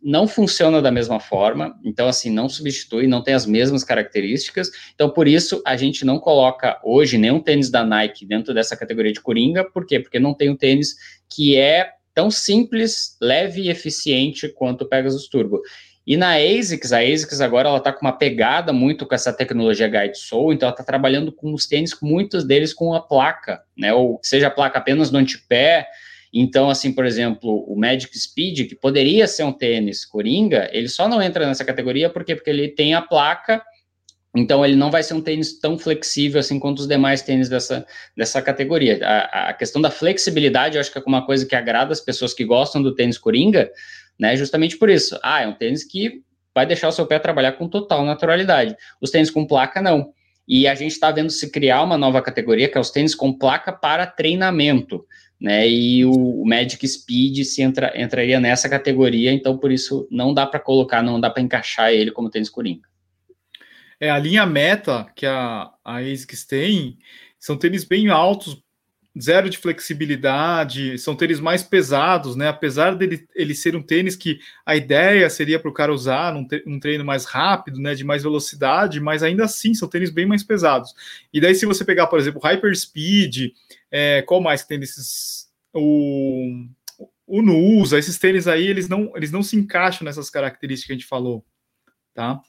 não 0.00 0.28
funciona 0.28 0.80
da 0.80 0.92
mesma 0.92 1.18
forma, 1.18 1.76
então 1.84 2.06
assim, 2.06 2.30
não 2.30 2.48
substitui, 2.48 3.08
não 3.08 3.20
tem 3.20 3.34
as 3.34 3.44
mesmas 3.46 3.82
características, 3.82 4.70
então 4.94 5.10
por 5.10 5.26
isso 5.26 5.60
a 5.66 5.76
gente 5.76 6.04
não 6.04 6.20
coloca 6.20 6.80
hoje 6.84 7.18
nenhum 7.18 7.40
tênis 7.40 7.68
da 7.68 7.84
Nike 7.84 8.24
dentro 8.24 8.54
dessa 8.54 8.76
categoria 8.76 9.12
de 9.12 9.20
Coringa, 9.20 9.68
por 9.68 9.84
quê? 9.84 9.98
Porque 9.98 10.20
não 10.20 10.32
tem 10.32 10.50
um 10.50 10.56
tênis 10.56 10.94
que 11.28 11.56
é 11.56 11.94
tão 12.14 12.30
simples, 12.30 13.16
leve 13.20 13.62
e 13.62 13.70
eficiente 13.70 14.48
quanto 14.48 14.82
o 14.82 14.88
Pegasus 14.88 15.28
Turbo. 15.28 15.60
E 16.04 16.16
na 16.16 16.34
ASICS, 16.34 16.92
a 16.92 16.98
ASICS 16.98 17.40
agora 17.40 17.68
ela 17.68 17.78
está 17.78 17.92
com 17.92 18.04
uma 18.04 18.12
pegada 18.12 18.72
muito 18.72 19.06
com 19.06 19.14
essa 19.14 19.32
tecnologia 19.32 19.86
Guide 19.86 20.18
Soul, 20.18 20.52
então 20.52 20.66
ela 20.66 20.74
está 20.74 20.82
trabalhando 20.82 21.30
com 21.30 21.54
os 21.54 21.66
tênis, 21.66 21.96
muitos 22.02 22.44
deles 22.44 22.74
com 22.74 22.92
a 22.92 23.00
placa, 23.00 23.62
né? 23.76 23.94
Ou 23.94 24.18
seja 24.22 24.48
a 24.48 24.50
placa 24.50 24.78
apenas 24.78 25.12
no 25.12 25.18
antepé. 25.18 25.86
Então, 26.34 26.68
assim, 26.68 26.92
por 26.92 27.06
exemplo, 27.06 27.64
o 27.68 27.78
Magic 27.78 28.18
Speed, 28.18 28.68
que 28.68 28.74
poderia 28.74 29.28
ser 29.28 29.44
um 29.44 29.52
tênis 29.52 30.04
Coringa, 30.04 30.68
ele 30.72 30.88
só 30.88 31.06
não 31.06 31.22
entra 31.22 31.46
nessa 31.46 31.64
categoria 31.64 32.10
porque, 32.10 32.34
porque 32.34 32.50
ele 32.50 32.68
tem 32.68 32.94
a 32.94 33.02
placa 33.02 33.62
então, 34.34 34.64
ele 34.64 34.76
não 34.76 34.90
vai 34.90 35.02
ser 35.02 35.12
um 35.12 35.20
tênis 35.20 35.58
tão 35.58 35.78
flexível 35.78 36.40
assim 36.40 36.58
quanto 36.58 36.80
os 36.80 36.88
demais 36.88 37.20
tênis 37.20 37.50
dessa, 37.50 37.86
dessa 38.16 38.40
categoria. 38.40 38.98
A, 39.02 39.50
a 39.50 39.52
questão 39.52 39.80
da 39.80 39.90
flexibilidade, 39.90 40.76
eu 40.76 40.80
acho 40.80 40.90
que 40.90 40.98
é 40.98 41.02
uma 41.06 41.24
coisa 41.26 41.44
que 41.44 41.54
agrada 41.54 41.92
as 41.92 42.00
pessoas 42.00 42.32
que 42.32 42.44
gostam 42.44 42.82
do 42.82 42.94
tênis 42.94 43.18
coringa, 43.18 43.70
né? 44.18 44.34
Justamente 44.34 44.78
por 44.78 44.88
isso. 44.88 45.18
Ah, 45.22 45.42
é 45.42 45.46
um 45.46 45.52
tênis 45.52 45.84
que 45.84 46.22
vai 46.54 46.64
deixar 46.64 46.88
o 46.88 46.92
seu 46.92 47.06
pé 47.06 47.18
trabalhar 47.18 47.52
com 47.52 47.68
total 47.68 48.06
naturalidade. 48.06 48.74
Os 49.02 49.10
tênis 49.10 49.30
com 49.30 49.46
placa, 49.46 49.82
não. 49.82 50.12
E 50.48 50.66
a 50.66 50.74
gente 50.74 50.92
está 50.92 51.10
vendo 51.10 51.30
se 51.30 51.50
criar 51.50 51.82
uma 51.82 51.98
nova 51.98 52.22
categoria, 52.22 52.68
que 52.68 52.78
é 52.78 52.80
os 52.80 52.90
tênis 52.90 53.14
com 53.14 53.32
placa 53.36 53.70
para 53.70 54.06
treinamento. 54.06 55.04
Né, 55.38 55.68
e 55.68 56.04
o, 56.04 56.44
Magic 56.44 56.86
Speed 56.86 57.42
se 57.42 57.62
entra, 57.62 57.92
entraria 58.00 58.38
nessa 58.38 58.68
categoria, 58.68 59.32
então 59.32 59.58
por 59.58 59.72
isso 59.72 60.06
não 60.08 60.32
dá 60.32 60.46
para 60.46 60.60
colocar, 60.60 61.02
não 61.02 61.20
dá 61.20 61.28
para 61.28 61.42
encaixar 61.42 61.90
ele 61.90 62.12
como 62.12 62.30
tênis 62.30 62.48
coringa. 62.48 62.91
É, 64.02 64.10
a 64.10 64.18
linha 64.18 64.44
meta 64.44 65.06
que 65.14 65.24
a, 65.24 65.70
a 65.84 65.98
ASICS 65.98 66.44
tem 66.44 66.98
são 67.38 67.56
tênis 67.56 67.84
bem 67.84 68.08
altos, 68.08 68.60
zero 69.20 69.48
de 69.48 69.56
flexibilidade, 69.56 70.98
são 70.98 71.14
tênis 71.14 71.38
mais 71.38 71.62
pesados, 71.62 72.34
né? 72.34 72.48
Apesar 72.48 72.96
dele 72.96 73.28
ele 73.32 73.54
ser 73.54 73.76
um 73.76 73.82
tênis 73.82 74.16
que 74.16 74.40
a 74.66 74.74
ideia 74.74 75.30
seria 75.30 75.56
para 75.56 75.70
o 75.70 75.72
cara 75.72 75.94
usar 75.94 76.34
num, 76.34 76.44
um 76.66 76.80
treino 76.80 77.04
mais 77.04 77.26
rápido, 77.26 77.78
né? 77.78 77.94
De 77.94 78.02
mais 78.02 78.24
velocidade, 78.24 78.98
mas 78.98 79.22
ainda 79.22 79.44
assim 79.44 79.72
são 79.72 79.88
tênis 79.88 80.10
bem 80.10 80.26
mais 80.26 80.42
pesados. 80.42 80.92
E 81.32 81.40
daí, 81.40 81.54
se 81.54 81.64
você 81.64 81.84
pegar, 81.84 82.08
por 82.08 82.18
exemplo, 82.18 82.40
Hyper 82.42 82.76
Speed, 82.76 83.52
é, 83.88 84.20
qual 84.22 84.40
mais 84.40 84.62
que 84.62 84.68
tem 84.68 84.80
desses. 84.80 85.48
O, 85.72 86.66
o 87.24 87.40
Nusa, 87.40 88.00
esses 88.00 88.18
tênis 88.18 88.48
aí, 88.48 88.66
eles 88.66 88.88
não, 88.88 89.12
eles 89.14 89.30
não 89.30 89.44
se 89.44 89.54
encaixam 89.54 90.04
nessas 90.04 90.28
características 90.28 90.86
que 90.88 90.92
a 90.92 90.96
gente 90.96 91.08
falou, 91.08 91.46
tá? 92.12 92.42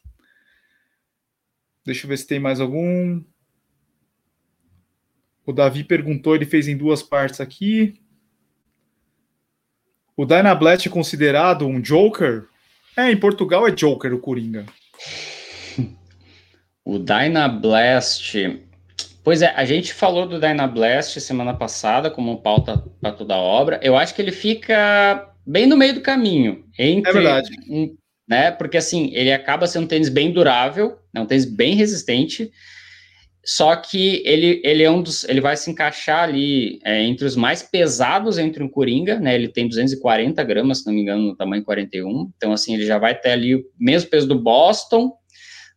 Deixa 1.85 2.05
eu 2.05 2.09
ver 2.09 2.17
se 2.17 2.27
tem 2.27 2.39
mais 2.39 2.59
algum. 2.59 3.21
O 5.45 5.51
Davi 5.51 5.83
perguntou, 5.83 6.35
ele 6.35 6.45
fez 6.45 6.67
em 6.67 6.77
duas 6.77 7.03
partes 7.03 7.41
aqui. 7.41 7.99
O 10.15 10.25
Dynablast 10.25 10.87
é 10.87 10.91
considerado 10.91 11.67
um 11.67 11.81
Joker? 11.81 12.45
É, 12.95 13.11
em 13.11 13.17
Portugal 13.17 13.67
é 13.67 13.71
Joker 13.71 14.13
o 14.13 14.19
Coringa. 14.19 14.65
O 16.85 16.99
Dynablast. 16.99 18.59
Pois 19.23 19.41
é, 19.41 19.47
a 19.55 19.63
gente 19.63 19.93
falou 19.93 20.27
do 20.27 20.37
Dynablast 20.37 21.17
semana 21.21 21.53
passada 21.53 22.11
como 22.11 22.41
pauta 22.41 22.77
para 22.99 23.13
toda 23.13 23.35
a 23.35 23.39
obra. 23.39 23.79
Eu 23.81 23.95
acho 23.95 24.13
que 24.13 24.21
ele 24.21 24.33
fica 24.33 25.33
bem 25.47 25.65
no 25.65 25.77
meio 25.77 25.93
do 25.93 26.01
caminho. 26.01 26.65
Entre 26.77 27.25
é. 27.25 27.41
Um, 27.69 27.95
né? 28.27 28.51
Porque 28.51 28.77
assim, 28.77 29.11
ele 29.13 29.31
acaba 29.31 29.67
sendo 29.67 29.85
um 29.85 29.87
tênis 29.87 30.09
bem 30.09 30.31
durável, 30.31 30.97
né? 31.13 31.21
um 31.21 31.25
tênis 31.25 31.45
bem 31.45 31.75
resistente, 31.75 32.51
só 33.45 33.75
que 33.75 34.21
ele, 34.25 34.61
ele 34.63 34.83
é 34.83 34.89
um 34.89 35.01
dos, 35.01 35.25
ele 35.25 35.41
vai 35.41 35.57
se 35.57 35.69
encaixar 35.69 36.23
ali 36.23 36.79
é, 36.83 37.03
entre 37.03 37.25
os 37.25 37.35
mais 37.35 37.61
pesados 37.61 38.37
entre 38.37 38.63
um 38.63 38.69
Coringa, 38.69 39.19
né? 39.19 39.35
Ele 39.35 39.49
tem 39.49 39.67
240 39.67 40.41
gramas, 40.45 40.79
se 40.79 40.87
não 40.87 40.93
me 40.93 41.01
engano, 41.01 41.23
no 41.23 41.35
tamanho 41.35 41.63
41. 41.63 42.31
Então, 42.37 42.53
assim, 42.53 42.73
ele 42.73 42.85
já 42.85 42.97
vai 42.97 43.13
ter 43.13 43.31
ali 43.31 43.55
o 43.55 43.65
mesmo 43.77 44.09
peso 44.09 44.27
do 44.27 44.39
Boston, 44.39 45.11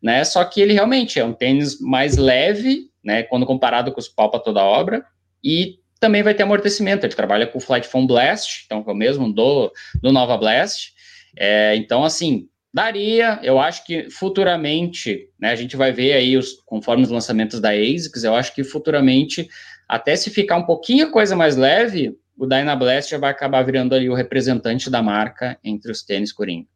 né? 0.01 0.23
Só 0.23 0.45
que 0.45 0.61
ele 0.61 0.75
realmente 0.75 1.19
é 1.19 1.25
um 1.25 1.33
tênis 1.33 1.81
mais 1.81 2.17
leve, 2.17 2.89
né? 3.03 3.25
Quando 3.25 3.45
comparado 3.45 3.91
com 3.91 3.99
os 3.99 4.09
pau 4.09 4.31
para 4.31 4.39
toda 4.39 4.63
obra, 4.63 5.05
e 5.43 5.81
também 5.99 6.23
vai 6.23 6.35
ter 6.35 6.45
amortecimento. 6.45 7.05
Ele 7.05 7.15
trabalha 7.15 7.49
com 7.49 7.59
o 7.59 7.61
Flight 7.61 7.89
Foam 7.89 8.07
Blast, 8.07 8.63
então 8.65 8.85
é 8.87 8.93
o 8.93 8.95
mesmo 8.95 9.33
do, 9.33 9.73
do 10.01 10.13
Nova 10.13 10.37
Blast. 10.37 10.93
É, 11.37 11.76
então, 11.76 12.05
assim, 12.05 12.49
daria, 12.72 13.39
eu 13.43 13.59
acho 13.59 13.84
que 13.84 14.11
futuramente, 14.11 15.28
né, 15.39 15.51
a 15.51 15.57
gente 15.57 15.76
vai 15.76 15.93
ver 15.93 16.14
aí, 16.14 16.37
os, 16.37 16.53
conforme 16.64 17.03
os 17.03 17.11
lançamentos 17.11 17.61
da 17.61 17.70
ASICS, 17.70 18.24
eu 18.24 18.34
acho 18.34 18.55
que 18.55 18.64
futuramente, 18.64 19.49
até 19.89 20.16
se 20.16 20.30
ficar 20.30 20.57
um 20.57 20.64
pouquinho 20.64 21.11
coisa 21.11 21.37
mais 21.37 21.57
leve, 21.57 22.18
o 22.37 22.47
Dynablast 22.47 23.11
já 23.11 23.18
vai 23.18 23.30
acabar 23.30 23.62
virando 23.62 23.95
ali 23.95 24.09
o 24.09 24.14
representante 24.14 24.91
da 24.91 25.03
marca 25.03 25.59
entre 25.64 25.91
os 25.91 26.03
tênis 26.03 26.32
Coringa. 26.32 26.68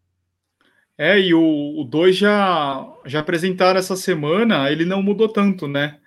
É, 0.96 1.18
e 1.18 1.32
o 1.32 1.82
2 1.84 2.14
já, 2.14 2.86
já 3.06 3.20
apresentaram 3.20 3.78
essa 3.78 3.96
semana, 3.96 4.70
ele 4.70 4.84
não 4.84 5.02
mudou 5.02 5.28
tanto, 5.28 5.66
né? 5.66 5.98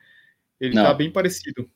Ele 0.59 0.75
está 0.75 0.93
bem 0.93 1.11
parecido. 1.11 1.67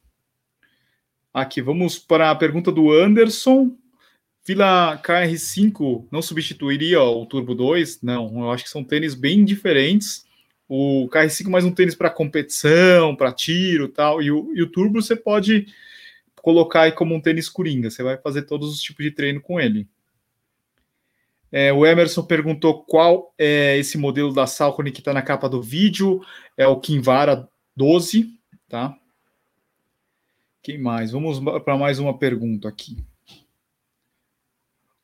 Aqui, 1.33 1.61
vamos 1.61 1.99
para 1.99 2.31
a 2.31 2.35
pergunta 2.35 2.71
do 2.71 2.91
Anderson. 2.91 3.75
Fila 4.47 4.97
KR5 5.03 6.07
não 6.09 6.21
substituiria 6.21 7.01
o 7.01 7.25
Turbo 7.25 7.53
2? 7.53 8.01
Não, 8.01 8.43
eu 8.43 8.49
acho 8.49 8.63
que 8.63 8.69
são 8.69 8.81
tênis 8.81 9.13
bem 9.13 9.43
diferentes. 9.43 10.25
O 10.69 11.09
KR5 11.09 11.49
mais 11.49 11.65
um 11.65 11.71
tênis 11.71 11.95
para 11.95 12.09
competição, 12.09 13.13
para 13.13 13.33
tiro 13.33 13.89
tal. 13.89 14.21
E 14.21 14.31
o, 14.31 14.55
e 14.55 14.63
o 14.63 14.71
Turbo 14.71 15.01
você 15.01 15.17
pode 15.17 15.67
colocar 16.37 16.83
aí 16.83 16.93
como 16.93 17.13
um 17.13 17.19
tênis 17.19 17.49
coringa. 17.49 17.89
Você 17.89 18.01
vai 18.01 18.15
fazer 18.15 18.43
todos 18.43 18.71
os 18.71 18.79
tipos 18.79 19.03
de 19.03 19.11
treino 19.11 19.41
com 19.41 19.59
ele. 19.59 19.85
É, 21.51 21.73
o 21.73 21.85
Emerson 21.85 22.23
perguntou 22.23 22.83
qual 22.85 23.33
é 23.37 23.77
esse 23.77 23.97
modelo 23.97 24.33
da 24.33 24.47
Salcone 24.47 24.93
que 24.93 24.99
está 24.99 25.11
na 25.13 25.21
capa 25.21 25.49
do 25.49 25.61
vídeo. 25.61 26.21
É 26.55 26.65
o 26.65 26.79
Kinvara 26.79 27.49
12, 27.75 28.33
tá? 28.69 28.97
Quem 30.63 30.77
mais? 30.77 31.11
Vamos 31.11 31.37
para 31.65 31.77
mais 31.77 31.99
uma 31.99 32.17
pergunta 32.17 32.69
aqui. 32.69 32.95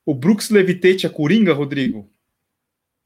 O 0.06 0.14
Brooks 0.14 0.50
Levitate 0.50 1.06
é 1.06 1.08
Coringa, 1.08 1.52
Rodrigo? 1.52 2.10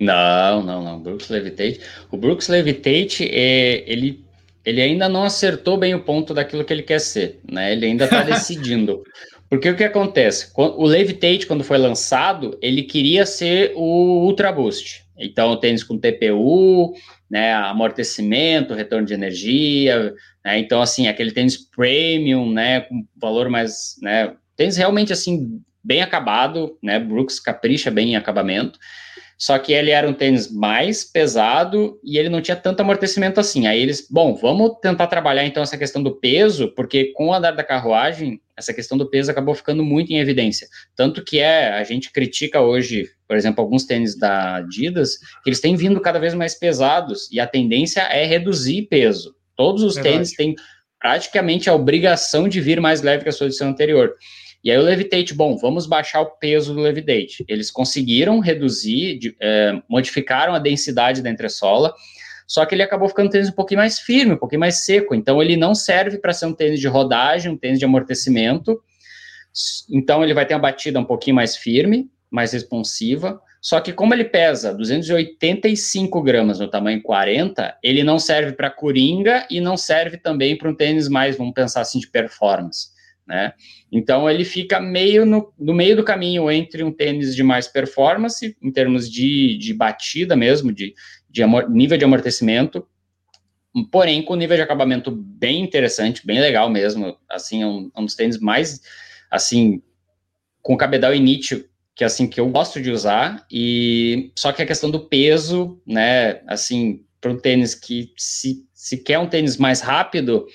Não, 0.00 0.62
não, 0.62 0.82
não. 0.82 1.00
Brooks 1.00 1.28
Levitate. 1.28 1.80
O 2.10 2.16
Brooks 2.16 2.48
Levitate, 2.48 3.24
é, 3.24 3.84
ele, 3.90 4.24
ele 4.64 4.80
ainda 4.80 5.08
não 5.08 5.24
acertou 5.24 5.76
bem 5.76 5.94
o 5.94 6.02
ponto 6.02 6.32
daquilo 6.32 6.64
que 6.64 6.72
ele 6.72 6.82
quer 6.82 7.00
ser, 7.00 7.40
né? 7.50 7.72
Ele 7.72 7.86
ainda 7.86 8.04
está 8.04 8.22
decidindo. 8.24 9.02
Porque 9.48 9.68
o 9.70 9.76
que 9.76 9.84
acontece? 9.84 10.52
O 10.54 10.84
Levitate, 10.86 11.46
quando 11.46 11.64
foi 11.64 11.78
lançado, 11.78 12.58
ele 12.60 12.82
queria 12.82 13.24
ser 13.24 13.72
o 13.74 14.24
Ultra 14.26 14.52
Boost. 14.52 15.04
Então, 15.16 15.58
tênis 15.58 15.82
com 15.82 15.98
TPU, 15.98 16.92
né, 17.30 17.54
amortecimento, 17.54 18.74
retorno 18.74 19.06
de 19.06 19.14
energia, 19.14 20.14
né, 20.44 20.58
então, 20.58 20.80
assim, 20.80 21.08
aquele 21.08 21.32
tênis 21.32 21.56
premium, 21.56 22.52
né, 22.52 22.82
com 22.82 23.04
valor 23.16 23.48
mais, 23.48 23.96
né, 24.00 24.34
tênis 24.54 24.76
realmente, 24.76 25.12
assim, 25.12 25.60
bem 25.82 26.02
acabado, 26.02 26.76
né, 26.82 26.98
Brooks 26.98 27.40
capricha 27.40 27.90
bem 27.90 28.12
em 28.12 28.16
acabamento, 28.16 28.78
só 29.38 29.56
que 29.56 29.72
ele 29.72 29.92
era 29.92 30.08
um 30.08 30.12
tênis 30.12 30.50
mais 30.50 31.04
pesado 31.04 32.00
e 32.02 32.18
ele 32.18 32.28
não 32.28 32.42
tinha 32.42 32.56
tanto 32.56 32.80
amortecimento 32.80 33.38
assim. 33.38 33.68
Aí 33.68 33.80
eles, 33.80 34.04
bom, 34.10 34.34
vamos 34.34 34.72
tentar 34.82 35.06
trabalhar 35.06 35.44
então 35.44 35.62
essa 35.62 35.78
questão 35.78 36.02
do 36.02 36.16
peso, 36.16 36.74
porque 36.74 37.12
com 37.12 37.28
o 37.28 37.32
andar 37.32 37.52
da 37.52 37.62
carruagem, 37.62 38.40
essa 38.56 38.74
questão 38.74 38.98
do 38.98 39.08
peso 39.08 39.30
acabou 39.30 39.54
ficando 39.54 39.84
muito 39.84 40.10
em 40.10 40.18
evidência. 40.18 40.66
Tanto 40.96 41.22
que 41.22 41.38
é, 41.38 41.68
a 41.68 41.84
gente 41.84 42.10
critica 42.10 42.60
hoje, 42.60 43.08
por 43.28 43.36
exemplo, 43.36 43.62
alguns 43.62 43.84
tênis 43.84 44.18
da 44.18 44.56
Adidas, 44.56 45.18
que 45.44 45.50
eles 45.50 45.60
têm 45.60 45.76
vindo 45.76 46.00
cada 46.00 46.18
vez 46.18 46.34
mais 46.34 46.58
pesados 46.58 47.30
e 47.30 47.38
a 47.38 47.46
tendência 47.46 48.00
é 48.00 48.24
reduzir 48.24 48.88
peso. 48.90 49.36
Todos 49.54 49.84
os 49.84 49.94
Verdade. 49.94 50.14
tênis 50.14 50.32
têm 50.32 50.56
praticamente 50.98 51.70
a 51.70 51.74
obrigação 51.74 52.48
de 52.48 52.60
vir 52.60 52.80
mais 52.80 53.02
leve 53.02 53.22
que 53.22 53.28
a 53.28 53.32
sua 53.32 53.46
edição 53.46 53.68
anterior. 53.68 54.16
E 54.62 54.70
aí 54.70 54.76
o 54.76 54.82
Levitate, 54.82 55.34
bom, 55.34 55.56
vamos 55.56 55.86
baixar 55.86 56.20
o 56.20 56.26
peso 56.26 56.74
do 56.74 56.80
Levitate. 56.80 57.44
Eles 57.48 57.70
conseguiram 57.70 58.40
reduzir, 58.40 59.18
de, 59.18 59.36
é, 59.40 59.80
modificaram 59.88 60.52
a 60.52 60.58
densidade 60.58 61.22
da 61.22 61.30
entressola, 61.30 61.94
só 62.46 62.64
que 62.66 62.74
ele 62.74 62.82
acabou 62.82 63.08
ficando 63.08 63.26
um 63.26 63.30
tênis 63.30 63.48
um 63.50 63.52
pouquinho 63.52 63.78
mais 63.78 64.00
firme, 64.00 64.32
um 64.32 64.38
pouquinho 64.38 64.60
mais 64.60 64.84
seco. 64.84 65.14
Então 65.14 65.40
ele 65.40 65.56
não 65.56 65.74
serve 65.74 66.18
para 66.18 66.32
ser 66.32 66.46
um 66.46 66.52
tênis 66.52 66.80
de 66.80 66.88
rodagem, 66.88 67.52
um 67.52 67.56
tênis 67.56 67.78
de 67.78 67.84
amortecimento. 67.84 68.80
Então 69.90 70.24
ele 70.24 70.34
vai 70.34 70.46
ter 70.46 70.54
uma 70.54 70.60
batida 70.60 70.98
um 70.98 71.04
pouquinho 71.04 71.36
mais 71.36 71.56
firme, 71.56 72.10
mais 72.30 72.52
responsiva. 72.52 73.40
Só 73.60 73.80
que 73.80 73.92
como 73.92 74.14
ele 74.14 74.24
pesa 74.24 74.72
285 74.74 76.22
gramas 76.22 76.58
no 76.58 76.68
tamanho 76.68 77.02
40, 77.02 77.76
ele 77.82 78.02
não 78.02 78.18
serve 78.18 78.52
para 78.52 78.70
coringa 78.70 79.46
e 79.50 79.60
não 79.60 79.76
serve 79.76 80.16
também 80.16 80.56
para 80.56 80.70
um 80.70 80.74
tênis 80.74 81.08
mais, 81.08 81.36
vamos 81.36 81.52
pensar 81.54 81.82
assim, 81.82 81.98
de 81.98 82.08
performance 82.08 82.97
né? 83.28 83.52
Então 83.92 84.28
ele 84.28 84.44
fica 84.44 84.80
meio 84.80 85.26
no, 85.26 85.52
no 85.58 85.74
meio 85.74 85.94
do 85.94 86.02
caminho 86.02 86.50
entre 86.50 86.82
um 86.82 86.90
tênis 86.90 87.36
de 87.36 87.42
mais 87.42 87.68
performance, 87.68 88.56
em 88.60 88.72
termos 88.72 89.08
de, 89.10 89.58
de 89.58 89.74
batida 89.74 90.34
mesmo, 90.34 90.72
de, 90.72 90.94
de 91.28 91.42
amor, 91.42 91.68
nível 91.68 91.98
de 91.98 92.04
amortecimento, 92.06 92.86
porém 93.92 94.22
com 94.22 94.34
nível 94.34 94.56
de 94.56 94.62
acabamento 94.62 95.10
bem 95.10 95.62
interessante, 95.62 96.26
bem 96.26 96.40
legal 96.40 96.70
mesmo, 96.70 97.16
assim, 97.28 97.62
é 97.62 97.66
um, 97.66 97.90
é 97.94 98.00
um 98.00 98.06
dos 98.06 98.14
tênis 98.14 98.38
mais, 98.38 98.80
assim, 99.30 99.82
com 100.62 100.76
cabedal 100.76 101.14
init 101.14 101.66
que 101.94 102.04
assim 102.04 102.28
que 102.28 102.40
eu 102.40 102.48
gosto 102.48 102.80
de 102.80 102.90
usar 102.90 103.44
e 103.50 104.30
só 104.36 104.52
que 104.52 104.62
a 104.62 104.66
questão 104.66 104.90
do 104.90 105.00
peso, 105.00 105.82
né, 105.84 106.40
assim, 106.46 107.04
para 107.20 107.32
um 107.32 107.36
tênis 107.36 107.74
que 107.74 108.12
se, 108.16 108.64
se 108.72 108.96
quer 108.98 109.18
um 109.18 109.26
tênis 109.26 109.56
mais 109.56 109.80
rápido, 109.80 110.46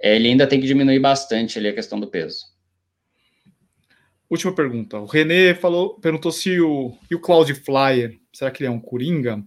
ele 0.00 0.28
ainda 0.28 0.46
tem 0.46 0.60
que 0.60 0.66
diminuir 0.66 0.98
bastante 0.98 1.58
ali 1.58 1.68
a 1.68 1.74
questão 1.74 1.98
do 2.00 2.06
peso. 2.06 2.46
Última 4.28 4.54
pergunta. 4.54 4.98
O 4.98 5.06
René 5.06 5.54
falou, 5.54 5.98
perguntou 5.98 6.30
se 6.30 6.60
o, 6.60 6.96
e 7.10 7.14
o 7.14 7.20
Cloud 7.20 7.52
Flyer, 7.54 8.18
será 8.32 8.50
que 8.50 8.62
ele 8.62 8.68
é 8.68 8.70
um 8.70 8.80
coringa? 8.80 9.42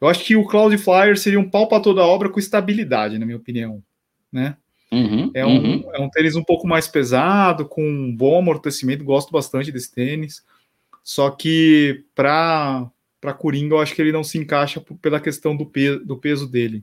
Eu 0.00 0.08
acho 0.08 0.24
que 0.24 0.36
o 0.36 0.46
Cloud 0.46 0.76
Flyer 0.76 1.18
seria 1.18 1.40
um 1.40 1.48
pau 1.48 1.66
para 1.66 1.82
toda 1.82 2.02
a 2.02 2.06
obra 2.06 2.28
com 2.28 2.38
estabilidade, 2.38 3.18
na 3.18 3.24
minha 3.24 3.38
opinião, 3.38 3.82
né? 4.30 4.56
Uhum, 4.92 5.30
é, 5.34 5.46
um, 5.46 5.56
uhum. 5.56 5.90
é 5.94 6.00
um 6.00 6.10
tênis 6.10 6.34
um 6.34 6.42
pouco 6.42 6.66
mais 6.66 6.88
pesado, 6.88 7.64
com 7.64 7.82
um 7.82 8.14
bom 8.14 8.38
amortecimento, 8.38 9.04
gosto 9.04 9.30
bastante 9.30 9.70
desse 9.70 9.94
tênis. 9.94 10.44
Só 11.02 11.30
que 11.30 12.04
para 12.14 12.90
para 13.20 13.34
Coringa, 13.34 13.74
eu 13.74 13.80
acho 13.80 13.94
que 13.94 14.00
ele 14.00 14.12
não 14.12 14.24
se 14.24 14.38
encaixa 14.38 14.82
pela 15.02 15.20
questão 15.20 15.54
do, 15.54 15.66
pe 15.66 15.98
do 15.98 16.16
peso 16.16 16.50
dele. 16.50 16.82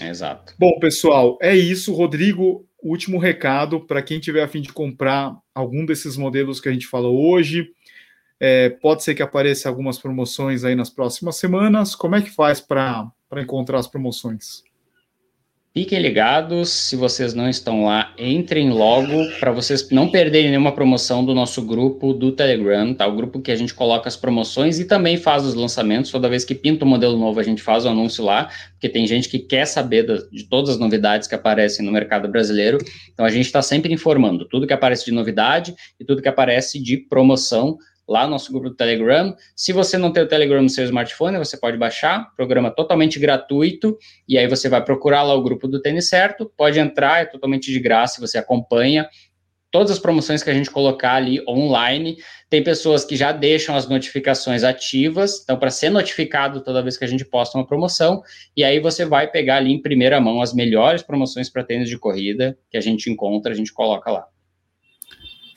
Exato. 0.00 0.54
Bom, 0.58 0.78
pessoal, 0.78 1.38
é 1.40 1.54
isso. 1.54 1.92
Rodrigo, 1.92 2.66
último 2.82 3.18
recado 3.18 3.80
para 3.80 4.02
quem 4.02 4.20
tiver 4.20 4.42
a 4.42 4.48
fim 4.48 4.60
de 4.60 4.72
comprar 4.72 5.36
algum 5.54 5.84
desses 5.84 6.16
modelos 6.16 6.60
que 6.60 6.68
a 6.68 6.72
gente 6.72 6.86
falou 6.86 7.30
hoje. 7.30 7.68
É, 8.38 8.68
pode 8.68 9.02
ser 9.02 9.14
que 9.14 9.22
apareça 9.22 9.68
algumas 9.68 9.98
promoções 9.98 10.62
aí 10.62 10.74
nas 10.74 10.90
próximas 10.90 11.36
semanas. 11.36 11.94
Como 11.94 12.14
é 12.14 12.22
que 12.22 12.30
faz 12.30 12.60
para 12.60 13.10
encontrar 13.36 13.78
as 13.78 13.86
promoções? 13.86 14.62
Fiquem 15.76 15.98
ligados, 15.98 16.70
se 16.70 16.96
vocês 16.96 17.34
não 17.34 17.50
estão 17.50 17.84
lá, 17.84 18.14
entrem 18.18 18.70
logo 18.70 19.12
para 19.38 19.52
vocês 19.52 19.90
não 19.90 20.10
perderem 20.10 20.48
nenhuma 20.48 20.72
promoção 20.72 21.22
do 21.22 21.34
nosso 21.34 21.60
grupo 21.60 22.14
do 22.14 22.32
Telegram, 22.32 22.94
tá? 22.94 23.06
O 23.06 23.14
grupo 23.14 23.42
que 23.42 23.52
a 23.52 23.56
gente 23.56 23.74
coloca 23.74 24.08
as 24.08 24.16
promoções 24.16 24.78
e 24.78 24.86
também 24.86 25.18
faz 25.18 25.44
os 25.44 25.52
lançamentos. 25.52 26.10
Toda 26.10 26.30
vez 26.30 26.46
que 26.46 26.54
pinta 26.54 26.86
um 26.86 26.88
modelo 26.88 27.18
novo, 27.18 27.38
a 27.40 27.42
gente 27.42 27.60
faz 27.60 27.84
o 27.84 27.90
anúncio 27.90 28.24
lá, 28.24 28.48
porque 28.72 28.88
tem 28.88 29.06
gente 29.06 29.28
que 29.28 29.38
quer 29.38 29.66
saber 29.66 30.06
de 30.32 30.44
todas 30.44 30.70
as 30.70 30.78
novidades 30.78 31.28
que 31.28 31.34
aparecem 31.34 31.84
no 31.84 31.92
mercado 31.92 32.26
brasileiro. 32.26 32.78
Então 33.12 33.26
a 33.26 33.30
gente 33.30 33.44
está 33.44 33.60
sempre 33.60 33.92
informando 33.92 34.48
tudo 34.48 34.66
que 34.66 34.72
aparece 34.72 35.04
de 35.04 35.12
novidade 35.12 35.74
e 36.00 36.06
tudo 36.06 36.22
que 36.22 36.28
aparece 36.28 36.82
de 36.82 36.96
promoção 36.96 37.76
lá 38.08 38.24
no 38.24 38.30
nosso 38.30 38.52
grupo 38.52 38.70
do 38.70 38.76
Telegram. 38.76 39.34
Se 39.54 39.72
você 39.72 39.98
não 39.98 40.12
tem 40.12 40.22
o 40.22 40.28
Telegram 40.28 40.62
no 40.62 40.68
seu 40.68 40.84
smartphone, 40.84 41.38
você 41.38 41.56
pode 41.56 41.76
baixar, 41.76 42.32
programa 42.36 42.70
totalmente 42.70 43.18
gratuito, 43.18 43.98
e 44.28 44.38
aí 44.38 44.46
você 44.46 44.68
vai 44.68 44.84
procurar 44.84 45.22
lá 45.22 45.34
o 45.34 45.42
grupo 45.42 45.66
do 45.66 45.80
Tênis 45.80 46.08
Certo, 46.08 46.50
pode 46.56 46.78
entrar, 46.78 47.22
é 47.22 47.24
totalmente 47.24 47.72
de 47.72 47.80
graça, 47.80 48.20
você 48.20 48.38
acompanha 48.38 49.08
todas 49.70 49.90
as 49.90 49.98
promoções 49.98 50.42
que 50.42 50.48
a 50.48 50.54
gente 50.54 50.70
colocar 50.70 51.14
ali 51.14 51.42
online. 51.46 52.16
Tem 52.48 52.62
pessoas 52.62 53.04
que 53.04 53.16
já 53.16 53.32
deixam 53.32 53.76
as 53.76 53.88
notificações 53.88 54.64
ativas, 54.64 55.42
então 55.42 55.58
para 55.58 55.70
ser 55.70 55.90
notificado 55.90 56.62
toda 56.62 56.82
vez 56.82 56.96
que 56.96 57.04
a 57.04 57.08
gente 57.08 57.24
posta 57.24 57.58
uma 57.58 57.66
promoção, 57.66 58.22
e 58.56 58.64
aí 58.64 58.80
você 58.80 59.04
vai 59.04 59.30
pegar 59.30 59.56
ali 59.56 59.72
em 59.72 59.82
primeira 59.82 60.20
mão 60.20 60.40
as 60.40 60.54
melhores 60.54 61.02
promoções 61.02 61.50
para 61.50 61.64
tênis 61.64 61.88
de 61.88 61.98
corrida 61.98 62.56
que 62.70 62.76
a 62.76 62.80
gente 62.80 63.10
encontra, 63.10 63.52
a 63.52 63.56
gente 63.56 63.72
coloca 63.72 64.10
lá 64.10 64.26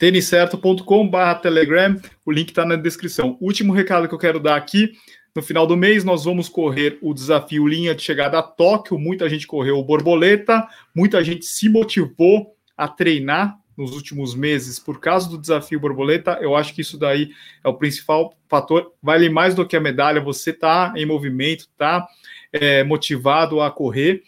têniscerto.com.br 0.00 1.40
Telegram, 1.42 1.94
o 2.24 2.32
link 2.32 2.48
está 2.48 2.64
na 2.64 2.74
descrição. 2.74 3.36
Último 3.38 3.70
recado 3.70 4.08
que 4.08 4.14
eu 4.14 4.18
quero 4.18 4.40
dar 4.40 4.56
aqui, 4.56 4.92
no 5.36 5.42
final 5.42 5.66
do 5.66 5.76
mês 5.76 6.04
nós 6.04 6.24
vamos 6.24 6.48
correr 6.48 6.98
o 7.02 7.12
desafio 7.12 7.68
linha 7.68 7.94
de 7.94 8.00
chegada 8.00 8.38
a 8.38 8.42
Tóquio, 8.42 8.98
muita 8.98 9.28
gente 9.28 9.46
correu 9.46 9.76
o 9.76 9.84
borboleta, 9.84 10.66
muita 10.96 11.22
gente 11.22 11.44
se 11.44 11.68
motivou 11.68 12.56
a 12.78 12.88
treinar 12.88 13.58
nos 13.76 13.92
últimos 13.92 14.34
meses 14.34 14.78
por 14.78 15.00
causa 15.00 15.28
do 15.28 15.36
desafio 15.36 15.78
borboleta, 15.78 16.38
eu 16.40 16.56
acho 16.56 16.74
que 16.74 16.80
isso 16.80 16.96
daí 16.96 17.28
é 17.62 17.68
o 17.68 17.74
principal 17.74 18.32
fator, 18.48 18.94
vale 19.02 19.28
mais 19.28 19.54
do 19.54 19.66
que 19.66 19.76
a 19.76 19.80
medalha, 19.80 20.18
você 20.18 20.50
tá 20.50 20.94
em 20.96 21.04
movimento, 21.04 21.68
tá 21.76 22.06
é, 22.50 22.82
motivado 22.84 23.60
a 23.60 23.70
correr, 23.70 24.22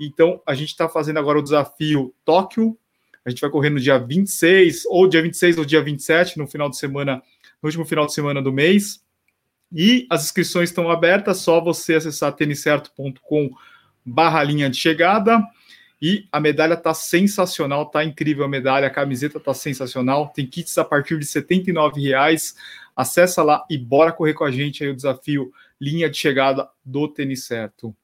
então 0.00 0.40
a 0.46 0.54
gente 0.54 0.68
está 0.68 0.88
fazendo 0.88 1.18
agora 1.18 1.40
o 1.40 1.42
desafio 1.42 2.14
Tóquio, 2.24 2.78
a 3.26 3.30
gente 3.30 3.40
vai 3.40 3.50
correr 3.50 3.70
no 3.70 3.80
dia 3.80 3.98
26, 3.98 4.86
ou 4.86 5.08
dia 5.08 5.20
26 5.20 5.58
ou 5.58 5.64
dia 5.64 5.82
27, 5.82 6.38
no 6.38 6.46
final 6.46 6.70
de 6.70 6.78
semana, 6.78 7.16
no 7.60 7.66
último 7.66 7.84
final 7.84 8.06
de 8.06 8.14
semana 8.14 8.40
do 8.40 8.52
mês. 8.52 9.02
E 9.72 10.06
as 10.08 10.24
inscrições 10.24 10.70
estão 10.70 10.88
abertas, 10.88 11.38
só 11.38 11.60
você 11.60 11.96
acessar 11.96 12.32
têniscerto.com 12.32 13.50
barra 14.04 14.44
linha 14.44 14.70
de 14.70 14.76
chegada. 14.76 15.42
E 16.00 16.28
a 16.30 16.38
medalha 16.38 16.74
está 16.74 16.94
sensacional, 16.94 17.86
tá 17.86 18.04
incrível 18.04 18.44
a 18.44 18.48
medalha, 18.48 18.86
a 18.86 18.90
camiseta 18.90 19.38
está 19.38 19.52
sensacional. 19.52 20.28
Tem 20.28 20.46
kits 20.46 20.78
a 20.78 20.84
partir 20.84 21.18
de 21.18 21.26
R$ 21.26 21.90
reais. 21.96 22.54
Acessa 22.94 23.42
lá 23.42 23.64
e 23.68 23.76
bora 23.76 24.12
correr 24.12 24.34
com 24.34 24.44
a 24.44 24.52
gente 24.52 24.84
aí 24.84 24.90
o 24.90 24.94
desafio 24.96 25.52
linha 25.80 26.08
de 26.08 26.16
chegada 26.16 26.68
do 26.84 27.08
Tênis 27.08 27.44
Certo. 27.44 27.94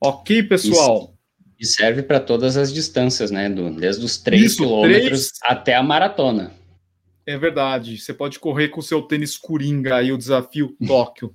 Ok, 0.00 0.44
pessoal? 0.44 1.04
Isso. 1.04 1.19
E 1.60 1.66
serve 1.66 2.02
para 2.02 2.18
todas 2.18 2.56
as 2.56 2.72
distâncias, 2.72 3.30
né? 3.30 3.50
Do, 3.50 3.70
desde 3.70 4.04
os 4.04 4.16
3 4.16 4.56
quilômetros 4.56 5.32
até 5.42 5.74
a 5.74 5.82
maratona. 5.82 6.54
É 7.26 7.36
verdade. 7.36 7.98
Você 7.98 8.14
pode 8.14 8.38
correr 8.38 8.68
com 8.68 8.80
o 8.80 8.82
seu 8.82 9.02
tênis 9.02 9.36
coringa 9.36 9.96
aí, 9.96 10.10
o 10.10 10.18
desafio 10.18 10.74
Tóquio. 10.86 11.34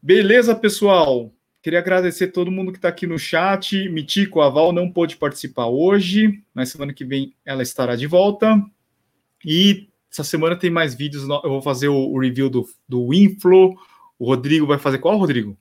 Beleza, 0.00 0.54
pessoal? 0.54 1.32
queria 1.66 1.80
agradecer 1.80 2.28
todo 2.28 2.48
mundo 2.48 2.70
que 2.70 2.78
está 2.78 2.86
aqui 2.86 3.08
no 3.08 3.18
chat. 3.18 3.88
Mitico, 3.88 4.40
a 4.40 4.48
Val 4.48 4.70
não 4.72 4.88
pôde 4.88 5.16
participar 5.16 5.66
hoje, 5.66 6.40
mas 6.54 6.68
semana 6.68 6.94
que 6.94 7.04
vem 7.04 7.34
ela 7.44 7.60
estará 7.60 7.96
de 7.96 8.06
volta. 8.06 8.56
E 9.44 9.88
essa 10.08 10.22
semana 10.22 10.54
tem 10.54 10.70
mais 10.70 10.94
vídeos. 10.94 11.24
Eu 11.24 11.50
vou 11.50 11.60
fazer 11.60 11.88
o, 11.88 12.16
review 12.20 12.48
do, 12.48 12.64
do 12.88 13.12
Inflow. 13.12 13.74
O 14.16 14.26
Rodrigo 14.26 14.64
vai 14.64 14.78
fazer 14.78 14.98
qual, 14.98 15.18
Rodrigo? 15.18 15.58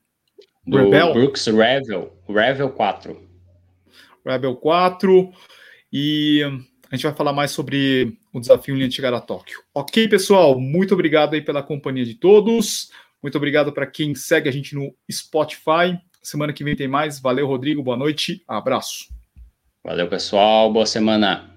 Do 0.64 0.78
Rebel? 0.78 1.12
Brooks 1.12 1.48
Revel. 1.48 2.16
Revel 2.30 2.70
4. 2.70 3.20
Rebel 4.26 4.56
4. 4.56 5.31
E 5.91 6.41
a 6.91 6.95
gente 6.95 7.03
vai 7.03 7.14
falar 7.14 7.34
mais 7.34 7.52
sobre 7.52 8.18
o 8.34 8.39
desafio 8.39 8.73
em 8.73 8.77
linha 8.77 8.89
de 8.89 8.95
chegar 8.95 9.14
a 9.14 9.22
Tóquio. 9.22 9.60
Ok, 9.73 10.07
pessoal? 10.07 10.60
Muito 10.60 10.93
obrigado 10.93 11.34
aí 11.34 11.41
pela 11.41 11.64
companhia 11.64 12.06
de 12.06 12.15
todos. 12.15 12.89
Muito 13.22 13.38
obrigado 13.38 13.72
para 13.72 13.88
quem 13.88 14.14
segue 14.14 14.49
a 14.49 14.52
gente 14.52 14.76
no 14.76 14.93
Spotify. 15.11 15.97
Semana 16.22 16.53
que 16.53 16.64
vem 16.64 16.76
tem 16.76 16.88
mais. 16.88 17.19
Valeu, 17.19 17.47
Rodrigo. 17.47 17.84
Boa 17.84 17.97
noite. 17.97 18.43
Abraço. 18.47 19.07
Valeu, 19.84 20.07
pessoal. 20.07 20.72
Boa 20.72 20.85
semana. 20.85 21.55